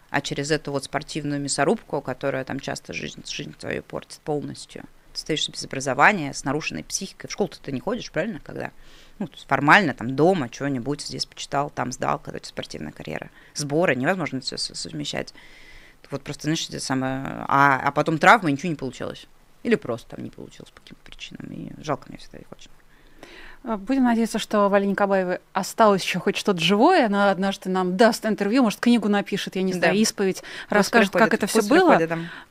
а 0.10 0.22
через 0.22 0.52
эту 0.52 0.72
вот 0.72 0.86
спортивную 0.86 1.42
мясорубку, 1.42 2.02
которая 2.02 2.46
там 2.46 2.60
часто 2.60 2.94
жизнь, 2.94 3.24
жизнь 3.28 3.54
твою 3.58 3.84
портит 3.84 4.20
полностью, 4.22 4.84
ты 5.14 5.20
стоишь 5.20 5.50
без 5.50 5.64
образования, 5.66 6.34
с 6.34 6.44
нарушенной 6.44 6.84
психикой, 6.84 7.30
в 7.30 7.34
школу 7.34 7.50
ты 7.50 7.72
не 7.72 7.80
ходишь, 7.80 8.12
правильно, 8.12 8.40
когда? 8.40 8.72
Ну, 9.20 9.28
формально, 9.48 9.94
там, 9.96 10.16
дома, 10.16 10.48
что-нибудь 10.52 11.02
здесь 11.02 11.26
почитал, 11.26 11.72
там 11.72 11.92
сдал, 11.92 12.20
когда 12.20 12.38
у 12.38 12.40
тебя 12.40 12.50
спортивная 12.50 12.92
карьера. 12.92 13.32
Сборы, 13.56 13.96
невозможно 13.96 14.42
все 14.42 14.58
совмещать 14.58 15.34
Вот 16.12 16.24
просто, 16.24 16.44
знаешь, 16.44 16.68
это 16.70 16.80
самое... 16.80 17.46
А, 17.48 17.80
а 17.80 17.92
потом 17.92 18.18
травма, 18.18 18.50
ничего 18.50 18.70
не 18.70 18.76
получилось. 18.76 19.28
Или 19.64 19.76
просто 19.76 20.16
там 20.16 20.24
не 20.24 20.30
получилось 20.30 20.72
по 20.72 20.82
каким-то 20.82 21.04
причинам. 21.04 21.52
И 21.52 21.72
жалко 21.84 22.10
мне 22.10 22.18
всегда 22.18 22.38
их 22.38 22.48
очень. 22.52 22.72
А, 23.68 23.76
будем 23.76 24.06
надеяться, 24.06 24.40
что 24.40 24.70
Вале 24.70 24.88
Николаевой 24.88 25.40
осталось 25.52 26.02
еще 26.02 26.20
хоть 26.20 26.38
что-то 26.38 26.62
живое. 26.62 27.08
Она 27.08 27.30
однажды 27.30 27.70
нам 27.70 27.98
даст 27.98 28.26
интервью, 28.26 28.64
может, 28.64 28.80
книгу 28.80 29.10
напишет, 29.10 29.58
я 29.58 29.62
не 29.62 29.74
знаю, 29.74 29.94
да. 29.94 30.00
исповедь, 30.00 30.38
пусть 30.38 30.70
расскажет, 30.70 31.12
как 31.12 31.34
это 31.34 31.48
все 31.48 31.62
было. 31.62 32.00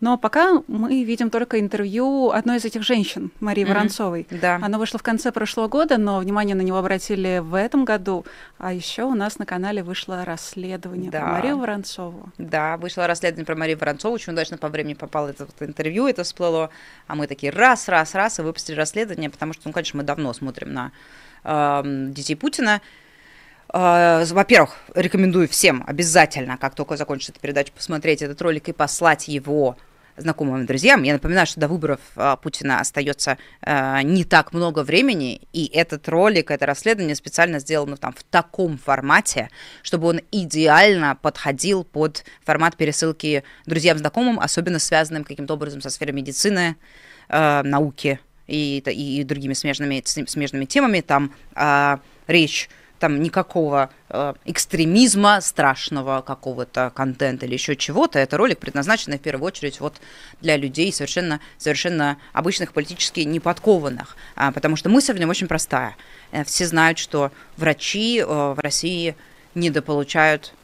Но 0.00 0.18
пока 0.18 0.62
мы 0.68 1.04
видим 1.04 1.30
только 1.30 1.58
интервью 1.58 2.30
одной 2.32 2.58
из 2.58 2.66
этих 2.66 2.82
женщин, 2.82 3.30
Марии 3.40 3.64
mm-hmm. 3.64 3.68
Воронцовой. 3.68 4.26
Да. 4.30 4.56
Оно 4.62 4.78
вышло 4.78 4.98
в 4.98 5.02
конце 5.02 5.32
прошлого 5.32 5.68
года, 5.68 5.96
но 5.96 6.18
внимание 6.18 6.54
на 6.54 6.60
него 6.60 6.76
обратили 6.76 7.38
в 7.38 7.54
этом 7.54 7.86
году. 7.86 8.26
А 8.58 8.74
еще 8.74 9.04
у 9.04 9.14
нас 9.14 9.38
на 9.38 9.46
канале 9.46 9.82
вышло 9.82 10.22
расследование 10.22 11.10
да. 11.10 11.20
про 11.20 11.32
Марию 11.32 11.56
Воронцову. 11.56 12.28
Да, 12.36 12.76
вышло 12.76 13.06
расследование 13.06 13.46
про 13.46 13.56
Марию 13.56 13.78
Воронцову. 13.78 14.14
Очень 14.14 14.34
удачно 14.34 14.58
по 14.58 14.68
времени 14.68 14.92
попало 14.92 15.28
это 15.28 15.46
вот 15.46 15.66
интервью, 15.66 16.08
это 16.08 16.24
всплыло. 16.24 16.68
А 17.06 17.14
мы 17.14 17.26
такие 17.26 17.52
раз, 17.52 17.88
раз, 17.88 18.14
раз, 18.14 18.38
и 18.38 18.42
выпустили 18.42 18.76
расследование, 18.76 19.30
потому 19.30 19.54
что, 19.54 19.62
ну, 19.64 19.72
конечно, 19.72 19.96
мы 19.96 20.02
давно 20.02 20.34
смотрим 20.34 20.74
на 20.74 20.92
детей 21.46 22.34
Путина. 22.34 22.80
А, 23.68 24.24
во-первых, 24.24 24.76
рекомендую 24.94 25.48
всем 25.48 25.84
обязательно, 25.86 26.56
как 26.56 26.74
только 26.74 26.96
закончится 26.96 27.32
эта 27.32 27.40
передача, 27.40 27.72
посмотреть 27.72 28.22
этот 28.22 28.40
ролик 28.42 28.68
и 28.68 28.72
послать 28.72 29.28
его 29.28 29.76
знакомым 30.16 30.64
друзьям. 30.64 31.02
Я 31.02 31.12
напоминаю, 31.12 31.46
что 31.46 31.60
до 31.60 31.68
выборов 31.68 32.00
а, 32.16 32.36
Путина 32.36 32.80
остается 32.80 33.36
а, 33.60 34.02
не 34.02 34.24
так 34.24 34.52
много 34.52 34.82
времени, 34.82 35.42
и 35.52 35.66
этот 35.66 36.08
ролик, 36.08 36.50
это 36.50 36.64
расследование 36.64 37.14
специально 37.14 37.58
сделано 37.58 37.96
там 37.96 38.14
в 38.14 38.22
таком 38.24 38.78
формате, 38.78 39.50
чтобы 39.82 40.08
он 40.08 40.20
идеально 40.30 41.18
подходил 41.20 41.84
под 41.84 42.24
формат 42.44 42.76
пересылки 42.76 43.44
друзьям, 43.66 43.98
знакомым, 43.98 44.40
особенно 44.40 44.78
связанным 44.78 45.24
каким-то 45.24 45.54
образом 45.54 45.80
со 45.80 45.90
сферой 45.90 46.14
медицины, 46.14 46.76
науки 47.28 48.20
и, 48.46 48.78
и 48.78 49.24
другими 49.24 49.54
смежными, 49.54 50.02
смежными 50.04 50.64
темами. 50.64 51.00
Там 51.00 51.32
а, 51.54 52.00
речь 52.26 52.68
там 52.98 53.22
никакого 53.22 53.90
э, 54.08 54.34
экстремизма, 54.44 55.40
страшного 55.40 56.22
какого-то 56.22 56.90
контента 56.94 57.46
или 57.46 57.54
еще 57.54 57.76
чего-то. 57.76 58.18
Это 58.18 58.36
ролик 58.36 58.58
предназначен 58.58 59.12
в 59.12 59.18
первую 59.18 59.46
очередь 59.46 59.80
вот 59.80 60.00
для 60.40 60.56
людей 60.56 60.92
совершенно, 60.92 61.40
совершенно 61.58 62.18
обычных 62.32 62.72
политически 62.72 63.20
неподкованных, 63.20 64.16
а, 64.34 64.52
потому 64.52 64.76
что 64.76 64.88
мысль 64.88 65.12
в 65.12 65.18
нем 65.18 65.30
очень 65.30 65.46
простая. 65.46 65.96
Э, 66.32 66.44
все 66.44 66.66
знают, 66.66 66.98
что 66.98 67.32
врачи 67.56 68.20
э, 68.20 68.24
в 68.24 68.58
России 68.58 69.14
недополучают 69.54 70.54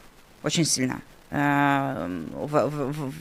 очень 0.43 0.64
сильно. 0.64 1.01
Э, 1.35 2.09
в, 2.35 2.47
в, 2.47 2.93
в, 2.93 3.12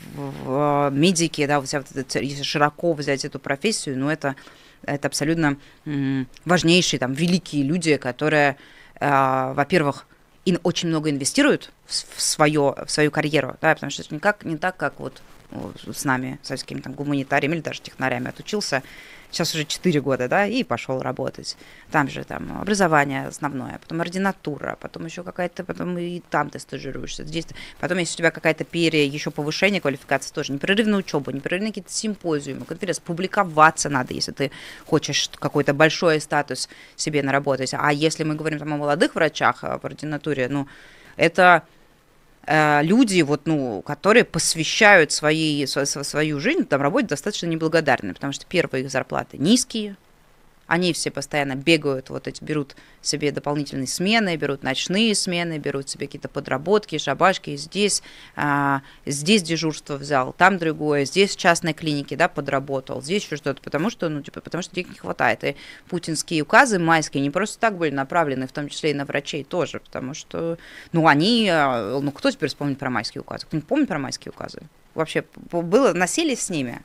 в 0.44 0.90
медике, 0.92 1.46
да, 1.46 1.60
взять, 1.60 1.86
если 2.14 2.42
широко 2.42 2.92
взять 2.92 3.24
эту 3.24 3.38
профессию, 3.38 3.98
ну, 3.98 4.10
это, 4.10 4.36
это 4.82 5.08
абсолютно 5.08 5.56
важнейшие, 6.44 7.00
там, 7.00 7.14
великие 7.14 7.62
люди, 7.62 7.96
которые, 7.96 8.58
э, 9.00 9.52
во-первых, 9.54 10.06
и 10.44 10.58
очень 10.62 10.90
много 10.90 11.08
инвестируют 11.08 11.72
в, 11.86 12.20
свое, 12.20 12.74
в 12.84 12.90
свою 12.90 13.10
карьеру, 13.10 13.56
да, 13.62 13.72
потому 13.72 13.90
что 13.90 14.02
это 14.02 14.14
никак, 14.14 14.44
не 14.44 14.58
так, 14.58 14.76
как 14.76 15.00
вот 15.00 15.22
с 15.90 16.04
нами, 16.04 16.38
с 16.42 16.48
какими-то 16.48 16.90
гуманитариями 16.90 17.54
или 17.54 17.62
даже 17.62 17.80
технарями 17.80 18.28
отучился, 18.28 18.82
сейчас 19.32 19.54
уже 19.54 19.64
4 19.64 20.00
года, 20.00 20.28
да, 20.28 20.46
и 20.46 20.62
пошел 20.62 21.00
работать. 21.00 21.56
Там 21.90 22.08
же 22.08 22.22
там 22.24 22.60
образование 22.60 23.26
основное, 23.26 23.78
потом 23.78 24.00
ординатура, 24.00 24.76
потом 24.80 25.06
еще 25.06 25.22
какая-то, 25.24 25.64
потом 25.64 25.98
и 25.98 26.20
там 26.30 26.50
ты 26.50 26.58
стажируешься. 26.58 27.24
Здесь, 27.24 27.46
потом, 27.80 27.98
если 27.98 28.14
у 28.14 28.18
тебя 28.18 28.30
какая-то 28.30 28.64
пере, 28.64 29.06
еще 29.06 29.30
повышение 29.30 29.80
квалификации 29.80 30.32
тоже, 30.32 30.52
непрерывная 30.52 30.98
учеба, 30.98 31.32
непрерывные 31.32 31.70
какие-то 31.70 31.92
симпозиумы, 31.92 32.64
конференции, 32.64 33.02
публиковаться 33.02 33.88
надо, 33.88 34.14
если 34.14 34.32
ты 34.32 34.50
хочешь 34.86 35.30
какой-то 35.34 35.74
большой 35.74 36.20
статус 36.20 36.68
себе 36.96 37.22
наработать. 37.22 37.74
А 37.76 37.92
если 37.92 38.24
мы 38.24 38.34
говорим 38.34 38.58
там 38.58 38.72
о 38.74 38.76
молодых 38.76 39.14
врачах 39.14 39.62
в 39.62 39.84
ординатуре, 39.84 40.48
ну, 40.48 40.68
это 41.16 41.64
люди, 42.46 43.22
вот, 43.22 43.42
ну, 43.46 43.82
которые 43.82 44.24
посвящают 44.24 45.12
свои, 45.12 45.66
свою 45.66 46.40
жизнь 46.40 46.64
там 46.64 46.82
работе 46.82 47.06
достаточно 47.06 47.46
неблагодарны, 47.46 48.14
потому 48.14 48.32
что 48.32 48.46
первые 48.46 48.84
их 48.84 48.90
зарплаты 48.90 49.38
низкие, 49.38 49.96
они 50.66 50.92
все 50.92 51.10
постоянно 51.10 51.54
бегают, 51.54 52.10
вот 52.10 52.28
эти 52.28 52.42
берут 52.42 52.76
себе 53.00 53.32
дополнительные 53.32 53.86
смены, 53.86 54.36
берут 54.36 54.62
ночные 54.62 55.14
смены, 55.14 55.58
берут 55.58 55.88
себе 55.88 56.06
какие-то 56.06 56.28
подработки, 56.28 56.98
шабашки. 56.98 57.56
Здесь, 57.56 58.02
а, 58.36 58.82
здесь 59.04 59.42
дежурство 59.42 59.96
взял, 59.96 60.32
там 60.32 60.58
другое, 60.58 61.04
здесь 61.04 61.32
в 61.32 61.36
частной 61.36 61.72
клинике, 61.72 62.16
да, 62.16 62.28
подработал, 62.28 63.02
здесь 63.02 63.24
еще 63.24 63.36
что-то, 63.36 63.60
потому 63.60 63.90
что, 63.90 64.08
ну, 64.08 64.22
типа, 64.22 64.40
потому 64.40 64.62
что 64.62 64.74
денег 64.74 64.90
не 64.90 64.98
хватает. 64.98 65.44
И 65.44 65.56
путинские 65.88 66.42
указы 66.42 66.78
майские 66.78 67.22
не 67.22 67.30
просто 67.30 67.58
так 67.58 67.76
были 67.76 67.90
направлены, 67.90 68.46
в 68.46 68.52
том 68.52 68.68
числе 68.68 68.92
и 68.92 68.94
на 68.94 69.04
врачей 69.04 69.44
тоже, 69.44 69.80
потому 69.80 70.14
что, 70.14 70.58
ну, 70.92 71.06
они, 71.06 71.48
а, 71.50 71.98
ну, 72.00 72.12
кто 72.12 72.30
теперь 72.30 72.48
вспомнит 72.48 72.78
про 72.78 72.90
майские 72.90 73.22
указы? 73.22 73.46
Кто-нибудь 73.46 73.68
помнит 73.68 73.88
про 73.88 73.98
майские 73.98 74.32
указы? 74.32 74.62
Вообще, 74.94 75.24
было, 75.50 75.92
носились 75.92 76.42
с 76.42 76.50
ними? 76.50 76.82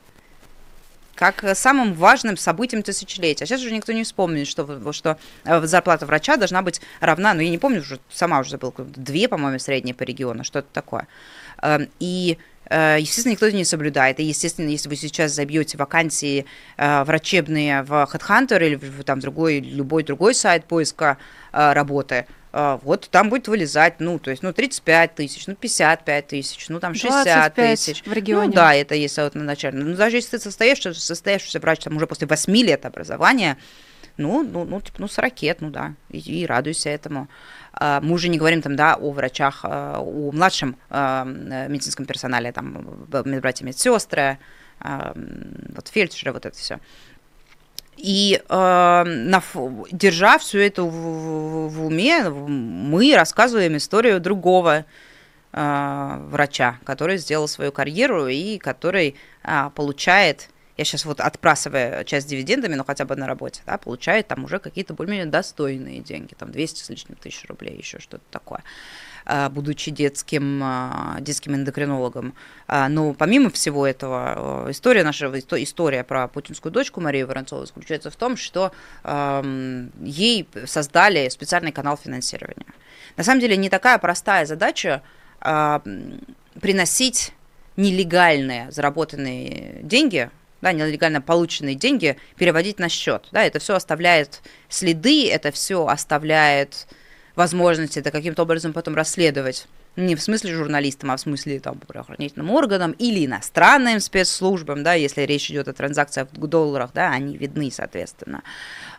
Как 1.18 1.44
самым 1.56 1.94
важным 1.94 2.36
событием 2.36 2.84
тысячелетия. 2.84 3.42
А 3.42 3.46
сейчас 3.46 3.60
уже 3.60 3.72
никто 3.72 3.92
не 3.92 4.04
вспомнит, 4.04 4.46
что, 4.46 4.92
что 4.92 5.18
э, 5.44 5.66
зарплата 5.66 6.06
врача 6.06 6.36
должна 6.36 6.62
быть 6.62 6.80
равна, 7.00 7.34
ну 7.34 7.40
я 7.40 7.50
не 7.50 7.58
помню, 7.58 7.80
уже 7.80 7.98
сама 8.08 8.38
уже 8.38 8.50
забыла, 8.50 8.72
две, 8.78 9.26
по-моему, 9.28 9.58
средние 9.58 9.96
по 9.96 10.04
региону, 10.04 10.44
что-то 10.44 10.68
такое. 10.72 11.08
Эм, 11.60 11.88
и 11.98 12.38
э, 12.70 12.98
Естественно, 13.00 13.32
никто 13.32 13.46
это 13.46 13.56
не 13.56 13.64
соблюдает. 13.64 14.20
И, 14.20 14.22
естественно, 14.22 14.68
если 14.68 14.88
вы 14.88 14.94
сейчас 14.94 15.32
забьете 15.32 15.76
вакансии 15.76 16.46
э, 16.76 17.02
врачебные 17.02 17.82
в 17.82 17.92
HeadHunter 17.92 18.64
или 18.64 18.76
в 18.76 19.02
там, 19.02 19.18
другой, 19.18 19.58
любой 19.58 20.04
другой 20.04 20.36
сайт 20.36 20.66
поиска 20.66 21.18
работы, 21.50 22.26
а, 22.28 22.37
вот 22.52 23.08
там 23.10 23.28
будет 23.28 23.48
вылезать, 23.48 24.00
ну, 24.00 24.18
то 24.18 24.30
есть, 24.30 24.42
ну, 24.42 24.52
35 24.52 25.14
тысяч, 25.14 25.46
ну, 25.46 25.54
55 25.54 26.26
тысяч, 26.26 26.68
ну, 26.68 26.80
там 26.80 26.94
60 26.94 27.54
тысяч. 27.54 28.02
в 28.04 28.12
регионе. 28.12 28.48
Ну, 28.48 28.54
да, 28.54 28.74
это 28.74 28.94
есть 28.94 29.18
вот 29.18 29.34
на 29.34 29.44
начальном. 29.44 29.90
Ну, 29.90 29.96
даже 29.96 30.16
если 30.16 30.30
ты 30.30 30.38
состоишься, 30.38 30.94
состоявшийся 30.94 31.60
врач 31.60 31.80
там 31.80 31.96
уже 31.96 32.06
после 32.06 32.26
8 32.26 32.56
лет 32.56 32.86
образования, 32.86 33.58
ну, 34.18 34.42
ну, 34.42 34.64
ну, 34.64 34.80
типа, 34.80 34.96
ну, 35.00 35.08
с 35.08 35.16
ракет, 35.18 35.60
ну, 35.60 35.70
да, 35.70 35.94
и, 36.10 36.18
и 36.18 36.46
радуйся 36.46 36.90
этому. 36.90 37.28
А, 37.72 38.00
мы 38.00 38.14
уже 38.14 38.28
не 38.28 38.38
говорим 38.38 38.62
там, 38.62 38.76
да, 38.76 38.94
о 38.94 39.10
врачах, 39.12 39.60
а, 39.62 40.00
о 40.00 40.32
младшем 40.32 40.76
медицинском 40.90 42.04
персонале, 42.04 42.52
там, 42.52 43.06
медбратья, 43.24 43.64
медсестры, 43.64 44.38
вот 44.80 45.88
фельдшеры, 45.88 46.32
вот 46.32 46.46
это 46.46 46.56
все. 46.56 46.78
И 47.98 48.40
э, 48.48 49.02
на, 49.04 49.42
держа 49.90 50.38
все 50.38 50.64
это 50.64 50.84
в, 50.84 50.90
в, 50.90 51.68
в 51.68 51.86
уме, 51.86 52.28
мы 52.30 53.14
рассказываем 53.16 53.76
историю 53.76 54.20
другого 54.20 54.84
э, 55.52 56.16
врача, 56.30 56.78
который 56.84 57.16
сделал 57.18 57.48
свою 57.48 57.72
карьеру 57.72 58.28
и 58.28 58.58
который 58.58 59.16
э, 59.42 59.70
получает, 59.74 60.48
я 60.76 60.84
сейчас 60.84 61.06
вот 61.06 61.18
отбрасываю 61.18 62.04
часть 62.04 62.28
дивидендами, 62.28 62.76
но 62.76 62.84
хотя 62.84 63.04
бы 63.04 63.16
на 63.16 63.26
работе, 63.26 63.62
да, 63.66 63.78
получает 63.78 64.28
там 64.28 64.44
уже 64.44 64.60
какие-то 64.60 64.94
более-менее 64.94 65.26
достойные 65.26 65.98
деньги, 65.98 66.34
там 66.34 66.52
200 66.52 66.84
с 66.84 66.88
лишним 66.90 67.16
тысяч 67.16 67.46
рублей, 67.48 67.76
еще 67.76 67.98
что-то 67.98 68.24
такое. 68.30 68.60
А, 68.60 68.64
будучи 69.50 69.90
детским, 69.90 70.60
а, 70.62 71.18
детским 71.20 71.54
эндокринологом. 71.54 72.34
А, 72.66 72.88
но 72.88 73.12
помимо 73.12 73.50
всего 73.50 73.86
этого, 73.86 74.66
история 74.70 75.04
наша, 75.04 75.26
история 75.28 76.04
про 76.04 76.28
путинскую 76.28 76.72
дочку 76.72 77.00
Марию 77.00 77.26
Воронцову 77.26 77.66
заключается 77.66 78.10
в 78.10 78.16
том, 78.16 78.36
что 78.36 78.72
ей 80.00 80.48
создали 80.66 81.28
специальный 81.28 81.72
канал 81.72 81.96
финансирования. 81.96 82.66
На 83.16 83.24
самом 83.24 83.40
деле 83.40 83.56
не 83.56 83.68
такая 83.68 83.98
простая 83.98 84.46
задача 84.46 85.02
приносить 85.40 87.32
нелегальные 87.76 88.70
заработанные 88.70 89.80
деньги 89.82 90.30
да, 90.60 90.72
нелегально 90.72 91.20
полученные 91.20 91.74
деньги 91.74 92.16
переводить 92.36 92.78
на 92.78 92.88
счет. 92.88 93.28
Да, 93.30 93.44
это 93.44 93.58
все 93.58 93.74
оставляет 93.74 94.40
следы, 94.68 95.30
это 95.30 95.52
все 95.52 95.86
оставляет 95.86 96.86
возможности 97.38 98.00
это 98.00 98.10
каким-то 98.10 98.42
образом 98.42 98.72
потом 98.72 98.94
расследовать. 98.94 99.66
Не 99.96 100.14
в 100.16 100.20
смысле 100.22 100.54
журналистам, 100.54 101.10
а 101.10 101.16
в 101.16 101.20
смысле 101.20 101.60
там, 101.60 101.78
правоохранительным 101.78 102.50
органам 102.50 102.92
или 102.92 103.24
иностранным 103.24 104.00
спецслужбам, 104.00 104.82
да, 104.82 104.94
если 104.94 105.22
речь 105.22 105.50
идет 105.50 105.68
о 105.68 105.72
транзакциях 105.72 106.28
в 106.32 106.46
долларах, 106.46 106.90
да, 106.92 107.10
они 107.10 107.36
видны, 107.36 107.70
соответственно, 107.70 108.42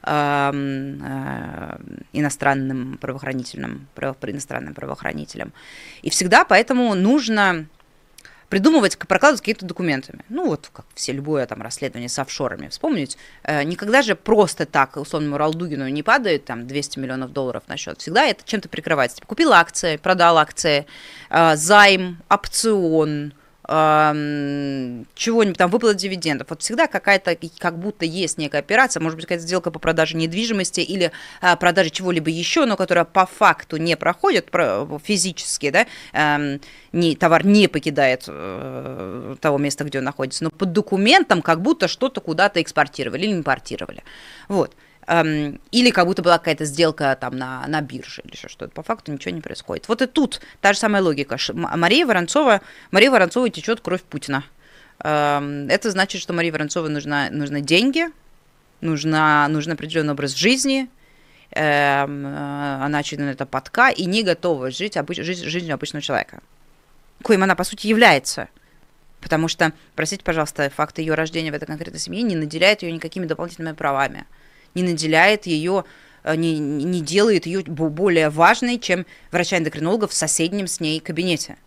э, 0.04 1.78
иностранным 2.14 2.98
правоохранительным, 2.98 3.88
право, 3.94 4.16
иностранным 4.24 4.74
правоохранителям. 4.74 5.54
И 6.02 6.10
всегда 6.10 6.46
поэтому 6.46 6.96
нужно 6.96 7.68
придумывать, 8.50 8.98
прокладывать 8.98 9.42
какие-то 9.42 9.66
документами. 9.66 10.26
Ну, 10.30 10.48
вот 10.48 10.70
как 10.74 10.86
все, 10.96 11.14
любое 11.14 11.46
там 11.46 11.62
расследование 11.62 12.10
с 12.10 12.20
офшорами. 12.20 12.68
Вспомнить, 12.68 13.18
э, 13.44 13.64
никогда 13.64 14.02
же 14.02 14.16
просто 14.16 14.66
так 14.66 14.98
условному 14.98 15.38
Ралдугину 15.38 15.88
не 15.88 16.04
падает 16.04 16.46
там 16.46 16.68
200 16.68 17.00
миллионов 17.00 17.32
долларов 17.32 17.64
на 17.68 17.78
счет. 17.78 18.00
Всегда 18.00 18.26
это 18.26 18.44
чем-то 18.44 18.68
прикрывается. 18.68 19.18
Типа, 19.18 19.28
купил 19.28 19.54
акции, 19.54 19.98
продал 19.98 20.38
акции, 20.38 20.86
э, 21.30 21.56
займ, 21.56 22.18
опцион, 22.30 23.34
чего-нибудь, 23.70 25.58
там, 25.58 25.70
выплат 25.70 25.98
дивидендов. 25.98 26.48
Вот 26.50 26.62
всегда 26.62 26.88
какая-то, 26.88 27.38
как 27.60 27.78
будто 27.78 28.04
есть 28.04 28.40
некая 28.40 28.60
операция, 28.60 29.00
может 29.02 29.16
быть, 29.16 29.26
какая-то 29.26 29.44
сделка 29.44 29.70
по 29.70 29.78
продаже 29.78 30.18
недвижимости 30.18 30.80
или 30.80 31.12
а, 31.42 31.56
продаже 31.56 31.92
чего-либо 31.92 32.32
еще, 32.32 32.66
но 32.66 32.76
которая 32.76 33.06
по 33.06 33.28
факту 33.28 33.78
не 33.78 33.96
проходит 33.96 34.50
физически, 35.04 35.70
да, 35.70 35.88
не, 36.92 37.16
товар 37.16 37.46
не 37.46 37.68
покидает 37.68 38.24
э, 38.28 39.36
того 39.40 39.58
места, 39.60 39.84
где 39.84 40.00
он 40.00 40.06
находится, 40.06 40.44
но 40.44 40.50
под 40.50 40.72
документом 40.72 41.44
как 41.44 41.62
будто 41.62 41.88
что-то 41.88 42.22
куда-то 42.22 42.62
экспортировали 42.62 43.26
или 43.26 43.34
импортировали. 43.34 44.04
Вот 44.48 44.76
эм, 45.10 45.60
или 45.72 45.90
как 45.90 46.06
будто 46.06 46.22
была 46.22 46.38
какая-то 46.38 46.66
сделка 46.66 47.18
там 47.20 47.38
на, 47.38 47.66
на 47.68 47.82
бирже 47.82 48.22
или 48.24 48.36
что-то. 48.36 48.70
По 48.70 48.84
факту 48.84 49.12
ничего 49.12 49.34
не 49.34 49.42
происходит. 49.42 49.88
Вот 49.88 50.02
и 50.02 50.06
тут 50.06 50.40
та 50.62 50.74
же 50.74 50.80
самая 50.80 51.02
логика. 51.02 51.38
Мария 51.54 52.06
Воронцова, 52.06 52.62
Мария 52.92 53.12
Воронцова 53.12 53.50
течет 53.50 53.82
кровь 53.82 54.04
Путина. 54.04 54.44
Эм, 55.04 55.68
это 55.68 55.90
значит, 55.92 56.22
что 56.22 56.34
Марии 56.34 56.52
Воронцовой 56.52 56.90
нужна, 56.90 57.30
нужны 57.32 57.62
деньги, 57.62 58.06
нужна, 58.82 59.48
нужен 59.48 59.74
определенный 59.74 60.14
образ 60.14 60.36
жизни, 60.36 60.90
эм, 61.52 62.26
э, 62.26 62.84
она 62.84 63.00
очевидно 63.00 63.30
это 63.30 63.46
подка 63.46 63.90
и 63.90 64.06
не 64.06 64.24
готова 64.24 64.72
жить 64.72 64.98
обыч, 64.98 65.18
жизнь, 65.18 65.46
жизнью 65.46 65.74
обычного 65.74 66.04
человека, 66.04 66.42
коим 67.24 67.44
она, 67.44 67.56
по 67.56 67.64
сути, 67.64 67.88
является. 67.88 68.50
Потому 69.22 69.48
что, 69.50 69.74
простите, 69.96 70.24
пожалуйста, 70.24 70.70
факт 70.70 70.98
ее 71.00 71.14
рождения 71.14 71.52
в 71.52 71.56
этой 71.56 71.66
конкретной 71.66 72.00
семье 72.00 72.22
не 72.22 72.36
наделяет 72.36 72.84
ее 72.84 72.92
никакими 72.92 73.26
дополнительными 73.26 73.76
правами 73.76 74.26
не 74.76 74.84
наделяет 74.84 75.46
ее, 75.46 75.84
э, 76.24 76.36
не, 76.36 76.60
не 76.60 77.02
делает 77.02 77.46
ее 77.46 77.62
более 77.64 78.30
важной, 78.30 78.80
чем 78.80 79.06
врача-эндокринолога 79.32 80.08
в 80.08 80.14
соседнем 80.14 80.68
с 80.68 80.80
ней 80.80 81.00
кабинете. 81.00 81.58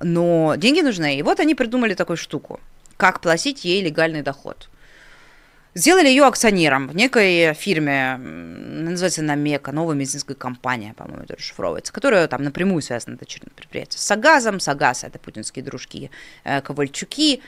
Но 0.00 0.54
деньги 0.56 0.80
нужны. 0.80 1.18
И 1.18 1.22
вот 1.22 1.40
они 1.40 1.54
придумали 1.54 1.94
такую 1.94 2.16
штуку. 2.16 2.60
Как 2.96 3.20
платить 3.20 3.64
ей 3.64 3.82
легальный 3.82 4.22
доход. 4.22 4.68
Сделали 5.74 6.08
ее 6.08 6.24
акционером 6.24 6.88
в 6.88 6.96
некой 6.96 7.54
фирме, 7.54 8.16
называется 8.16 9.22
Намека, 9.22 9.70
новая 9.70 9.94
медицинская 9.94 10.36
компания, 10.36 10.94
по-моему, 10.94 11.22
это 11.22 11.36
расшифровывается, 11.36 11.92
которая 11.92 12.26
там 12.26 12.42
напрямую 12.42 12.82
связана 12.82 13.14
с 13.14 13.20
дочерным 13.20 13.52
предприятием. 13.54 14.00
С 14.00 14.10
Агазом, 14.10 14.58
Сагаз 14.58 15.04
это 15.04 15.20
путинские 15.20 15.64
дружки 15.64 16.10
э, 16.42 16.60
Ковальчуки, 16.60 17.40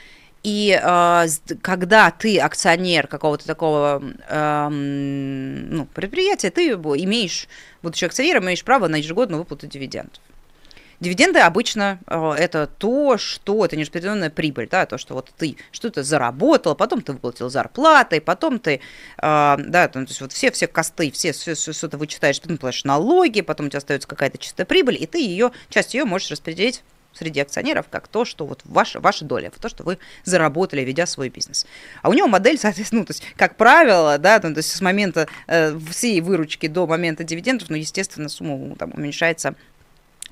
и 0.43 0.79
э, 0.81 1.27
когда 1.61 2.11
ты 2.11 2.39
акционер 2.39 3.07
какого-то 3.07 3.47
такого 3.47 4.03
э, 4.29 4.69
ну, 4.69 5.87
предприятия, 5.87 6.51
ты 6.51 6.71
имеешь, 6.71 7.49
будучи 7.83 8.05
акционером, 8.05 8.45
имеешь 8.45 8.65
право 8.65 8.89
на 8.89 8.97
ежегодную 8.97 9.41
выплату 9.41 9.67
дивидендов. 9.67 10.21
Дивиденды 10.99 11.41
обычно 11.41 11.99
э, 12.07 12.35
это 12.39 12.67
то, 12.67 13.19
что 13.19 13.65
это 13.65 13.77
нераспределенная 13.77 14.31
прибыль, 14.31 14.69
да, 14.69 14.87
то, 14.87 14.99
что 14.99 15.15
вот 15.15 15.31
ты 15.37 15.57
что-то 15.71 16.03
заработал, 16.03 16.75
потом 16.75 17.03
ты 17.03 17.13
выплатил 17.13 17.51
зарплатой, 17.51 18.21
потом 18.21 18.59
ты, 18.59 18.75
э, 18.75 18.81
да, 19.19 19.89
то 19.89 20.01
есть 20.01 20.21
вот 20.21 20.33
все, 20.33 20.51
все 20.51 20.67
косты, 20.67 21.11
все, 21.11 21.33
все, 21.33 21.55
все, 21.55 21.73
все 21.73 21.87
это 21.87 21.99
вычитаешь, 21.99 22.41
потом 22.41 22.57
платишь 22.57 22.85
налоги, 22.85 23.41
потом 23.41 23.67
у 23.67 23.69
тебя 23.69 23.79
остается 23.79 24.09
какая-то 24.09 24.39
чистая 24.39 24.65
прибыль, 24.65 24.97
и 25.01 25.07
ты 25.07 25.19
ее, 25.19 25.53
часть 25.71 25.95
ее 25.95 26.05
можешь 26.05 26.31
распределить 26.31 26.83
среди 27.13 27.41
акционеров 27.41 27.87
как 27.89 28.09
то, 28.09 28.25
что 28.25 28.47
вот 28.47 28.61
ваша, 28.65 29.01
ваша 29.01 29.25
доля, 29.25 29.51
то, 29.51 29.69
что 29.69 29.85
вы 29.85 29.99
заработали, 30.25 30.83
ведя 30.83 31.07
свой 31.07 31.29
бизнес. 31.29 31.67
А 32.03 32.09
у 32.09 32.13
него 32.13 32.29
модель, 32.29 32.59
соответственно, 32.61 33.01
ну, 33.01 33.07
то 33.07 33.13
есть, 33.13 33.23
как 33.37 33.57
правило, 33.57 34.19
да, 34.19 34.39
то 34.39 34.49
есть 34.49 34.71
с 34.71 34.81
момента 34.81 35.29
э, 35.47 35.79
всей 35.91 36.21
выручки 36.21 36.67
до 36.67 36.87
момента 36.87 37.25
дивидендов, 37.25 37.71
ну, 37.71 37.77
естественно, 37.77 38.29
сумма 38.29 38.57
ну, 38.57 38.77
там 38.77 38.93
уменьшается 38.95 39.55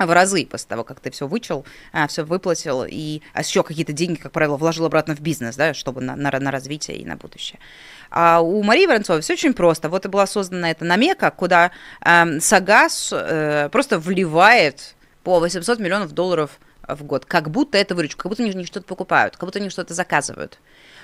в 0.07 0.13
разы 0.13 0.47
после 0.47 0.69
того, 0.69 0.85
как 0.85 1.01
ты 1.01 1.11
все 1.11 1.27
вычел, 1.27 1.65
а, 1.93 2.07
все 2.07 2.25
выплатил, 2.25 2.85
и 2.89 3.21
а 3.35 3.41
еще 3.41 3.63
какие-то 3.63 3.93
деньги, 3.93 4.19
как 4.19 4.33
правило, 4.33 4.57
вложил 4.57 4.87
обратно 4.87 5.15
в 5.15 5.21
бизнес, 5.21 5.57
да, 5.57 5.75
чтобы 5.75 6.01
на, 6.01 6.17
на, 6.17 6.31
на 6.31 6.51
развитие 6.51 6.97
и 6.99 7.05
на 7.05 7.17
будущее. 7.17 7.59
А 8.11 8.41
у 8.41 8.63
Марии 8.63 8.87
Воронцовой 8.87 9.23
все 9.23 9.35
очень 9.35 9.55
просто. 9.55 9.89
Вот 9.89 10.05
и 10.05 10.09
была 10.09 10.27
создана 10.27 10.71
эта 10.71 10.85
намека, 10.85 11.31
куда 11.31 11.71
э, 12.05 12.41
Сагаз 12.41 13.11
э, 13.13 13.69
просто 13.71 13.99
вливает 13.99 14.95
по 15.23 15.39
800 15.39 15.79
миллионов 15.79 16.13
долларов 16.13 16.59
в 16.95 17.03
год, 17.05 17.25
как 17.25 17.51
будто 17.51 17.79
это 17.79 17.95
выручка, 17.95 18.23
как 18.23 18.31
будто 18.31 18.43
они 18.43 18.65
что-то 18.65 18.87
покупают, 18.87 19.37
как 19.37 19.47
будто 19.47 19.59
они 19.59 19.71
что-то 19.71 19.95
заказывают. 19.95 20.59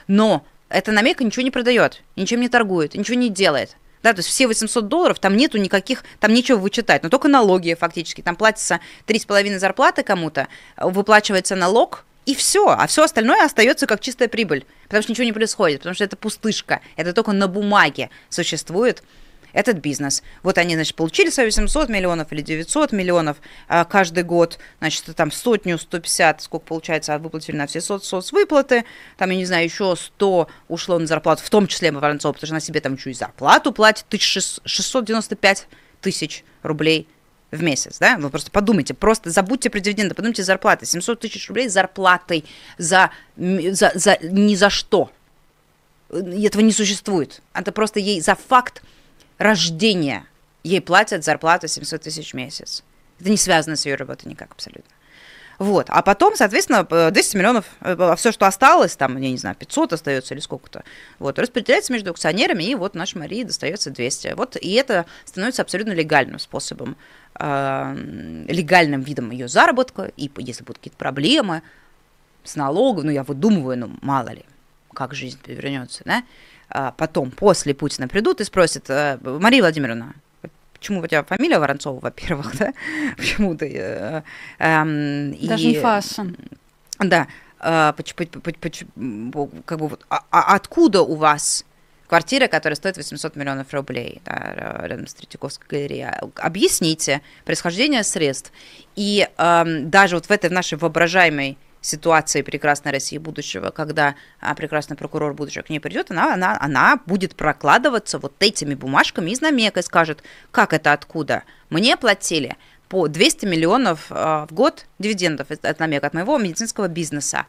Но 0.06 0.44
эта 0.68 0.92
намека 0.92 1.24
ничего 1.24 1.42
не 1.42 1.50
продает, 1.50 2.02
ничем 2.16 2.40
не 2.40 2.48
торгует, 2.48 2.94
ничего 2.94 3.16
не 3.16 3.30
делает. 3.30 3.76
Да, 4.02 4.12
то 4.12 4.20
есть 4.20 4.28
все 4.28 4.46
800 4.46 4.86
долларов, 4.88 5.18
там 5.18 5.36
нету 5.36 5.58
никаких, 5.58 6.04
там 6.20 6.32
нечего 6.32 6.58
вычитать, 6.58 7.02
но 7.02 7.08
только 7.08 7.28
налоги 7.28 7.74
фактически. 7.74 8.20
Там 8.20 8.36
платится 8.36 8.80
3,5 9.06 9.58
зарплаты 9.58 10.02
кому-то, 10.02 10.48
выплачивается 10.76 11.56
налог, 11.56 12.04
и 12.24 12.34
все, 12.34 12.68
а 12.68 12.86
все 12.86 13.04
остальное 13.04 13.44
остается 13.44 13.86
как 13.86 14.00
чистая 14.00 14.28
прибыль, 14.28 14.66
потому 14.84 15.02
что 15.02 15.12
ничего 15.12 15.24
не 15.24 15.32
происходит, 15.32 15.80
потому 15.80 15.94
что 15.94 16.04
это 16.04 16.16
пустышка, 16.16 16.80
это 16.96 17.12
только 17.12 17.32
на 17.32 17.48
бумаге 17.48 18.10
существует 18.28 19.02
этот 19.56 19.78
бизнес. 19.78 20.22
Вот 20.42 20.58
они, 20.58 20.74
значит, 20.74 20.94
получили 20.94 21.30
свои 21.30 21.46
800 21.46 21.88
миллионов 21.88 22.30
или 22.30 22.42
900 22.42 22.92
миллионов 22.92 23.38
а, 23.68 23.86
каждый 23.86 24.22
год, 24.22 24.58
значит, 24.80 25.04
там 25.16 25.32
сотню, 25.32 25.78
150, 25.78 26.42
сколько 26.42 26.66
получается, 26.66 27.18
выплатили 27.18 27.56
на 27.56 27.66
все 27.66 27.80
соц 27.80 28.06
соцвыплаты, 28.06 28.84
там, 29.16 29.30
я 29.30 29.36
не 29.36 29.46
знаю, 29.46 29.64
еще 29.64 29.96
100 29.96 30.48
ушло 30.68 30.98
на 30.98 31.06
зарплату, 31.06 31.42
в 31.42 31.48
том 31.48 31.66
числе 31.66 31.90
Воронцова, 31.90 32.34
потому 32.34 32.46
что 32.46 32.54
она 32.54 32.60
себе 32.60 32.82
там 32.82 32.94
еще 32.94 33.10
и 33.10 33.14
зарплату 33.14 33.72
платит, 33.72 34.04
695 34.20 35.68
тысяч 36.02 36.44
рублей 36.62 37.08
в 37.50 37.62
месяц, 37.62 37.98
да? 37.98 38.18
Вы 38.18 38.28
просто 38.28 38.50
подумайте, 38.50 38.92
просто 38.92 39.30
забудьте 39.30 39.70
про 39.70 39.80
дивиденды, 39.80 40.14
подумайте 40.14 40.42
зарплаты. 40.42 40.84
700 40.84 41.20
тысяч 41.20 41.48
рублей 41.48 41.68
зарплатой 41.68 42.44
за, 42.76 43.10
за, 43.36 43.92
за 43.94 44.18
ни 44.20 44.54
за 44.54 44.68
что. 44.68 45.10
Этого 46.10 46.60
не 46.62 46.72
существует. 46.72 47.40
Это 47.54 47.72
просто 47.72 48.00
ей 48.00 48.20
за 48.20 48.34
факт 48.34 48.82
рождения 49.38 50.26
ей 50.62 50.80
платят 50.80 51.24
зарплату 51.24 51.68
700 51.68 52.02
тысяч 52.02 52.32
в 52.32 52.34
месяц. 52.34 52.82
Это 53.20 53.30
не 53.30 53.36
связано 53.36 53.76
с 53.76 53.86
ее 53.86 53.94
работой 53.94 54.28
никак 54.28 54.52
абсолютно. 54.52 54.90
Вот. 55.58 55.86
А 55.88 56.02
потом, 56.02 56.36
соответственно, 56.36 56.84
200 57.10 57.36
миллионов, 57.36 57.64
э, 57.80 58.14
все, 58.16 58.30
что 58.30 58.46
осталось, 58.46 58.94
там, 58.96 59.16
я 59.16 59.30
не 59.30 59.38
знаю, 59.38 59.56
500 59.56 59.94
остается 59.94 60.34
или 60.34 60.40
сколько-то, 60.40 60.84
вот, 61.18 61.38
распределяется 61.38 61.92
между 61.92 62.10
акционерами, 62.10 62.64
и 62.64 62.74
вот 62.74 62.94
нашей 62.94 63.18
Марии 63.18 63.42
достается 63.42 63.90
200. 63.90 64.34
Вот, 64.36 64.56
и 64.56 64.72
это 64.72 65.06
становится 65.24 65.62
абсолютно 65.62 65.92
легальным 65.92 66.38
способом, 66.38 66.96
э, 67.38 68.44
легальным 68.48 69.00
видом 69.00 69.30
ее 69.30 69.48
заработка, 69.48 70.12
и 70.16 70.30
если 70.36 70.62
будут 70.62 70.78
какие-то 70.78 70.98
проблемы 70.98 71.62
с 72.44 72.54
налогом, 72.56 73.06
ну, 73.06 73.10
я 73.10 73.22
выдумываю, 73.22 73.78
ну, 73.78 73.96
мало 74.02 74.30
ли, 74.30 74.44
как 74.92 75.14
жизнь 75.14 75.38
перевернется, 75.42 76.02
да, 76.04 76.22
потом, 76.68 77.30
после 77.30 77.74
Путина 77.74 78.08
придут 78.08 78.40
и 78.40 78.44
спросят, 78.44 78.90
«Э, 78.90 79.18
Мария 79.22 79.60
Владимировна, 79.62 80.14
почему 80.72 81.00
у 81.00 81.06
тебя 81.06 81.24
фамилия 81.24 81.58
Воронцова, 81.58 82.00
во-первых, 82.00 82.56
да? 82.58 82.72
Почему 83.16 83.56
ты... 83.56 83.72
Э, 83.74 84.22
э, 84.58 85.32
Даже 85.46 85.66
не 85.66 85.80
фаса. 85.80 86.26
Да. 86.98 87.26
Э, 87.60 87.92
как 87.96 89.78
бы 89.78 89.88
вот, 89.88 90.04
а, 90.08 90.24
а 90.30 90.54
откуда 90.54 91.02
у 91.02 91.14
вас 91.14 91.64
квартира, 92.06 92.46
которая 92.46 92.76
стоит 92.76 92.96
800 92.96 93.36
миллионов 93.36 93.72
рублей 93.74 94.20
да, 94.24 94.82
рядом 94.84 95.06
с 95.06 95.14
Третьяковской 95.14 95.66
галереей. 95.68 96.06
Объясните 96.36 97.22
происхождение 97.44 98.04
средств. 98.04 98.52
И 98.94 99.28
э, 99.36 99.64
даже 99.82 100.16
вот 100.16 100.26
в 100.26 100.30
этой 100.30 100.50
нашей 100.50 100.78
воображаемой 100.78 101.58
ситуации 101.86 102.42
прекрасной 102.42 102.92
России 102.92 103.18
будущего, 103.18 103.70
когда 103.70 104.14
а, 104.40 104.54
прекрасный 104.54 104.96
прокурор 104.96 105.34
будущего 105.34 105.62
к 105.62 105.70
ней 105.70 105.80
придет, 105.80 106.10
она, 106.10 106.34
она, 106.34 106.58
она 106.60 107.00
будет 107.06 107.36
прокладываться 107.36 108.18
вот 108.18 108.34
этими 108.40 108.74
бумажками 108.74 109.30
из 109.30 109.40
намека 109.40 109.80
и 109.80 109.82
скажет, 109.82 110.22
как 110.50 110.72
это, 110.72 110.92
откуда? 110.92 111.44
Мне 111.70 111.96
платили 111.96 112.56
по 112.88 113.08
200 113.08 113.46
миллионов 113.46 114.06
а, 114.10 114.46
в 114.46 114.52
год 114.52 114.86
дивидендов 114.98 115.50
от 115.50 115.78
намека 115.78 116.06
от 116.06 116.14
моего 116.14 116.38
медицинского 116.38 116.88
бизнеса. 116.88 117.46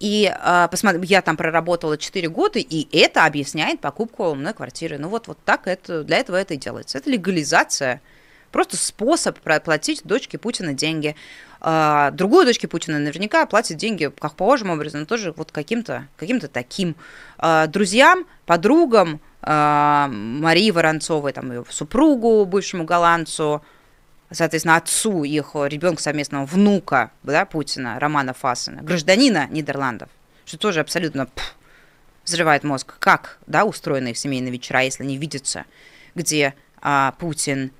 И 0.00 0.34
посмотри, 0.68 1.00
я 1.04 1.22
там 1.22 1.36
проработала 1.36 1.96
4 1.96 2.28
года, 2.28 2.58
и 2.58 2.88
это 2.90 3.24
объясняет 3.24 3.80
покупку 3.80 4.34
мной 4.34 4.52
квартиры. 4.52 4.98
Ну 4.98 5.08
вот, 5.08 5.28
вот 5.28 5.38
так 5.44 5.68
это, 5.68 6.02
для 6.02 6.18
этого 6.18 6.34
это 6.34 6.54
и 6.54 6.56
делается. 6.56 6.98
Это 6.98 7.08
легализация 7.08 8.00
Просто 8.52 8.76
способ 8.76 9.40
проплатить 9.40 10.02
дочке 10.04 10.38
Путина 10.38 10.74
деньги. 10.74 11.16
А, 11.64 12.10
другой 12.10 12.44
дочке 12.44 12.66
Путина 12.66 12.98
наверняка 12.98 13.46
платит 13.46 13.76
деньги, 13.76 14.12
как 14.18 14.34
похожим 14.34 14.70
образом, 14.70 15.06
тоже 15.06 15.32
вот 15.36 15.52
каким-то 15.52 16.08
каким 16.16 16.40
таким. 16.40 16.96
А, 17.38 17.68
друзьям, 17.68 18.26
подругам 18.46 19.20
а, 19.42 20.08
Марии 20.08 20.72
Воронцовой, 20.72 21.32
там, 21.32 21.52
ее 21.52 21.64
супругу, 21.70 22.44
бывшему 22.46 22.82
голландцу, 22.82 23.62
соответственно, 24.32 24.74
отцу 24.74 25.22
их 25.22 25.52
ребенка 25.54 26.02
совместного 26.02 26.46
внука 26.46 27.12
да, 27.22 27.44
Путина, 27.44 28.00
Романа 28.00 28.34
Фасена, 28.34 28.82
гражданина 28.82 29.46
Нидерландов, 29.48 30.08
что 30.44 30.58
тоже 30.58 30.80
абсолютно 30.80 31.26
пфф, 31.26 31.54
взрывает 32.24 32.64
мозг. 32.64 32.94
Как 32.98 33.38
да, 33.46 33.64
устроены 33.64 34.08
их 34.08 34.18
семейные 34.18 34.50
вечера, 34.50 34.82
если 34.82 35.04
они 35.04 35.16
видятся, 35.16 35.66
где 36.16 36.54
а, 36.80 37.14
Путин 37.20 37.70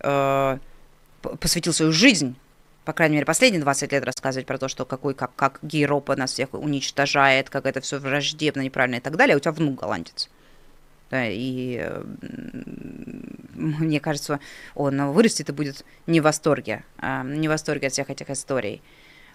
э, 0.00 0.58
посвятил 1.38 1.74
свою 1.74 1.92
жизнь 1.92 2.34
по 2.86 2.92
крайней 2.92 3.16
мере, 3.16 3.26
последние 3.26 3.60
20 3.60 3.92
лет 3.92 4.04
рассказывать 4.04 4.46
про 4.46 4.58
то, 4.58 4.68
что 4.68 4.84
какой, 4.84 5.12
как, 5.14 5.34
как 5.34 5.58
Гейропа 5.62 6.14
нас 6.14 6.32
всех 6.32 6.54
уничтожает, 6.54 7.50
как 7.50 7.66
это 7.66 7.80
все 7.80 7.98
враждебно, 7.98 8.60
неправильно 8.60 8.96
и 8.96 9.00
так 9.00 9.16
далее, 9.16 9.34
а 9.34 9.38
у 9.38 9.40
тебя 9.40 9.50
внук 9.50 9.80
голландец. 9.80 10.30
Да, 11.10 11.26
и 11.26 11.84
мне 13.54 13.98
кажется, 13.98 14.38
он 14.76 15.04
вырастет 15.10 15.48
и 15.48 15.52
будет 15.52 15.84
не 16.06 16.20
в 16.20 16.24
восторге, 16.24 16.84
а, 16.98 17.24
не 17.24 17.48
в 17.48 17.50
восторге 17.50 17.88
от 17.88 17.92
всех 17.92 18.08
этих 18.08 18.30
историй. 18.30 18.80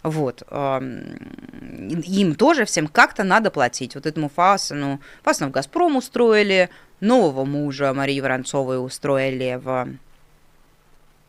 Вот. 0.01 0.43
Им 0.49 2.35
тоже 2.35 2.63
всем 2.63 2.87
как-то 2.87 3.23
надо 3.23 3.51
платить. 3.51 3.95
Вот 3.95 4.05
этому 4.05 4.29
Фасану, 4.29 5.01
Фасана 5.23 5.49
в 5.49 5.51
«Газпром» 5.51 5.97
устроили, 5.97 6.69
нового 7.01 7.43
мужа 7.43 7.93
Марии 7.93 8.21
Воронцовой 8.21 8.83
устроили 8.83 9.59
в... 9.61 9.89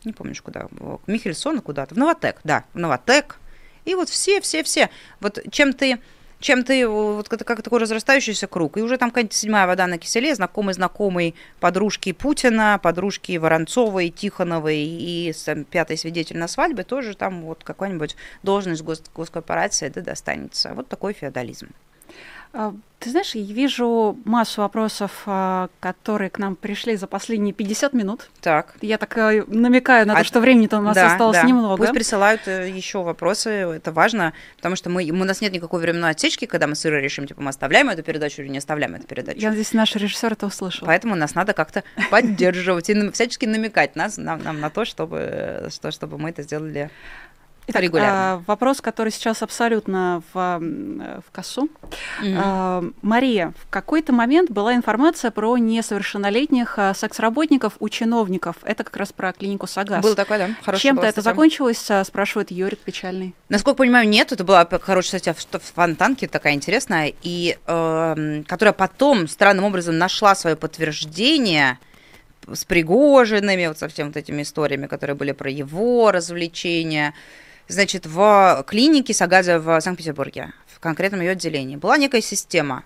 Не 0.04 0.12
помнишь 0.12 0.42
куда, 0.42 0.66
в 0.70 1.00
Михельсона 1.06 1.60
куда-то, 1.60 1.94
в 1.94 1.98
Новотек, 1.98 2.40
да, 2.44 2.64
в 2.74 2.78
Новотек. 2.78 3.38
И 3.84 3.94
вот 3.94 4.08
все-все-все. 4.08 4.90
Вот 5.20 5.38
чем 5.50 5.72
ты 5.72 5.98
чем 6.42 6.64
ты, 6.64 6.86
вот 6.88 7.32
это 7.32 7.44
как 7.44 7.62
такой 7.62 7.78
разрастающийся 7.78 8.48
круг. 8.48 8.76
И 8.76 8.82
уже 8.82 8.98
там 8.98 9.10
какая-нибудь 9.10 9.32
седьмая 9.32 9.66
вода 9.66 9.86
на 9.86 9.96
киселе, 9.96 10.34
знакомый 10.34 10.74
знакомый 10.74 11.34
подружки 11.60 12.12
Путина, 12.12 12.78
подружки 12.82 13.36
Воронцовой, 13.36 14.10
Тихоновой 14.10 14.78
и 14.78 15.32
там, 15.46 15.64
пятый 15.64 15.96
свидетель 15.96 16.38
на 16.38 16.48
свадьбе 16.48 16.82
тоже 16.82 17.16
там 17.16 17.42
вот 17.42 17.62
какая-нибудь 17.64 18.16
должность 18.42 18.82
гос- 18.82 19.04
госкорпорации 19.14 19.88
да, 19.88 20.00
достанется. 20.00 20.74
Вот 20.74 20.88
такой 20.88 21.12
феодализм. 21.12 21.68
А, 22.52 22.74
ты 22.98 23.10
знаешь, 23.10 23.34
я 23.34 23.42
вижу 23.42 24.16
массу 24.24 24.60
вопросов, 24.60 25.22
а, 25.26 25.68
которые 25.80 26.30
к 26.30 26.38
нам 26.38 26.54
пришли 26.54 26.96
за 26.96 27.06
последние 27.06 27.52
50 27.52 27.94
минут. 27.94 28.30
Так. 28.40 28.74
Я 28.80 28.98
так 28.98 29.16
э, 29.16 29.44
намекаю 29.48 30.06
на 30.06 30.14
а, 30.14 30.18
то, 30.18 30.24
что 30.24 30.40
времени-то 30.40 30.78
у 30.78 30.82
нас 30.82 30.94
да, 30.94 31.12
осталось 31.12 31.38
да. 31.38 31.44
немного. 31.44 31.76
Пусть 31.78 31.92
присылают 31.92 32.46
э, 32.46 32.70
еще 32.70 33.02
вопросы, 33.02 33.50
это 33.50 33.90
важно, 33.90 34.34
потому 34.56 34.76
что 34.76 34.90
мы, 34.90 35.08
у 35.10 35.24
нас 35.24 35.40
нет 35.40 35.52
никакой 35.52 35.80
временной 35.80 36.10
отсечки, 36.10 36.44
когда 36.44 36.66
мы 36.66 36.74
с 36.76 36.86
Ирой 36.86 37.00
решим, 37.00 37.26
типа, 37.26 37.42
мы 37.42 37.48
оставляем 37.48 37.88
эту 37.88 38.02
передачу 38.02 38.42
или 38.42 38.48
не 38.48 38.58
оставляем 38.58 38.94
эту 38.94 39.06
передачу. 39.06 39.40
Я 39.40 39.48
надеюсь, 39.48 39.72
наш 39.72 39.96
режиссер 39.96 40.34
это 40.34 40.46
услышал. 40.46 40.86
Поэтому 40.86 41.16
нас 41.16 41.34
надо 41.34 41.54
как-то 41.54 41.82
поддерживать 42.10 42.90
и 42.90 43.10
всячески 43.10 43.46
намекать 43.46 43.96
нас, 43.96 44.16
нам, 44.18 44.42
нам 44.42 44.60
на 44.60 44.70
то, 44.70 44.84
чтобы, 44.84 45.68
чтобы 45.70 46.18
мы 46.18 46.30
это 46.30 46.42
сделали 46.42 46.90
Итак, 47.68 47.82
регулярно. 47.82 48.42
вопрос, 48.46 48.80
который 48.80 49.12
сейчас 49.12 49.42
абсолютно 49.42 50.22
в, 50.32 50.58
в 50.58 51.30
кассу. 51.30 51.68
Mm-hmm. 52.20 52.94
Мария, 53.02 53.52
в 53.56 53.70
какой-то 53.70 54.12
момент 54.12 54.50
была 54.50 54.74
информация 54.74 55.30
про 55.30 55.56
несовершеннолетних 55.58 56.74
а, 56.76 56.92
секс-работников 56.92 57.74
у 57.78 57.88
чиновников. 57.88 58.56
Это 58.64 58.82
как 58.82 58.96
раз 58.96 59.12
про 59.12 59.32
клинику 59.32 59.68
Сагас. 59.68 60.02
Был 60.02 60.16
такой, 60.16 60.38
да. 60.38 60.50
Хорошая 60.64 60.82
Чем-то 60.82 61.06
это 61.06 61.20
закончилось, 61.20 61.88
а, 61.88 62.04
спрашивает 62.04 62.50
Юрик 62.50 62.80
Печальный. 62.80 63.34
Насколько 63.48 63.78
понимаю, 63.78 64.08
нет. 64.08 64.32
Это 64.32 64.42
была 64.42 64.66
хорошая 64.66 65.20
статья 65.20 65.34
в 65.34 65.72
Фонтанке, 65.74 66.26
такая 66.26 66.54
интересная, 66.54 67.12
и 67.22 67.58
э, 67.66 68.42
которая 68.46 68.72
потом 68.72 69.28
странным 69.28 69.64
образом 69.64 69.98
нашла 69.98 70.34
свое 70.34 70.56
подтверждение 70.56 71.78
с 72.52 72.64
Пригожиными, 72.64 73.66
вот 73.66 73.78
со 73.78 73.88
всеми 73.88 74.08
вот 74.08 74.16
этими 74.16 74.42
историями, 74.42 74.86
которые 74.86 75.16
были 75.16 75.32
про 75.32 75.50
его 75.50 76.10
развлечения 76.10 77.14
значит, 77.68 78.06
в 78.06 78.64
клинике 78.66 79.14
Сагаза 79.14 79.58
в 79.58 79.80
Санкт-Петербурге, 79.80 80.52
в 80.66 80.80
конкретном 80.80 81.20
ее 81.20 81.32
отделении, 81.32 81.76
была 81.76 81.96
некая 81.96 82.20
система. 82.20 82.84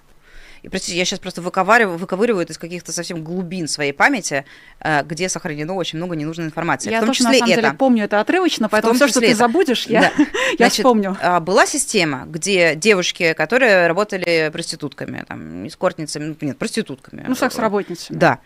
И, 0.62 0.68
простите, 0.68 0.98
я 0.98 1.04
сейчас 1.04 1.20
просто 1.20 1.42
выковыриваю, 1.42 1.96
выковыриваю 1.96 2.44
из 2.44 2.58
каких-то 2.58 2.90
совсем 2.90 3.22
глубин 3.22 3.68
своей 3.68 3.92
памяти, 3.92 4.44
э, 4.80 5.04
где 5.04 5.28
сохранено 5.28 5.74
очень 5.74 5.98
много 5.98 6.16
ненужной 6.16 6.46
информации. 6.46 6.90
Я 6.90 6.98
в 6.98 7.00
том 7.00 7.08
тоже, 7.10 7.18
числе 7.18 7.32
на 7.32 7.38
самом 7.38 7.52
это. 7.52 7.62
деле, 7.62 7.74
помню 7.74 8.04
это 8.04 8.20
отрывочно, 8.20 8.68
поэтому 8.68 8.94
все, 8.94 9.06
что 9.06 9.20
ты 9.20 9.26
это. 9.26 9.36
забудешь, 9.36 9.86
я, 9.86 10.00
да. 10.00 10.12
я 10.18 10.56
Значит, 10.56 10.78
вспомню. 10.78 11.16
А, 11.20 11.38
была 11.38 11.66
система, 11.66 12.24
где 12.26 12.74
девушки, 12.74 13.32
которые 13.34 13.86
работали 13.86 14.50
проститутками, 14.52 15.24
там, 15.28 15.68
эскортницами, 15.68 16.36
нет, 16.40 16.58
проститутками. 16.58 17.24
Ну, 17.28 17.34
секс-работницами. 17.36 18.16
Да. 18.16 18.40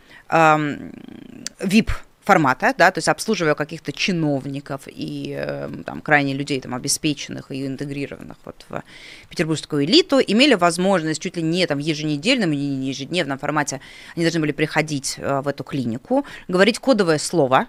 ВИП 1.60 1.92
формата, 2.30 2.72
да, 2.78 2.92
то 2.92 2.98
есть 2.98 3.08
обслуживая 3.08 3.56
каких-то 3.56 3.92
чиновников 3.92 4.82
и 4.86 5.34
э, 5.36 5.68
там, 5.84 6.00
крайне 6.00 6.32
людей 6.32 6.60
там, 6.60 6.74
обеспеченных 6.74 7.50
и 7.50 7.66
интегрированных 7.66 8.36
вот, 8.44 8.64
в 8.68 8.82
петербургскую 9.28 9.84
элиту, 9.84 10.20
имели 10.20 10.54
возможность 10.54 11.20
чуть 11.20 11.36
ли 11.36 11.42
не 11.42 11.66
там, 11.66 11.78
в 11.78 11.80
еженедельном 11.80 12.52
или 12.52 12.60
не 12.60 12.88
ежедневном 12.90 13.38
формате, 13.38 13.80
они 14.14 14.24
должны 14.24 14.38
были 14.38 14.52
приходить 14.52 15.16
э, 15.18 15.40
в 15.40 15.48
эту 15.48 15.64
клинику, 15.64 16.24
говорить 16.46 16.78
кодовое 16.78 17.18
слово, 17.18 17.66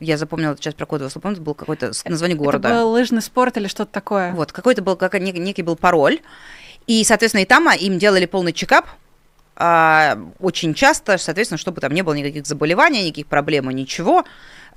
я 0.00 0.16
запомнила 0.16 0.56
сейчас 0.56 0.74
про 0.74 0.84
кодовое 0.84 1.10
слово, 1.10 1.22
помните, 1.22 1.42
был 1.42 1.54
какой-то 1.54 1.92
название 2.06 2.36
города. 2.36 2.68
Это 2.68 2.78
был 2.80 2.90
лыжный 2.90 3.22
спорт 3.22 3.56
или 3.58 3.68
что-то 3.68 3.92
такое? 3.92 4.32
Вот, 4.32 4.50
какой-то 4.50 4.82
был, 4.82 4.96
как, 4.96 5.14
некий 5.20 5.62
был 5.62 5.76
пароль, 5.76 6.18
и, 6.88 7.04
соответственно, 7.04 7.42
и 7.42 7.46
там 7.46 7.70
им 7.72 7.98
делали 7.98 8.26
полный 8.26 8.52
чекап, 8.52 8.88
а, 9.56 10.18
очень 10.38 10.74
часто, 10.74 11.16
соответственно, 11.16 11.58
чтобы 11.58 11.80
там 11.80 11.92
не 11.92 12.02
было 12.02 12.14
никаких 12.14 12.46
заболеваний, 12.46 13.04
никаких 13.04 13.26
проблем 13.26 13.70
ничего. 13.70 14.24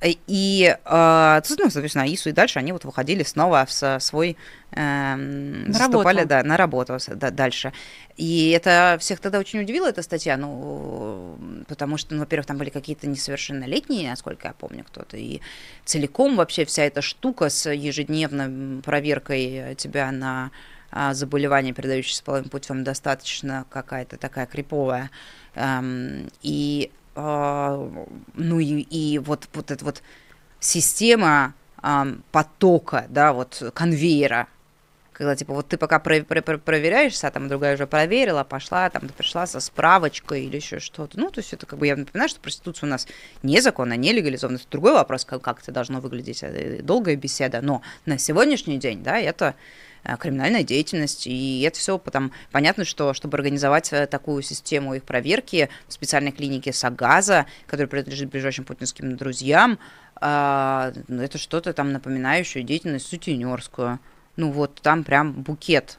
И, 0.01 0.77
э, 0.86 1.41
ну, 1.49 1.69
соответственно, 1.69 2.05
АИСу 2.05 2.30
и 2.30 2.32
дальше 2.32 2.59
они 2.59 2.71
вот 2.71 2.86
выходили 2.86 3.23
снова 3.23 3.65
в 3.65 3.99
свой, 3.99 4.38
э, 4.71 5.15
на 5.15 5.73
заступали, 5.73 6.23
да, 6.23 6.41
на 6.43 6.55
работу 6.55 6.97
да, 7.15 7.32
дальше. 7.32 7.73
И 8.15 8.51
это 8.51 8.95
всех 9.01 9.19
тогда 9.19 9.39
очень 9.39 9.59
удивило, 9.59 9.88
эта 9.88 10.01
статья, 10.01 10.38
ну, 10.38 11.38
потому 11.67 11.97
что, 11.97 12.13
ну, 12.13 12.21
во-первых, 12.21 12.45
там 12.45 12.57
были 12.57 12.69
какие-то 12.69 13.07
несовершеннолетние, 13.07 14.09
насколько 14.09 14.47
я 14.47 14.53
помню, 14.53 14.86
кто-то, 14.86 15.17
и 15.17 15.41
целиком 15.84 16.38
вообще 16.38 16.63
вся 16.63 16.84
эта 16.84 17.01
штука 17.01 17.49
с 17.49 17.69
ежедневной 17.69 18.82
проверкой 18.82 19.75
тебя 19.75 20.11
на 20.13 20.45
а, 20.45 20.49
заболевание, 20.91 21.73
передающееся 21.73 22.23
половым 22.23 22.49
путем, 22.49 22.83
достаточно 22.83 23.65
какая-то 23.69 24.17
такая 24.17 24.45
криповая. 24.45 25.11
Эм, 25.55 26.29
и, 26.41 26.91
а, 27.15 28.05
ну 28.33 28.59
и, 28.59 28.81
и 28.81 29.19
вот, 29.19 29.47
вот 29.53 29.71
эта 29.71 29.83
вот 29.85 30.01
система 30.59 31.53
потока, 32.31 33.05
да, 33.09 33.31
вот 33.31 33.71
конвейера, 33.73 34.47
когда 35.19 35.35
типа 35.35 35.53
вот 35.53 35.67
ты 35.67 35.77
пока 35.77 35.99
про 35.99 36.21
про 36.23 36.41
про 36.41 36.57
проверяешься, 36.57 37.27
а 37.27 37.31
там 37.31 37.49
другая 37.49 37.75
уже 37.75 37.87
проверила, 37.87 38.45
пошла, 38.45 38.89
там 38.89 39.09
пришла 39.09 39.45
со 39.47 39.59
справочкой 39.59 40.45
или 40.45 40.55
еще 40.55 40.79
что-то. 40.79 41.19
Ну, 41.19 41.29
то 41.29 41.41
есть 41.41 41.51
это 41.51 41.65
как 41.65 41.77
бы 41.77 41.87
я 41.87 41.97
напоминаю, 41.97 42.29
что 42.29 42.39
проституция 42.39 42.87
у 42.87 42.89
нас 42.89 43.05
незаконно, 43.43 43.97
не 43.97 44.13
легализована. 44.13 44.55
Это 44.55 44.65
другой 44.69 44.93
вопрос, 44.93 45.25
как, 45.25 45.41
как 45.41 45.61
это 45.61 45.73
должно 45.73 45.99
выглядеть, 45.99 46.41
это 46.41 46.81
долгая 46.83 47.17
беседа. 47.17 47.59
Но 47.61 47.81
на 48.05 48.17
сегодняшний 48.17 48.77
день, 48.77 49.03
да, 49.03 49.19
это 49.19 49.55
криминальная 50.20 50.64
деятельность, 50.64 51.28
и 51.28 51.62
это 51.62 51.80
все 51.80 51.97
потом 51.97 52.32
понятно, 52.52 52.86
что 52.86 53.14
чтобы 53.14 53.38
организовать 53.38 53.91
э, 53.93 54.08
такую 54.08 54.41
систему 54.41 54.95
их 54.95 55.04
проверки 55.04 55.70
в 55.88 55.93
специальной 55.93 56.32
клинике 56.32 56.74
Сагаза, 56.74 57.45
которая 57.68 57.88
принадлежит 57.88 58.30
ближайшим 58.30 58.66
путинским 58.66 59.16
друзьям, 59.18 59.80
а, 60.22 60.91
ну, 61.08 61.22
это 61.22 61.38
что-то 61.38 61.74
там 61.74 61.91
напоминающее 61.91 62.64
деятельность 62.64 63.08
сутенерскую. 63.08 64.00
Ну 64.36 64.52
вот 64.52 64.80
там 64.82 65.04
прям 65.04 65.34
букет 65.34 65.97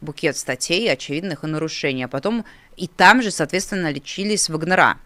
букет 0.00 0.36
статей 0.36 0.90
очевидных 0.90 1.44
и 1.44 1.46
нарушений. 1.46 2.04
А 2.04 2.08
потом 2.08 2.44
и 2.76 2.86
там 2.86 3.22
же, 3.22 3.30
соответственно, 3.30 3.92
лечились 3.92 4.48
Вагнера 4.48 4.98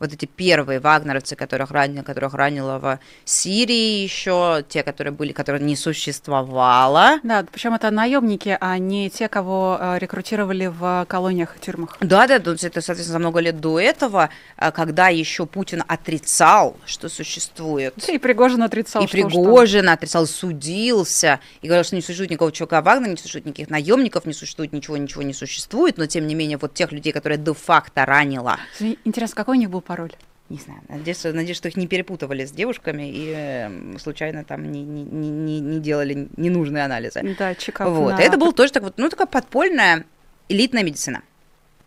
вот 0.00 0.12
эти 0.12 0.24
первые 0.24 0.80
вагнеровцы, 0.80 1.36
которых, 1.36 1.70
ранило, 1.70 2.02
которых 2.02 2.34
ранило 2.34 2.78
в 2.78 2.98
Сирии 3.24 4.02
еще, 4.02 4.64
те, 4.68 4.82
которые 4.82 5.12
были, 5.12 5.32
которые 5.32 5.62
не 5.62 5.76
существовало. 5.76 7.20
Да, 7.22 7.44
причем 7.50 7.74
это 7.74 7.90
наемники, 7.90 8.56
а 8.60 8.78
не 8.78 9.10
те, 9.10 9.28
кого 9.28 9.78
э, 9.78 9.98
рекрутировали 9.98 10.66
в 10.66 11.04
колониях 11.06 11.56
и 11.56 11.60
тюрьмах. 11.60 11.98
Да, 12.00 12.26
да, 12.26 12.36
это, 12.36 12.56
соответственно, 12.56 13.04
за 13.04 13.18
много 13.18 13.40
лет 13.40 13.60
до 13.60 13.78
этого, 13.78 14.30
э, 14.56 14.72
когда 14.72 15.08
еще 15.08 15.44
Путин 15.44 15.84
отрицал, 15.86 16.76
что 16.86 17.10
существует. 17.10 17.94
И 18.08 18.18
Пригожин 18.18 18.62
отрицал. 18.62 19.04
И 19.04 19.06
что, 19.06 19.12
Пригожин 19.12 19.84
что... 19.84 19.92
отрицал, 19.92 20.26
судился, 20.26 21.40
и 21.60 21.66
говорил, 21.66 21.84
что 21.84 21.96
не 21.96 22.02
существует 22.02 22.30
никакого 22.30 22.52
чувака 22.52 22.80
Вагнера, 22.80 23.10
не 23.10 23.16
существует 23.16 23.44
никаких 23.44 23.68
наемников, 23.68 24.24
не 24.24 24.32
существует 24.32 24.72
ничего, 24.72 24.96
ничего 24.96 25.22
не 25.22 25.34
существует, 25.34 25.98
но 25.98 26.06
тем 26.06 26.26
не 26.26 26.34
менее 26.34 26.56
вот 26.56 26.72
тех 26.72 26.90
людей, 26.90 27.12
которые 27.12 27.38
де-факто 27.38 28.06
ранило. 28.06 28.56
Интересно, 29.04 29.36
какой 29.36 29.58
у 29.58 29.60
них 29.60 29.68
был 29.68 29.82
пароль? 29.90 30.12
Не 30.50 30.58
знаю, 30.58 30.80
надеюсь, 30.88 31.24
надеюсь, 31.24 31.56
что 31.56 31.66
их 31.66 31.76
не 31.76 31.88
перепутывали 31.88 32.44
с 32.44 32.52
девушками 32.52 33.10
и 33.10 33.32
э, 33.36 33.98
случайно 33.98 34.44
там 34.44 34.70
не, 34.70 34.82
не, 34.82 35.02
не, 35.02 35.60
не 35.60 35.80
делали 35.80 36.28
ненужные 36.36 36.84
анализы. 36.84 37.36
Да, 37.36 37.56
чекап 37.56 37.88
Вот, 37.88 38.12
на... 38.12 38.20
это 38.20 38.36
был 38.36 38.52
тоже 38.52 38.72
так 38.72 38.84
вот, 38.84 38.94
ну, 38.98 39.08
такая 39.08 39.26
подпольная 39.26 40.04
элитная 40.48 40.84
медицина. 40.84 41.22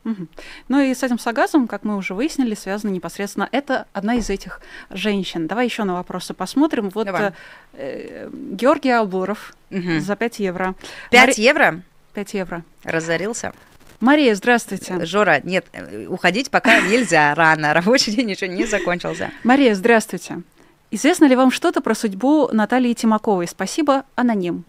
Угу. 0.03 0.27
Ну 0.67 0.81
и 0.81 0.93
с 0.93 1.01
этим 1.01 1.17
сагазом, 1.17 1.67
как 1.69 1.83
мы 1.83 1.95
уже 1.95 2.13
выяснили, 2.13 2.55
связано 2.55 2.91
непосредственно 2.91 3.47
это 3.53 3.87
одна 3.93 4.15
из 4.15 4.29
этих 4.29 4.59
женщин. 4.89 5.47
Давай 5.47 5.65
еще 5.65 5.85
на 5.85 5.93
вопросы 5.93 6.33
посмотрим. 6.33 6.89
Вот 6.89 7.05
Давай. 7.05 7.31
э, 7.73 8.29
Георгий 8.33 8.91
Албуров 8.91 9.55
угу. 9.71 9.99
за 9.99 10.17
5 10.17 10.39
евро. 10.39 10.75
5 11.11 11.27
Мари... 11.27 11.41
евро? 11.41 11.81
5 12.13 12.33
евро. 12.33 12.63
Разорился? 12.83 13.53
Мария, 14.03 14.35
здравствуйте. 14.35 15.05
Жора, 15.05 15.39
нет, 15.45 15.65
уходить 16.09 16.51
пока 16.51 16.81
нельзя 16.81 17.33
рано, 17.35 17.73
рабочий 17.73 18.11
день 18.11 18.31
еще 18.31 18.49
не 18.49 18.65
закончился. 18.65 19.31
Мария, 19.45 19.73
здравствуйте. 19.75 20.41
Известно 20.91 21.23
ли 21.23 21.37
вам 21.37 21.51
что-то 21.51 21.79
про 21.79 21.95
судьбу 21.95 22.49
Натальи 22.51 22.91
Тимаковой? 22.95 23.47
Спасибо, 23.47 24.03
аноним. 24.15 24.65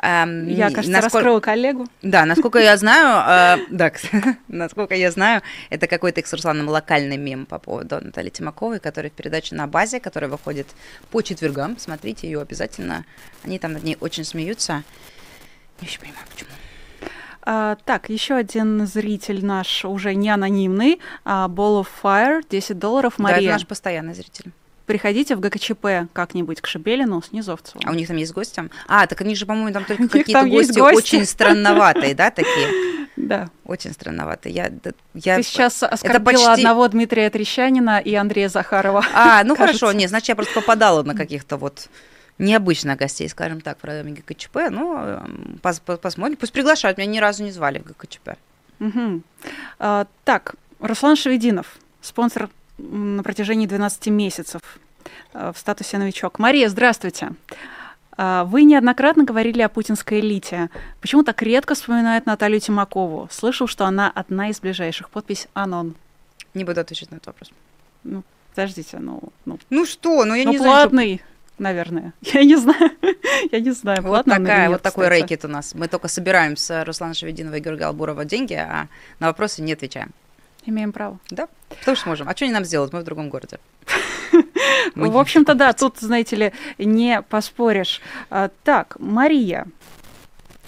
Эм, 0.00 0.46
Я, 0.46 0.70
кажется, 0.70 0.92
насколько... 0.92 1.16
раскрыла 1.16 1.40
коллегу. 1.40 1.88
Да, 2.02 2.24
насколько 2.24 2.60
я 2.60 2.76
знаю, 2.76 3.58
э, 3.58 3.66
да, 3.70 3.90
насколько 4.46 4.94
я 4.94 5.10
знаю, 5.10 5.42
это 5.68 5.88
какой-то 5.88 6.22
Русланом 6.30 6.68
локальный 6.68 7.16
мем 7.16 7.46
по 7.46 7.58
поводу 7.58 7.98
Натальи 8.00 8.30
Тимаковой, 8.30 8.78
которая 8.78 9.10
в 9.10 9.14
передаче 9.14 9.56
на 9.56 9.66
базе, 9.66 9.98
которая 9.98 10.30
выходит 10.30 10.68
по 11.10 11.22
четвергам. 11.22 11.76
Смотрите 11.76 12.28
ее 12.28 12.40
обязательно. 12.40 13.04
Они 13.42 13.58
там 13.58 13.72
над 13.72 13.82
ней 13.82 13.96
очень 13.98 14.24
смеются. 14.24 14.84
Не 15.80 15.88
очень 15.88 15.98
понимаю, 15.98 16.24
почему. 16.30 16.50
А, 17.42 17.76
так, 17.84 18.10
еще 18.10 18.34
один 18.34 18.86
зритель 18.86 19.44
наш, 19.44 19.84
уже 19.84 20.14
не 20.14 20.30
анонимный, 20.30 21.00
а 21.24 21.48
Ball 21.48 21.82
of 21.82 21.88
Fire, 22.02 22.42
10 22.48 22.78
долларов, 22.78 23.18
Мария. 23.18 23.38
Да, 23.38 23.44
это 23.44 23.52
наш 23.52 23.66
постоянный 23.66 24.14
зритель 24.14 24.52
приходите 24.90 25.36
в 25.36 25.40
ГКЧП 25.40 26.10
как-нибудь 26.12 26.60
к 26.60 26.66
Шебелину 26.66 27.22
с 27.22 27.30
Низовцевым. 27.30 27.84
А 27.86 27.92
у 27.92 27.94
них 27.94 28.08
там 28.08 28.16
есть 28.16 28.32
гости? 28.32 28.68
А, 28.88 29.06
так 29.06 29.20
они 29.20 29.36
же, 29.36 29.46
по-моему, 29.46 29.72
там 29.72 29.84
только 29.84 30.08
какие-то 30.08 30.44
гости, 30.48 30.80
гости 30.80 31.14
очень 31.14 31.24
странноватые, 31.26 32.14
да, 32.14 32.30
такие? 32.30 32.68
Да. 33.16 33.50
Очень 33.64 33.92
странноватые. 33.92 34.54
Я, 34.54 34.70
я... 35.14 35.36
Ты 35.36 35.42
сейчас 35.42 35.82
оскорбила 35.82 36.32
почти... 36.32 36.46
одного 36.46 36.88
Дмитрия 36.88 37.28
Трещанина 37.28 37.98
и 37.98 38.14
Андрея 38.14 38.48
Захарова. 38.48 39.04
А, 39.14 39.44
ну 39.44 39.56
хорошо, 39.58 39.92
нет, 39.92 40.08
значит, 40.08 40.30
я 40.30 40.36
просто 40.36 40.54
попадала 40.54 41.02
на 41.02 41.14
каких-то 41.14 41.56
вот 41.56 41.88
необычных 42.40 42.98
гостей, 42.98 43.28
скажем 43.28 43.60
так, 43.60 43.78
в 43.78 43.80
программе 43.80 44.12
ГКЧП. 44.12 44.70
Ну, 44.70 44.96
эм, 44.96 45.58
пос 45.62 45.80
посмотрим. 45.80 46.36
Пусть 46.36 46.52
приглашают. 46.52 46.98
Меня 46.98 47.10
ни 47.10 47.18
разу 47.18 47.44
не 47.44 47.52
звали 47.52 47.78
в 47.78 47.84
ГКЧП. 47.84 48.30
Угу. 48.80 49.22
А, 49.78 50.06
так, 50.24 50.54
Руслан 50.80 51.16
Шевединов, 51.16 51.76
спонсор 52.00 52.48
на 52.78 53.22
протяжении 53.22 53.66
12 53.66 54.06
месяцев 54.08 54.62
э, 55.34 55.52
в 55.54 55.58
статусе 55.58 55.98
новичок. 55.98 56.38
Мария, 56.38 56.68
здравствуйте. 56.68 57.32
А, 58.16 58.44
вы 58.44 58.62
неоднократно 58.62 59.24
говорили 59.24 59.62
о 59.62 59.68
путинской 59.68 60.20
элите. 60.20 60.70
Почему 61.00 61.22
так 61.22 61.40
редко 61.42 61.74
вспоминает 61.74 62.26
Наталью 62.26 62.60
Тимакову? 62.60 63.28
Слышал, 63.30 63.66
что 63.66 63.84
она 63.84 64.10
одна 64.10 64.48
из 64.48 64.60
ближайших. 64.60 65.10
Подпись 65.10 65.48
«Анон». 65.52 65.94
Не 66.54 66.64
буду 66.64 66.80
отвечать 66.80 67.10
на 67.10 67.16
этот 67.16 67.28
вопрос. 67.28 67.50
Ну, 68.02 68.22
подождите, 68.54 68.98
ну... 68.98 69.22
Ну, 69.44 69.58
ну 69.68 69.84
что, 69.84 70.24
ну 70.24 70.34
я 70.34 70.44
ну, 70.44 70.52
не 70.52 70.58
платный. 70.58 71.16
знаю, 71.16 71.20
наверное. 71.60 72.12
Я 72.20 72.44
не 72.44 72.56
знаю. 72.56 72.90
Я 73.52 73.60
не 73.60 73.70
знаю, 73.70 74.02
вот 74.02 74.24
такая, 74.24 74.62
нет, 74.62 74.70
вот 74.70 74.82
такой 74.82 75.08
рэкет 75.08 75.44
у 75.44 75.48
нас. 75.48 75.74
Мы 75.74 75.88
только 75.88 76.08
собираем 76.08 76.56
с 76.56 76.84
Русланом 76.84 77.14
Шевединова 77.14 77.54
и 77.56 77.60
Георгия 77.60 77.84
Албурова 77.84 78.24
деньги, 78.24 78.54
а 78.54 78.88
на 79.18 79.28
вопросы 79.28 79.62
не 79.62 79.72
отвечаем. 79.72 80.10
Имеем 80.66 80.92
право. 80.92 81.18
Да, 81.30 81.48
потому 81.68 81.96
что 81.96 82.08
можем. 82.08 82.28
А 82.28 82.36
что 82.36 82.44
они 82.44 82.52
нам 82.52 82.64
сделают? 82.64 82.92
Мы 82.92 83.00
в 83.00 83.04
другом 83.04 83.30
городе. 83.30 83.58
В 84.94 85.16
общем-то, 85.16 85.54
да, 85.54 85.72
тут, 85.72 85.98
знаете 85.98 86.36
ли, 86.36 86.52
не 86.78 87.22
поспоришь. 87.22 88.00
А, 88.28 88.50
так, 88.64 88.96
Мария, 88.98 89.66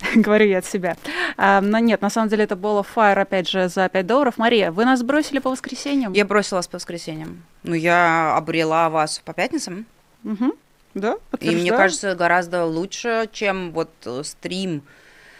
говорю 0.14 0.46
я 0.46 0.58
от 0.58 0.66
себя. 0.66 0.96
А, 1.36 1.60
но 1.60 1.78
нет, 1.78 2.00
на 2.00 2.10
самом 2.10 2.28
деле 2.28 2.44
это 2.44 2.56
было 2.56 2.84
Fire, 2.94 3.20
опять 3.20 3.48
же, 3.48 3.68
за 3.68 3.88
5 3.88 4.06
долларов. 4.06 4.38
Мария, 4.38 4.72
вы 4.72 4.84
нас 4.84 5.02
бросили 5.02 5.38
по 5.38 5.50
воскресеньям? 5.50 6.12
Я 6.12 6.24
бросила 6.24 6.58
вас 6.58 6.68
по 6.68 6.76
воскресеньям. 6.76 7.42
Ну, 7.62 7.74
я 7.74 8.36
обрела 8.36 8.88
вас 8.88 9.20
по 9.24 9.32
пятницам. 9.32 9.86
Угу. 10.24 10.52
Да, 10.94 11.16
И 11.40 11.50
мне 11.50 11.70
кажется, 11.70 12.14
гораздо 12.14 12.64
лучше, 12.64 13.28
чем 13.32 13.72
вот 13.72 13.90
э, 14.04 14.22
стрим 14.24 14.82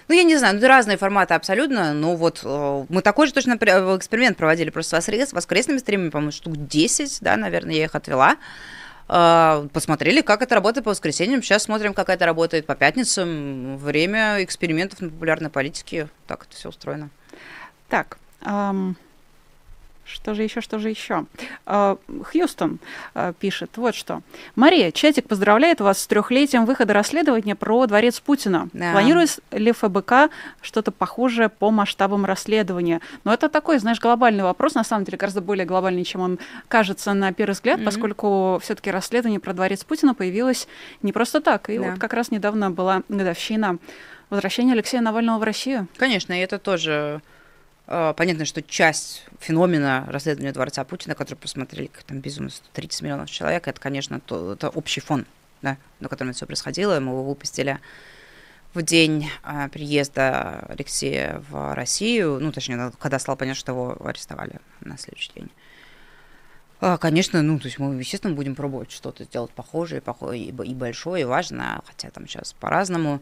ну, 0.09 0.17
я 0.17 0.25
не 0.25 0.37
знаю, 0.37 0.61
ну, 0.61 0.67
разные 0.67 0.99
форматы 0.99 1.35
абсолютно, 1.35 1.95
но 1.95 2.17
вот 2.17 2.43
э, 2.45 2.85
мы 2.89 3.03
такой 3.03 3.29
же 3.29 3.33
точно 3.33 3.55
эксперимент 3.55 4.37
проводили 4.37 4.71
просто 4.71 5.01
с 5.01 5.33
воскресными 5.33 5.79
стримами, 5.79 6.11
по-моему, 6.11 6.33
штук 6.33 6.55
10, 6.57 7.19
да, 7.23 7.37
наверное, 7.37 7.75
я 7.77 7.85
их 7.85 7.95
отвела. 7.95 8.37
Э, 9.09 9.69
посмотрели, 9.73 10.21
как 10.21 10.43
это 10.43 10.55
работает 10.55 10.85
по 10.85 10.91
воскресеньям. 10.91 11.43
Сейчас 11.43 11.63
смотрим, 11.65 11.95
как 11.95 12.09
это 12.09 12.27
работает 12.27 12.67
по 12.67 12.75
пятницам. 12.75 13.77
Время 13.79 14.43
экспериментов 14.43 15.01
на 15.01 15.09
популярной 15.09 15.51
политике. 15.51 16.09
Так 16.27 16.47
это 16.47 16.57
все 16.57 16.69
устроено. 16.69 17.11
Так, 17.89 18.19
эм, 18.43 18.97
что 20.13 20.35
же 20.35 20.43
еще, 20.43 20.61
что 20.61 20.79
же 20.79 20.91
еще? 20.91 21.27
А, 21.67 21.97
Хьюстон 22.31 22.79
а, 23.15 23.33
пишет 23.33 23.77
вот 23.77 23.95
что. 23.95 24.23
Мария, 24.55 24.91
чатик 24.91 25.27
поздравляет 25.27 25.81
вас 25.81 26.01
с 26.01 26.07
трехлетием 26.07 26.67
выхода 26.67 26.93
расследования 26.93 27.57
про 27.57 27.87
дворец 27.87 28.21
Путина. 28.21 28.69
Да. 28.73 28.93
Планирует 28.93 29.41
ли 29.51 29.73
ФБК 29.73 30.31
что-то 30.61 30.93
похожее 30.93 31.49
по 31.49 31.71
масштабам 31.71 32.25
расследования? 32.25 33.01
Но 33.25 33.33
это 33.33 33.49
такой, 33.49 33.79
знаешь, 33.79 34.01
глобальный 34.01 34.45
вопрос, 34.45 34.75
на 34.75 34.85
самом 34.85 35.05
деле 35.05 35.19
гораздо 35.19 35.41
более 35.41 35.67
глобальный, 35.67 36.05
чем 36.05 36.21
он 36.21 36.39
кажется 36.69 37.13
на 37.15 37.33
первый 37.33 37.53
взгляд, 37.53 37.81
mm-hmm. 37.81 37.85
поскольку 37.85 38.61
все-таки 38.63 38.91
расследование 38.91 39.41
про 39.41 39.53
дворец 39.53 39.85
Путина 39.85 40.15
появилось 40.15 40.69
не 41.03 41.13
просто 41.13 41.41
так. 41.41 41.71
И 41.71 41.79
да. 41.79 41.91
вот 41.91 41.99
как 41.99 42.13
раз 42.13 42.31
недавно 42.31 42.71
была 42.71 43.03
годовщина 43.09 43.79
возвращения 44.31 44.73
Алексея 44.73 45.01
Навального 45.03 45.39
в 45.39 45.43
Россию. 45.43 45.89
Конечно, 45.97 46.33
и 46.33 46.43
это 46.43 46.59
тоже 46.59 47.23
понятно, 47.87 48.45
что 48.45 48.63
часть 48.63 49.25
феномена 49.41 50.07
расследования 50.09 50.53
Дворца 50.53 50.85
Путина, 50.85 51.15
который 51.15 51.39
посмотрели 51.39 51.89
как 51.89 52.05
там 52.05 52.21
безумно 52.21 52.51
130 52.51 53.03
миллионов 53.03 53.31
человек, 53.31 53.69
это, 53.69 53.81
конечно, 53.81 54.21
то, 54.21 54.53
это 54.53 54.69
общий 54.69 55.01
фон, 55.01 55.27
да, 55.63 55.77
на 56.01 56.09
котором 56.09 56.31
это 56.31 56.37
все 56.37 56.47
происходило. 56.47 56.99
Мы 57.01 57.13
его 57.13 57.25
выпустили 57.25 57.81
в 58.75 58.83
день 58.83 59.31
а, 59.43 59.69
приезда 59.69 60.65
Алексея 60.69 61.43
в 61.51 61.75
Россию, 61.75 62.39
ну, 62.41 62.53
точнее, 62.53 62.93
когда 62.99 63.19
стало 63.19 63.37
понятно, 63.37 63.59
что 63.59 63.73
его 63.73 64.07
арестовали 64.07 64.61
на 64.81 64.97
следующий 64.97 65.33
день. 65.35 65.51
А, 66.81 66.97
конечно, 66.97 67.43
ну, 67.43 67.59
то 67.59 67.67
есть 67.67 67.79
мы, 67.79 67.95
естественно, 67.95 68.35
будем 68.35 68.55
пробовать 68.55 68.91
что-то 68.91 69.25
сделать 69.25 69.53
похожее, 69.53 70.01
похожее 70.01 70.47
и 70.47 70.75
большое, 70.75 71.23
и 71.23 71.25
важное, 71.25 71.81
хотя 71.87 72.11
там 72.11 72.27
сейчас 72.27 72.55
по-разному 72.55 73.21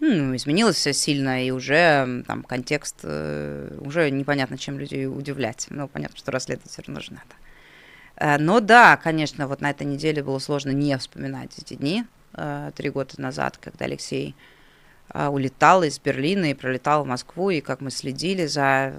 ну, 0.00 0.36
изменилось 0.36 0.76
все 0.76 0.92
сильно, 0.92 1.44
и 1.44 1.50
уже 1.50 2.22
там 2.26 2.44
контекст, 2.44 3.00
э, 3.02 3.78
уже 3.80 4.10
непонятно, 4.10 4.56
чем 4.56 4.78
людей 4.78 5.06
удивлять. 5.06 5.66
Ну, 5.70 5.88
понятно, 5.88 6.16
что 6.16 6.30
расследовать 6.30 6.70
все 6.70 6.82
равно 6.86 7.00
же 7.00 7.12
надо. 7.12 7.34
Э, 8.16 8.38
но 8.38 8.60
да, 8.60 8.96
конечно, 8.96 9.48
вот 9.48 9.60
на 9.60 9.70
этой 9.70 9.86
неделе 9.86 10.22
было 10.22 10.38
сложно 10.38 10.70
не 10.70 10.96
вспоминать 10.98 11.58
эти 11.58 11.74
дни, 11.74 12.04
э, 12.34 12.70
три 12.76 12.90
года 12.90 13.20
назад, 13.20 13.58
когда 13.58 13.86
Алексей 13.86 14.34
улетал 15.14 15.84
из 15.84 15.98
Берлина 15.98 16.50
и 16.50 16.54
пролетал 16.54 17.02
в 17.02 17.06
Москву, 17.06 17.48
и 17.48 17.62
как 17.62 17.80
мы 17.80 17.90
следили 17.90 18.44
за 18.44 18.92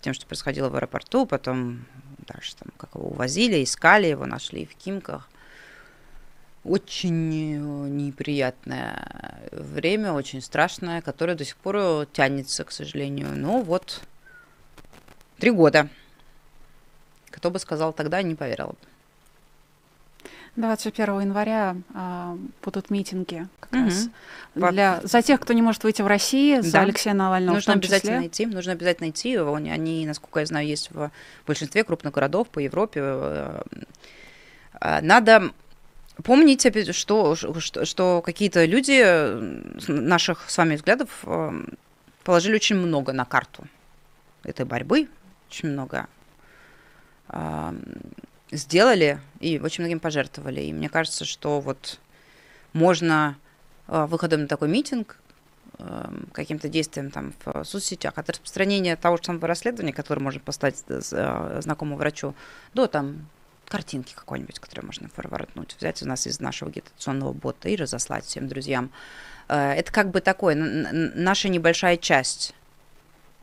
тем, 0.00 0.14
что 0.14 0.24
происходило 0.24 0.68
в 0.68 0.76
аэропорту, 0.76 1.26
потом 1.26 1.84
дальше 2.28 2.54
там, 2.54 2.68
как 2.76 2.94
его 2.94 3.08
увозили, 3.08 3.64
искали 3.64 4.06
его, 4.06 4.24
нашли 4.24 4.66
в 4.66 4.76
Кимках 4.76 5.28
очень 6.66 7.54
э, 7.54 7.88
неприятное 7.88 9.48
время, 9.52 10.12
очень 10.12 10.40
страшное, 10.40 11.00
которое 11.00 11.34
до 11.34 11.44
сих 11.44 11.56
пор 11.56 12.06
тянется, 12.12 12.64
к 12.64 12.72
сожалению. 12.72 13.28
Ну 13.34 13.62
вот, 13.62 14.02
три 15.38 15.50
года. 15.50 15.88
Кто 17.30 17.50
бы 17.50 17.58
сказал 17.58 17.92
тогда, 17.92 18.22
не 18.22 18.34
поверил 18.34 18.68
бы. 18.68 18.76
21 20.56 21.20
января 21.20 21.76
а, 21.94 22.36
будут 22.62 22.90
митинги 22.90 23.46
как 23.60 23.72
угу. 23.72 23.84
раз 23.84 24.08
для 24.54 25.00
за 25.02 25.22
тех, 25.22 25.38
кто 25.38 25.52
не 25.52 25.62
может 25.62 25.84
выйти 25.84 26.02
в 26.02 26.06
России, 26.06 26.56
да. 26.56 26.62
за 26.62 26.80
Алексея 26.80 27.14
Навального. 27.14 27.56
Нужно 27.56 27.72
в 27.72 27.74
том 27.74 27.80
обязательно 27.80 28.12
числе. 28.12 28.18
найти. 28.18 28.46
Нужно 28.46 28.72
обязательно 28.72 29.06
найти. 29.06 29.36
Они, 29.36 29.70
они, 29.70 30.06
насколько 30.06 30.40
я 30.40 30.46
знаю, 30.46 30.66
есть 30.66 30.90
в 30.90 31.10
большинстве 31.46 31.84
крупных 31.84 32.14
городов 32.14 32.48
по 32.48 32.58
Европе. 32.58 33.00
Э, 33.02 33.62
э, 34.80 35.00
надо 35.02 35.52
помнить, 36.22 36.66
что, 36.94 37.34
что, 37.34 37.84
что 37.84 38.22
какие-то 38.22 38.64
люди 38.64 39.90
наших 39.90 40.48
с 40.50 40.56
вами 40.56 40.76
взглядов 40.76 41.10
э, 41.24 41.50
положили 42.24 42.54
очень 42.54 42.76
много 42.76 43.12
на 43.12 43.24
карту 43.24 43.66
этой 44.42 44.64
борьбы, 44.64 45.08
очень 45.48 45.70
много 45.70 46.06
э, 47.28 47.72
сделали 48.50 49.20
и 49.40 49.58
очень 49.58 49.84
многим 49.84 50.00
пожертвовали. 50.00 50.62
И 50.62 50.72
мне 50.72 50.88
кажется, 50.88 51.24
что 51.24 51.60
вот 51.60 51.98
можно 52.72 53.36
э, 53.88 54.06
выходом 54.06 54.42
на 54.42 54.48
такой 54.48 54.68
митинг, 54.68 55.18
каким-то 56.32 56.70
действием 56.70 57.10
там 57.10 57.34
в 57.44 57.62
соцсетях, 57.64 58.14
от 58.16 58.30
распространения 58.30 58.96
того 58.96 59.18
же 59.18 59.24
самого 59.24 59.46
расследования, 59.46 59.92
которое 59.92 60.22
можно 60.22 60.40
послать 60.40 60.82
знакомому 60.88 61.98
врачу, 61.98 62.34
до 62.72 62.86
там 62.86 63.26
картинки 63.68 64.14
какой-нибудь, 64.14 64.58
которую 64.58 64.86
можно 64.86 65.08
форварднуть, 65.08 65.76
взять 65.78 66.02
у 66.02 66.06
нас 66.06 66.26
из 66.26 66.40
нашего 66.40 66.70
агитационного 66.70 67.32
бота 67.32 67.68
и 67.68 67.76
разослать 67.76 68.24
всем 68.24 68.48
друзьям. 68.48 68.90
Э, 69.48 69.72
это 69.72 69.92
как 69.92 70.10
бы 70.10 70.20
такой, 70.20 70.54
наша 70.54 71.48
небольшая 71.48 71.96
часть, 71.96 72.54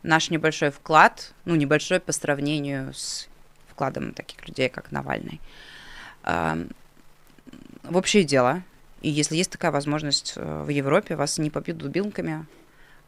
наш 0.01 0.30
небольшой 0.30 0.71
вклад, 0.71 1.34
ну, 1.45 1.55
небольшой 1.55 1.99
по 1.99 2.11
сравнению 2.11 2.93
с 2.93 3.28
вкладом 3.69 4.13
таких 4.13 4.47
людей, 4.47 4.69
как 4.69 4.91
Навальный, 4.91 5.41
эм, 6.24 6.69
в 7.84 7.97
общее 7.97 8.24
дело. 8.24 8.61
И 9.01 9.09
если 9.09 9.36
есть 9.36 9.51
такая 9.51 9.71
возможность 9.71 10.34
э, 10.36 10.63
в 10.63 10.69
Европе, 10.69 11.15
вас 11.15 11.38
не 11.38 11.49
побьют 11.49 11.78
дубинками, 11.78 12.45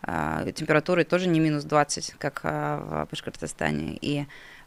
э, 0.04 0.52
температуры 0.56 1.04
тоже 1.04 1.28
не 1.28 1.40
минус 1.40 1.64
20, 1.64 2.16
как 2.18 2.44
в 2.44 3.08
Башкортостане, 3.10 3.98
и 4.02 4.26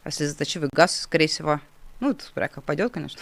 слезоточивый 0.09 0.69
газ, 0.71 1.01
скорее 1.01 1.27
всего, 1.27 1.59
Ну, 1.99 2.11
это 2.11 2.23
как 2.47 2.63
пойдет, 2.63 2.91
конечно. 2.91 3.19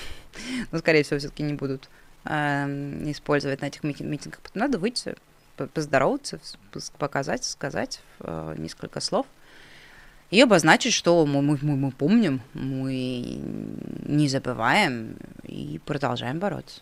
Но, 0.72 0.80
скорее 0.80 1.04
всего, 1.04 1.20
все-таки 1.20 1.44
не 1.44 1.54
будут 1.54 1.90
э, 2.26 2.66
использовать 3.10 3.62
на 3.62 3.66
этих 3.66 3.84
митингах. 3.84 4.40
Надо 4.54 4.78
выйти, 4.78 5.16
поздороваться, 5.74 6.40
показать, 6.98 7.44
сказать 7.44 8.02
э, 8.20 8.56
несколько 8.58 9.00
слов 9.00 9.26
и 10.30 10.42
обозначить, 10.42 10.94
что 10.94 11.26
мы, 11.26 11.42
мы, 11.42 11.58
мы 11.62 11.92
помним, 11.92 12.42
мы 12.54 13.40
не 14.06 14.28
забываем 14.28 15.16
и 15.44 15.80
продолжаем 15.86 16.40
бороться. 16.40 16.82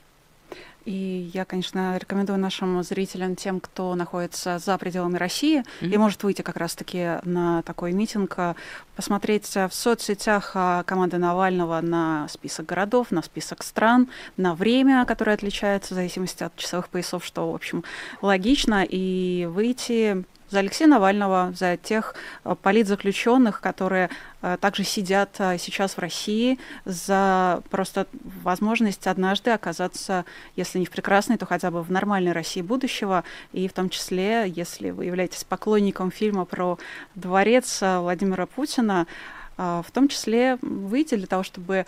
И 0.86 1.32
я, 1.34 1.46
конечно, 1.46 1.98
рекомендую 1.98 2.38
нашим 2.38 2.84
зрителям, 2.84 3.36
тем, 3.36 3.60
кто 3.60 3.96
находится 3.96 4.60
за 4.60 4.78
пределами 4.78 5.18
России 5.18 5.64
mm-hmm. 5.82 5.94
и 5.94 5.98
может 5.98 6.24
выйти 6.24 6.44
как 6.44 6.58
раз-таки 6.58 7.20
на 7.24 7.64
такой 7.64 7.92
митинг, 7.92 8.38
посмотреть 8.96 9.48
в 9.56 9.70
соцсетях 9.72 10.52
а, 10.54 10.84
команды 10.84 11.18
Навального 11.18 11.82
на 11.82 12.28
список 12.30 12.68
городов, 12.68 13.12
на 13.12 13.24
список 13.24 13.64
стран, 13.64 14.10
на 14.38 14.54
время, 14.54 15.06
которое 15.06 15.34
отличается 15.34 15.94
в 15.94 15.96
зависимости 15.96 16.44
от 16.44 16.56
часовых 16.56 16.90
поясов, 16.90 17.26
что, 17.26 17.52
в 17.52 17.56
общем, 17.56 17.84
логично, 18.22 18.86
и 18.88 19.48
выйти 19.52 20.24
за 20.50 20.60
Алексея 20.60 20.88
Навального, 20.88 21.52
за 21.56 21.78
тех 21.78 22.16
э, 22.43 22.56
политзаключенных, 22.62 23.62
которые 23.62 24.10
э, 24.41 24.58
также 24.60 24.84
сидят 24.84 25.36
э, 25.39 25.58
сейчас 25.58 25.96
в 25.96 26.00
России, 26.00 26.60
за 26.86 27.64
просто 27.70 28.08
возможность 28.43 29.08
однажды 29.08 29.52
оказаться, 29.52 30.26
если 30.56 30.80
не 30.80 30.86
в 30.86 30.91
прекрасной, 30.91 31.38
то 31.38 31.46
хотя 31.46 31.72
бы 31.72 31.82
в 31.82 31.91
нормальной 31.91 32.32
России 32.32 32.62
будущего, 32.62 33.24
и 33.54 33.68
в 33.68 33.74
том 33.74 33.89
числе, 33.89 34.46
если 34.48 34.91
вы 34.91 35.06
являетесь 35.06 35.43
поклонником 35.43 36.12
фильма 36.12 36.46
про 36.46 36.78
дворец 37.16 37.82
Владимира 37.82 38.46
Путина, 38.46 39.08
в 39.58 39.86
том 39.93 40.10
числе 40.10 40.58
выйти 40.62 41.16
для 41.16 41.28
того, 41.28 41.43
чтобы 41.43 41.86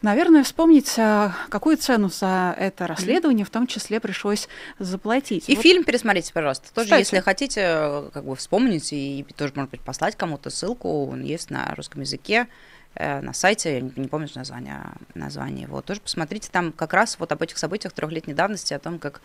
Наверное, 0.00 0.44
вспомнить, 0.44 0.94
а, 0.98 1.34
какую 1.48 1.76
цену 1.76 2.08
за 2.08 2.54
это 2.56 2.86
расследование 2.86 3.44
в 3.44 3.50
том 3.50 3.66
числе 3.66 3.98
пришлось 3.98 4.48
заплатить. 4.78 5.48
И 5.48 5.56
вот. 5.56 5.62
фильм 5.62 5.82
пересмотрите, 5.82 6.32
пожалуйста. 6.32 6.72
Тоже, 6.72 6.86
Кстати. 6.86 7.00
если 7.00 7.20
хотите, 7.20 8.04
как 8.12 8.24
бы 8.24 8.36
вспомнить 8.36 8.92
и 8.92 9.26
тоже, 9.36 9.52
может 9.56 9.72
быть, 9.72 9.80
послать 9.80 10.14
кому-то 10.14 10.50
ссылку, 10.50 11.06
он 11.06 11.22
есть 11.22 11.50
на 11.50 11.74
русском 11.74 12.02
языке 12.02 12.46
э, 12.94 13.20
на 13.20 13.32
сайте, 13.32 13.74
я 13.74 13.80
не, 13.80 13.92
не 13.96 14.06
помню 14.08 14.28
название, 14.34 14.84
название 15.14 15.62
его, 15.62 15.82
тоже 15.82 16.00
посмотрите 16.00 16.48
там 16.52 16.70
как 16.70 16.92
раз 16.92 17.18
вот 17.18 17.32
об 17.32 17.42
этих 17.42 17.58
событиях 17.58 17.92
трехлетней 17.92 18.34
давности, 18.34 18.74
о 18.74 18.78
том, 18.78 19.00
как 19.00 19.20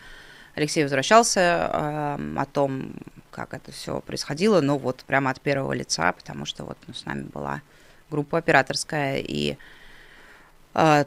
Алексей 0.56 0.82
возвращался, 0.82 1.70
э, 1.72 2.36
о 2.36 2.46
том, 2.52 2.94
как 3.30 3.54
это 3.54 3.70
все 3.70 4.00
происходило, 4.00 4.60
но 4.60 4.76
вот 4.78 5.04
прямо 5.06 5.30
от 5.30 5.40
первого 5.40 5.72
лица, 5.72 6.12
потому 6.12 6.46
что 6.46 6.64
вот 6.64 6.78
ну, 6.88 6.94
с 6.94 7.04
нами 7.04 7.22
была 7.22 7.62
группа 8.10 8.38
операторская, 8.38 9.18
и 9.18 9.56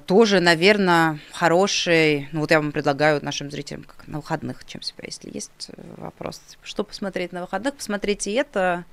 тоже, 0.06 0.40
наверное, 0.40 1.20
хороший, 1.34 2.30
ну 2.32 2.40
вот 2.40 2.52
я 2.52 2.62
вам 2.62 2.72
предлагаю 2.72 3.24
нашим 3.24 3.52
зрителям 3.52 3.84
как 3.84 4.08
на 4.08 4.20
выходных, 4.20 4.66
чем 4.66 4.82
себя, 4.82 5.04
если 5.06 5.30
есть 5.34 5.70
э, 5.70 5.82
вопрос, 5.98 6.40
типа, 6.40 6.66
что 6.66 6.84
посмотреть 6.86 7.34
на 7.34 7.42
выходных, 7.42 7.76
посмотрите 7.76 8.34
это 8.34 8.86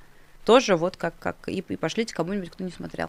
тоже 0.45 0.77
вот 0.77 0.97
как, 0.97 1.14
как 1.20 1.37
и, 1.47 1.59
и 1.59 1.77
пошлите 1.77 2.12
кому-нибудь, 2.12 2.51
кто 2.51 2.64
не 2.64 2.72
смотрел. 2.72 3.09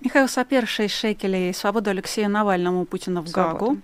Михаил 0.00 0.28
Сапер, 0.28 0.66
6 0.66 0.92
шекелей, 0.92 1.54
свободу 1.54 1.90
Алексея 1.90 2.28
Навальному, 2.28 2.84
Путина 2.86 3.20
в 3.20 3.28
Свобода. 3.28 3.58
Гагу 3.58 3.78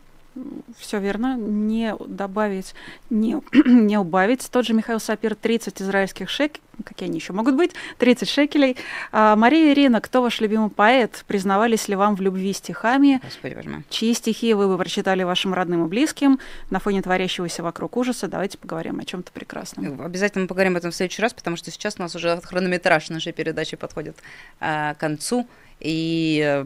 все 0.79 0.99
верно, 0.99 1.37
не 1.37 1.95
добавить, 2.07 2.75
не, 3.11 3.41
не 3.67 3.99
убавить. 3.99 4.49
Тот 4.51 4.67
же 4.67 4.75
Михаил 4.75 5.01
Сапир 5.01 5.35
30 5.35 5.83
израильских 5.83 6.29
шекелей, 6.29 6.63
какие 6.85 7.09
они 7.09 7.19
еще 7.19 7.33
могут 7.33 7.57
быть, 7.57 7.73
30 7.99 8.29
шекелей. 8.29 8.77
А, 9.13 9.37
Мария 9.37 9.73
Ирина, 9.73 10.01
кто 10.01 10.23
ваш 10.23 10.41
любимый 10.41 10.71
поэт? 10.71 11.25
Признавались 11.27 11.89
ли 11.89 11.95
вам 11.95 12.17
в 12.17 12.21
любви 12.21 12.53
стихами? 12.53 13.21
Господи, 13.23 13.55
боже. 13.55 13.85
Чьи 13.91 14.15
стихи 14.15 14.55
вы 14.55 14.69
бы 14.69 14.77
прочитали 14.77 15.23
вашим 15.23 15.55
родным 15.55 15.85
и 15.85 15.89
близким 15.89 16.39
на 16.71 16.81
фоне 16.81 17.03
творящегося 17.03 17.63
вокруг 17.63 17.97
ужаса? 17.97 18.29
Давайте 18.29 18.59
поговорим 18.59 18.99
о 18.99 19.05
чем-то 19.05 19.33
прекрасном. 19.33 20.01
Обязательно 20.01 20.47
поговорим 20.47 20.73
об 20.73 20.79
этом 20.79 20.91
в 20.91 20.95
следующий 20.95 21.23
раз, 21.23 21.33
потому 21.33 21.57
что 21.57 21.71
сейчас 21.71 21.97
у 21.99 22.03
нас 22.03 22.15
уже 22.15 22.41
хронометраж 22.41 23.09
нашей 23.11 23.33
передачи 23.33 23.77
подходит 23.77 24.17
а, 24.61 24.95
к 24.95 24.99
концу. 24.99 25.47
И... 25.85 26.65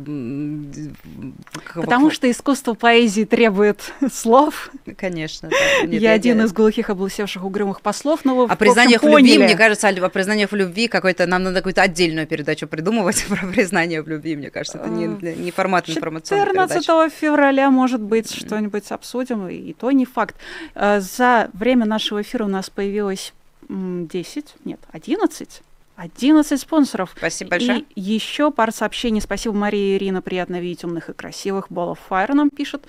Потому 1.75 2.13
что 2.13 2.31
искусство 2.31 2.75
поэзии 2.75 3.25
требует 3.25 3.93
слов. 4.13 4.71
Конечно. 4.97 5.49
Да. 5.49 5.87
Нет, 5.87 6.01
я, 6.01 6.11
я 6.11 6.15
один 6.15 6.41
из 6.43 6.53
глухих, 6.53 6.89
облысевших, 6.89 7.43
угрюмых 7.43 7.81
послов, 7.81 8.25
но 8.25 8.37
вы, 8.37 8.45
А 8.49 8.55
признание 8.55 8.99
в 9.01 9.03
любви, 9.03 9.39
мне 9.39 9.57
кажется, 9.57 9.89
о 9.89 10.09
признании 10.09 10.47
в 10.47 10.53
любви 10.53 10.87
какой-то... 10.87 11.27
Нам 11.27 11.43
надо 11.43 11.57
какую-то 11.57 11.83
отдельную 11.83 12.29
передачу 12.29 12.69
придумывать 12.69 13.25
про 13.29 13.45
признание 13.49 14.03
в 14.03 14.09
любви, 14.09 14.37
мне 14.37 14.51
кажется. 14.51 14.79
Это 14.79 14.89
не, 14.89 15.07
а, 15.07 15.35
не 15.35 15.51
формат 15.51 15.91
информационной 15.91 16.47
14 16.47 16.87
передачи. 16.87 17.15
февраля, 17.21 17.71
может 17.71 18.01
быть, 18.01 18.33
что-нибудь 18.33 18.89
обсудим, 18.93 19.49
и 19.49 19.73
то 19.73 19.91
не 19.91 20.07
факт. 20.07 20.37
А, 20.77 21.01
за 21.01 21.51
время 21.55 21.87
нашего 21.87 22.23
эфира 22.23 22.45
у 22.45 22.49
нас 22.49 22.71
появилось 22.71 23.33
10, 23.69 24.55
нет, 24.65 24.79
11 24.93 25.63
11 25.99 26.61
спонсоров. 26.61 27.13
Спасибо 27.17 27.51
большое. 27.51 27.81
И 27.97 28.01
еще 28.01 28.53
пара 28.53 28.71
сообщений. 28.71 29.21
Спасибо, 29.21 29.57
Мария 29.57 29.95
и 29.95 29.97
Ирина. 29.97 30.23
Приятно 30.23 30.61
видеть 30.61 30.85
умных 30.85 31.09
и 31.09 31.13
красивых. 31.13 31.67
Of 31.71 31.99
Fire 32.09 32.35
нам 32.35 32.51
пишет. 32.51 32.87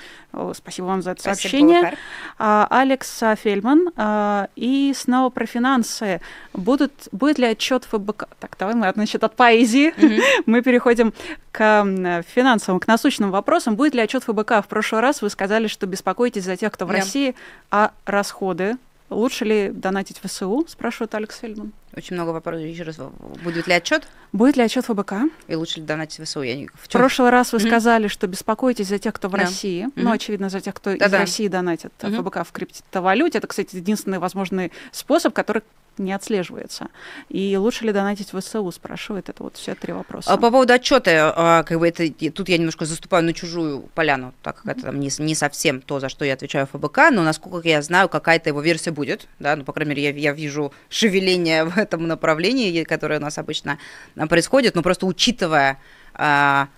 Спасибо 0.53 0.85
вам 0.85 1.01
за 1.01 1.11
это 1.11 1.21
Спасибо, 1.21 1.41
сообщение. 1.41 1.97
А, 2.37 2.67
Алекс 2.69 3.23
Фельман. 3.41 3.89
А, 3.97 4.49
и 4.55 4.93
снова 4.95 5.31
про 5.31 5.47
финансы. 5.47 6.21
Будут, 6.53 6.91
будет 7.11 7.39
ли 7.39 7.47
отчет 7.47 7.83
ФБК? 7.85 8.27
Так, 8.39 8.55
давай 8.59 8.75
мы, 8.75 8.91
значит, 8.93 9.23
от 9.23 9.35
поэзии 9.35 9.89
mm-hmm. 9.89 10.43
мы 10.45 10.61
переходим 10.61 11.11
к 11.51 12.23
финансовым, 12.35 12.79
к 12.79 12.85
насущным 12.85 13.31
вопросам. 13.31 13.75
Будет 13.75 13.95
ли 13.95 14.01
отчет 14.01 14.23
ФБК? 14.23 14.63
В 14.63 14.67
прошлый 14.67 15.01
раз 15.01 15.23
вы 15.23 15.31
сказали, 15.31 15.65
что 15.65 15.87
беспокоитесь 15.87 16.43
за 16.43 16.55
тех, 16.57 16.71
кто 16.71 16.85
в 16.85 16.91
yeah. 16.91 16.97
России, 16.97 17.35
а 17.71 17.91
расходы 18.05 18.77
Лучше 19.09 19.45
ли 19.45 19.69
донатить 19.69 20.19
в 20.19 20.27
ВСУ, 20.27 20.65
спрашивает 20.67 21.15
Алекс 21.15 21.37
Фельдман. 21.39 21.73
Очень 21.95 22.15
много 22.15 22.29
вопросов. 22.29 22.65
Еще 22.65 22.83
раз, 22.83 22.97
будет 23.43 23.67
ли 23.67 23.73
отчет? 23.73 24.07
Будет 24.31 24.57
ли 24.57 24.63
отчет 24.63 24.87
ВБК? 24.87 25.13
И 25.47 25.55
лучше 25.55 25.79
ли 25.79 25.85
донатить 25.85 26.19
в 26.19 26.25
ВСУ? 26.25 26.43
Я 26.43 26.55
не... 26.55 26.67
в, 26.67 26.71
в 26.75 26.89
прошлый 26.89 27.31
раз 27.31 27.51
вы 27.51 27.57
mm-hmm. 27.57 27.67
сказали, 27.67 28.07
что 28.07 28.27
беспокоитесь 28.27 28.87
за 28.87 28.99
тех, 28.99 29.13
кто 29.13 29.27
в 29.27 29.31
да. 29.31 29.39
России. 29.39 29.87
Mm-hmm. 29.87 29.91
Ну, 29.95 30.11
очевидно, 30.11 30.49
за 30.49 30.61
тех, 30.61 30.75
кто 30.75 30.91
Да-да. 30.91 31.05
из 31.05 31.13
России 31.13 31.47
донатит 31.47 31.91
mm-hmm. 31.99 32.21
ФБК 32.21 32.47
в 32.47 32.51
криптовалюте. 32.51 33.39
Это, 33.39 33.47
кстати, 33.47 33.75
единственный 33.75 34.19
возможный 34.19 34.71
способ, 34.91 35.33
который 35.33 35.63
не 35.99 36.13
отслеживается. 36.13 36.87
И 37.29 37.55
лучше 37.57 37.85
ли 37.85 37.91
донатить 37.91 38.33
в 38.33 38.39
ВСУ, 38.39 38.71
спрашивает. 38.71 39.29
Это 39.29 39.43
вот 39.43 39.57
все 39.57 39.75
три 39.75 39.93
вопроса. 39.93 40.31
А 40.31 40.37
по 40.37 40.51
поводу 40.51 40.73
отчета, 40.73 41.33
а, 41.35 41.63
как 41.63 41.79
бы 41.79 41.87
это, 41.87 42.09
тут 42.31 42.49
я 42.49 42.57
немножко 42.57 42.85
заступаю 42.85 43.23
на 43.23 43.33
чужую 43.33 43.81
поляну, 43.93 44.33
так 44.41 44.61
как 44.61 44.77
mm-hmm. 44.77 44.87
это 44.87 44.97
не, 44.97 45.09
не 45.19 45.35
совсем 45.35 45.81
то, 45.81 45.99
за 45.99 46.09
что 46.09 46.25
я 46.25 46.33
отвечаю 46.33 46.67
ФБК, 46.67 47.11
но 47.11 47.23
насколько 47.23 47.67
я 47.67 47.81
знаю, 47.81 48.09
какая-то 48.09 48.49
его 48.49 48.61
версия 48.61 48.91
будет, 48.91 49.27
да, 49.39 49.55
ну, 49.55 49.63
по 49.63 49.73
крайней 49.73 49.89
мере, 49.89 50.03
я, 50.03 50.11
я 50.11 50.33
вижу 50.33 50.73
шевеление 50.89 51.63
в 51.65 51.77
этом 51.77 52.07
направлении, 52.07 52.83
которое 52.83 53.19
у 53.19 53.21
нас 53.21 53.37
обычно 53.37 53.77
а, 54.15 54.27
происходит, 54.27 54.75
но 54.75 54.81
просто 54.81 55.05
учитывая 55.05 55.79
а, 56.13 56.69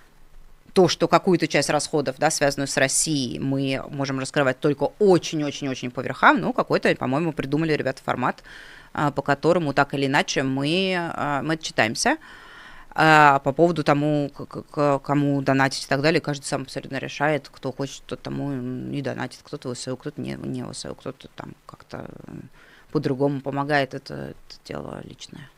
то, 0.72 0.88
что 0.88 1.08
какую-то 1.08 1.46
часть 1.48 1.70
расходов, 1.70 2.16
да, 2.18 2.30
связанную 2.30 2.66
с 2.66 2.76
Россией, 2.76 3.38
мы 3.38 3.82
можем 3.90 4.18
раскрывать 4.18 4.58
только 4.58 4.90
очень-очень-очень 4.98 5.90
по 5.90 6.00
верхам, 6.00 6.40
ну, 6.40 6.52
какой-то, 6.52 6.94
по-моему, 6.96 7.32
придумали 7.32 7.74
ребята 7.74 8.02
формат, 8.02 8.42
по 8.92 9.22
которому 9.22 9.72
так 9.72 9.94
или 9.94 10.06
иначе 10.06 10.42
мы, 10.42 10.94
а, 10.96 11.42
мы 11.42 11.54
отчитаемся. 11.54 12.18
А 12.94 13.38
по 13.38 13.52
поводу 13.52 13.84
тому, 13.84 14.30
кому 14.70 15.40
донатить 15.40 15.84
и 15.84 15.88
так 15.88 16.02
далее, 16.02 16.20
каждый 16.20 16.44
сам 16.44 16.62
абсолютно 16.62 16.98
решает, 16.98 17.48
кто 17.50 17.72
хочет, 17.72 18.02
тот 18.04 18.20
тому 18.20 18.52
и 18.90 19.00
донатит, 19.00 19.40
кто-то 19.42 19.72
ВСУ, 19.72 19.96
кто-то 19.96 20.20
не, 20.20 20.34
не 20.34 20.62
ВСУ, 20.70 20.94
кто-то 20.94 21.28
там 21.34 21.54
как-то 21.64 22.06
по-другому 22.90 23.40
помогает, 23.40 23.94
это, 23.94 24.14
это 24.14 24.56
дело 24.66 25.00
личное. 25.04 25.48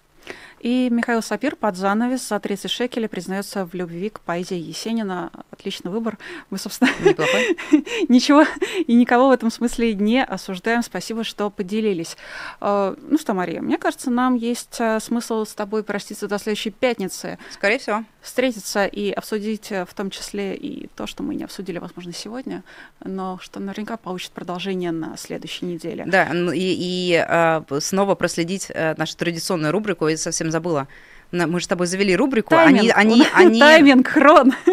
И 0.64 0.88
Михаил 0.90 1.20
Сапир 1.20 1.56
под 1.56 1.76
занавес 1.76 2.26
за 2.26 2.40
30 2.40 2.70
шекелей 2.70 3.06
признается 3.06 3.66
в 3.66 3.74
любви 3.74 4.08
к 4.08 4.20
поэзии 4.20 4.56
Есенина. 4.56 5.30
Отличный 5.50 5.90
выбор. 5.90 6.16
Мы, 6.48 6.56
собственно, 6.56 6.90
ничего 8.08 8.46
и 8.78 8.94
никого 8.94 9.28
в 9.28 9.32
этом 9.32 9.50
смысле 9.50 9.92
не 9.92 10.24
осуждаем. 10.24 10.82
Спасибо, 10.82 11.22
что 11.22 11.50
поделились. 11.50 12.16
А, 12.62 12.96
ну 12.98 13.18
что, 13.18 13.34
Мария, 13.34 13.60
мне 13.60 13.76
кажется, 13.76 14.10
нам 14.10 14.36
есть 14.36 14.80
а, 14.80 15.00
смысл 15.00 15.44
с 15.44 15.52
тобой 15.52 15.84
проститься 15.84 16.28
до 16.28 16.38
следующей 16.38 16.70
пятницы. 16.70 17.38
Скорее 17.50 17.78
всего. 17.78 18.02
Встретиться 18.22 18.86
и 18.86 19.10
обсудить 19.10 19.70
а, 19.70 19.84
в 19.84 19.92
том 19.92 20.08
числе 20.08 20.54
и 20.54 20.86
то, 20.96 21.06
что 21.06 21.22
мы 21.22 21.34
не 21.34 21.44
обсудили, 21.44 21.76
возможно, 21.76 22.14
сегодня, 22.14 22.64
но 23.04 23.38
что 23.42 23.60
наверняка 23.60 23.98
получит 23.98 24.30
продолжение 24.30 24.92
на 24.92 25.18
следующей 25.18 25.66
неделе. 25.66 26.04
Да, 26.06 26.30
ну 26.32 26.52
и, 26.52 26.58
и 26.58 27.22
снова 27.80 28.14
проследить 28.14 28.72
нашу 28.74 29.14
традиционную 29.18 29.70
рубрику 29.70 30.08
и 30.08 30.16
совсем 30.16 30.53
забыла. 30.54 30.86
Мы 31.32 31.58
же 31.58 31.64
с 31.64 31.68
тобой 31.68 31.86
завели 31.86 32.14
рубрику. 32.16 32.50
Тайминг. 32.50 32.92
Они, 32.96 33.22
они, 33.22 33.26
они... 33.34 33.60
Тайминг, 33.60 34.08
хрон. 34.08 34.52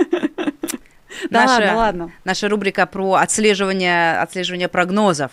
Да 1.29 1.45
наша, 1.45 1.53
ладно, 1.53 1.75
ладно. 1.75 2.11
Наша 2.23 2.49
рубрика 2.49 2.85
про 2.87 3.15
отслеживание, 3.15 4.17
отслеживание 4.17 4.67
прогнозов. 4.69 5.31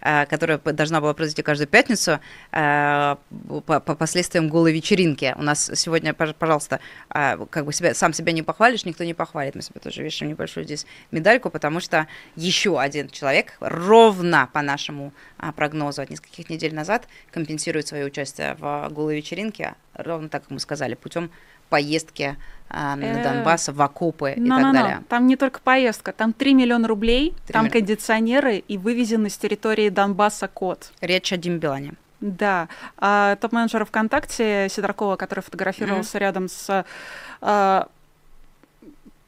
которая 0.00 0.58
должна 0.58 1.00
была 1.00 1.14
произойти 1.14 1.42
каждую 1.42 1.66
пятницу 1.68 2.20
по, 2.52 3.18
по 3.66 3.94
последствиям 3.96 4.48
голой 4.48 4.72
вечеринки. 4.72 5.34
У 5.36 5.42
нас 5.42 5.70
сегодня, 5.74 6.14
пожалуйста, 6.14 6.80
как 7.08 7.64
бы 7.64 7.72
себя, 7.72 7.92
сам 7.94 8.12
себя 8.12 8.32
не 8.32 8.42
похвалишь, 8.42 8.84
никто 8.84 9.04
не 9.04 9.14
похвалит. 9.14 9.56
Мы 9.56 9.62
себе 9.62 9.80
тоже 9.80 10.02
вешаем 10.02 10.30
небольшую 10.30 10.64
здесь 10.64 10.86
медальку, 11.10 11.50
потому 11.50 11.80
что 11.80 12.06
еще 12.36 12.78
один 12.78 13.08
человек 13.08 13.56
ровно 13.60 14.48
по 14.52 14.62
нашему 14.62 15.12
прогнозу 15.56 16.02
от 16.02 16.10
нескольких 16.10 16.50
недель 16.50 16.74
назад 16.74 17.08
компенсирует 17.32 17.88
свое 17.88 18.04
участие 18.04 18.54
в 18.58 18.88
голой 18.90 19.16
вечеринке, 19.16 19.74
ровно 19.96 20.28
так, 20.28 20.42
как 20.42 20.50
мы 20.50 20.60
сказали, 20.60 20.94
путем 20.94 21.30
поездки 21.68 22.36
а, 22.68 22.96
на 22.96 23.04
э, 23.04 23.22
Донбасс, 23.22 23.68
в 23.68 23.80
окопы 23.80 24.32
и 24.32 24.48
так 24.48 24.72
далее. 24.72 25.02
Там 25.08 25.26
не 25.26 25.36
только 25.36 25.60
поездка, 25.60 26.12
там 26.12 26.32
3 26.32 26.54
миллиона 26.54 26.88
рублей, 26.88 27.34
там 27.46 27.70
кондиционеры 27.70 28.58
и 28.58 28.78
вывезенный 28.78 29.30
с 29.30 29.36
территории 29.36 29.88
Донбасса 29.88 30.48
код. 30.48 30.92
Речь 31.00 31.32
о 31.32 31.36
Диме 31.36 31.92
Да. 32.20 32.68
А, 32.98 33.36
топ-менеджер 33.36 33.84
ВКонтакте 33.84 34.68
Сидоркова, 34.70 35.16
который 35.16 35.40
фотографировался 35.40 36.16
mm-hmm. 36.16 36.20
рядом 36.20 36.48
с 36.48 36.84
а, 37.40 37.88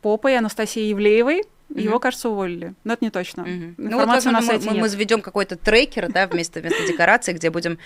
Попой 0.01 0.39
Анастасией 0.39 0.91
Евлеевой, 0.91 1.43
Mm-hmm. 1.71 1.81
Его, 1.83 1.99
кажется, 1.99 2.31
уволили. 2.31 2.75
Но 2.85 2.95
это 2.95 3.05
не 3.05 3.11
точно. 3.11 3.43
Mm-hmm. 3.43 3.75
Ну, 3.77 3.99
вот, 3.99 4.07
на 4.07 4.43
сайте 4.43 4.67
мы, 4.67 4.73
нет. 4.75 4.83
мы 4.83 4.89
заведем 4.89 5.21
какой-то 5.21 5.57
трекер, 5.57 6.11
да, 6.11 6.27
вместо, 6.31 6.61
вместо 6.61 6.87
декорации, 6.87 7.33
где 7.33 7.51
будем. 7.51 7.79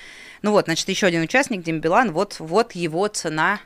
Ну 0.43 0.53
вот, 0.53 0.67
значит, 0.67 0.89
еще 0.89 1.07
один 1.07 1.23
участник, 1.23 1.63
Дим 1.63 1.81
Билан, 1.81 2.13
вот, 2.13 2.37
вот 2.39 2.73
его 2.73 3.09
цена 3.09 3.61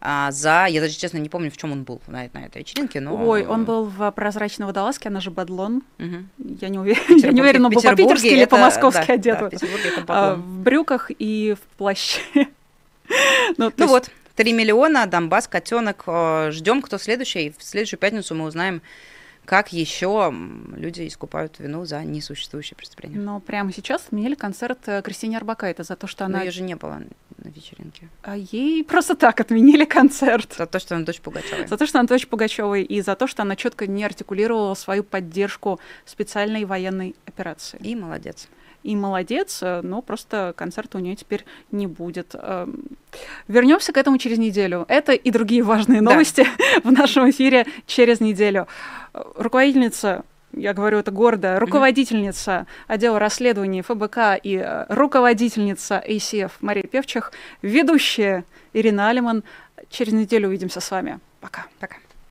а, 0.00 0.30
за... 0.30 0.66
Я 0.68 0.80
даже, 0.80 0.94
честно, 0.94 1.18
не 1.18 1.28
помню, 1.28 1.50
в 1.50 1.56
чем 1.56 1.72
он 1.72 1.84
был 1.84 2.00
на, 2.06 2.28
на 2.32 2.46
этой 2.46 2.58
вечеринке, 2.58 3.00
но... 3.00 3.16
Ой, 3.26 3.46
он 3.46 3.64
был 3.64 3.86
в 3.86 4.10
прозрачной 4.10 4.66
водолазке, 4.66 5.08
она 5.08 5.20
же 5.20 5.30
Бадлон. 5.30 5.82
Угу. 5.98 6.56
Я 6.60 6.68
не, 6.68 6.78
увер... 6.78 6.98
Я 7.08 7.32
не 7.32 7.40
уверена, 7.40 7.68
он 7.68 7.72
был 7.72 7.82
по-питерски 7.82 8.26
или 8.26 8.44
по-московски 8.44 9.06
да, 9.06 9.14
одет. 9.14 9.38
Да, 9.40 9.48
в, 9.48 10.04
а, 10.08 10.34
в 10.34 10.62
брюках 10.62 11.10
и 11.18 11.54
в 11.54 11.76
плаще. 11.78 12.20
ну, 12.34 12.46
ну 13.56 13.70
есть... 13.78 13.88
вот, 13.88 14.10
3 14.36 14.52
миллиона, 14.52 15.06
Донбасс, 15.06 15.48
котенок. 15.48 16.04
Э, 16.06 16.50
Ждем, 16.52 16.82
кто 16.82 16.98
следующий. 16.98 17.54
В 17.56 17.64
следующую 17.64 17.98
пятницу 17.98 18.34
мы 18.34 18.44
узнаем, 18.44 18.82
как 19.46 19.72
еще 19.72 20.34
люди 20.76 21.06
искупают 21.06 21.58
вину 21.58 21.84
за 21.84 22.04
несуществующее 22.04 22.76
преступление. 22.76 23.18
Но 23.18 23.40
прямо 23.40 23.72
сейчас 23.72 24.06
отменили 24.06 24.34
концерт 24.34 24.78
э, 24.86 25.02
Кристине 25.02 25.38
Арбакайте 25.38 25.84
за 25.84 25.96
то, 25.96 26.06
что 26.06 26.24
она... 26.24 26.38
Но 26.38 26.44
ее 26.44 26.50
же 26.50 26.62
не 26.62 26.74
было 26.74 27.02
на 27.38 27.48
вечеринке. 27.48 28.08
А 28.22 28.36
ей 28.36 28.84
просто 28.84 29.14
так 29.14 29.40
отменили 29.40 29.84
концерт. 29.84 30.54
За 30.58 30.66
то, 30.66 30.78
что 30.78 30.96
она 30.96 31.04
дочь 31.04 31.20
Пугачевой. 31.20 31.66
За 31.66 31.76
то, 31.76 31.86
что 31.86 31.98
она 32.00 32.08
дочь 32.08 32.26
Пугачевой, 32.26 32.82
и 32.82 33.00
за 33.00 33.14
то, 33.14 33.26
что 33.26 33.42
она 33.42 33.56
четко 33.56 33.86
не 33.86 34.04
артикулировала 34.04 34.74
свою 34.74 35.04
поддержку 35.04 35.80
специальной 36.04 36.64
военной 36.64 37.14
операции. 37.26 37.78
И 37.82 37.94
молодец 37.94 38.48
и 38.86 38.94
молодец, 38.94 39.58
э, 39.62 39.80
но 39.82 40.00
просто 40.00 40.54
концерта 40.56 40.98
у 40.98 41.00
нее 41.00 41.16
теперь 41.16 41.44
не 41.72 41.86
будет. 41.86 42.34
Эм, 42.34 42.84
Вернемся 43.48 43.92
к 43.92 43.96
этому 43.96 44.18
через 44.18 44.38
неделю. 44.38 44.84
Это 44.88 45.12
и 45.12 45.30
другие 45.30 45.62
важные 45.62 46.00
новости 46.00 46.44
да. 46.44 46.80
в 46.84 46.92
нашем 46.92 47.28
эфире 47.30 47.66
через 47.86 48.20
неделю. 48.20 48.68
Руководительница 49.34 50.24
я 50.52 50.72
говорю 50.72 50.98
это 50.98 51.10
гордо, 51.10 51.58
руководительница 51.58 52.66
отдела 52.86 53.18
расследований 53.18 53.82
ФБК 53.82 54.40
и 54.42 54.56
э, 54.56 54.86
руководительница 54.88 56.02
ACF 56.06 56.52
Мария 56.60 56.84
Певчих, 56.84 57.32
ведущая 57.62 58.44
Ирина 58.72 59.10
Алиман. 59.10 59.44
Через 59.90 60.14
неделю 60.14 60.48
увидимся 60.48 60.80
с 60.80 60.90
вами. 60.90 61.20
Пока. 61.40 61.66
Пока. 61.78 61.96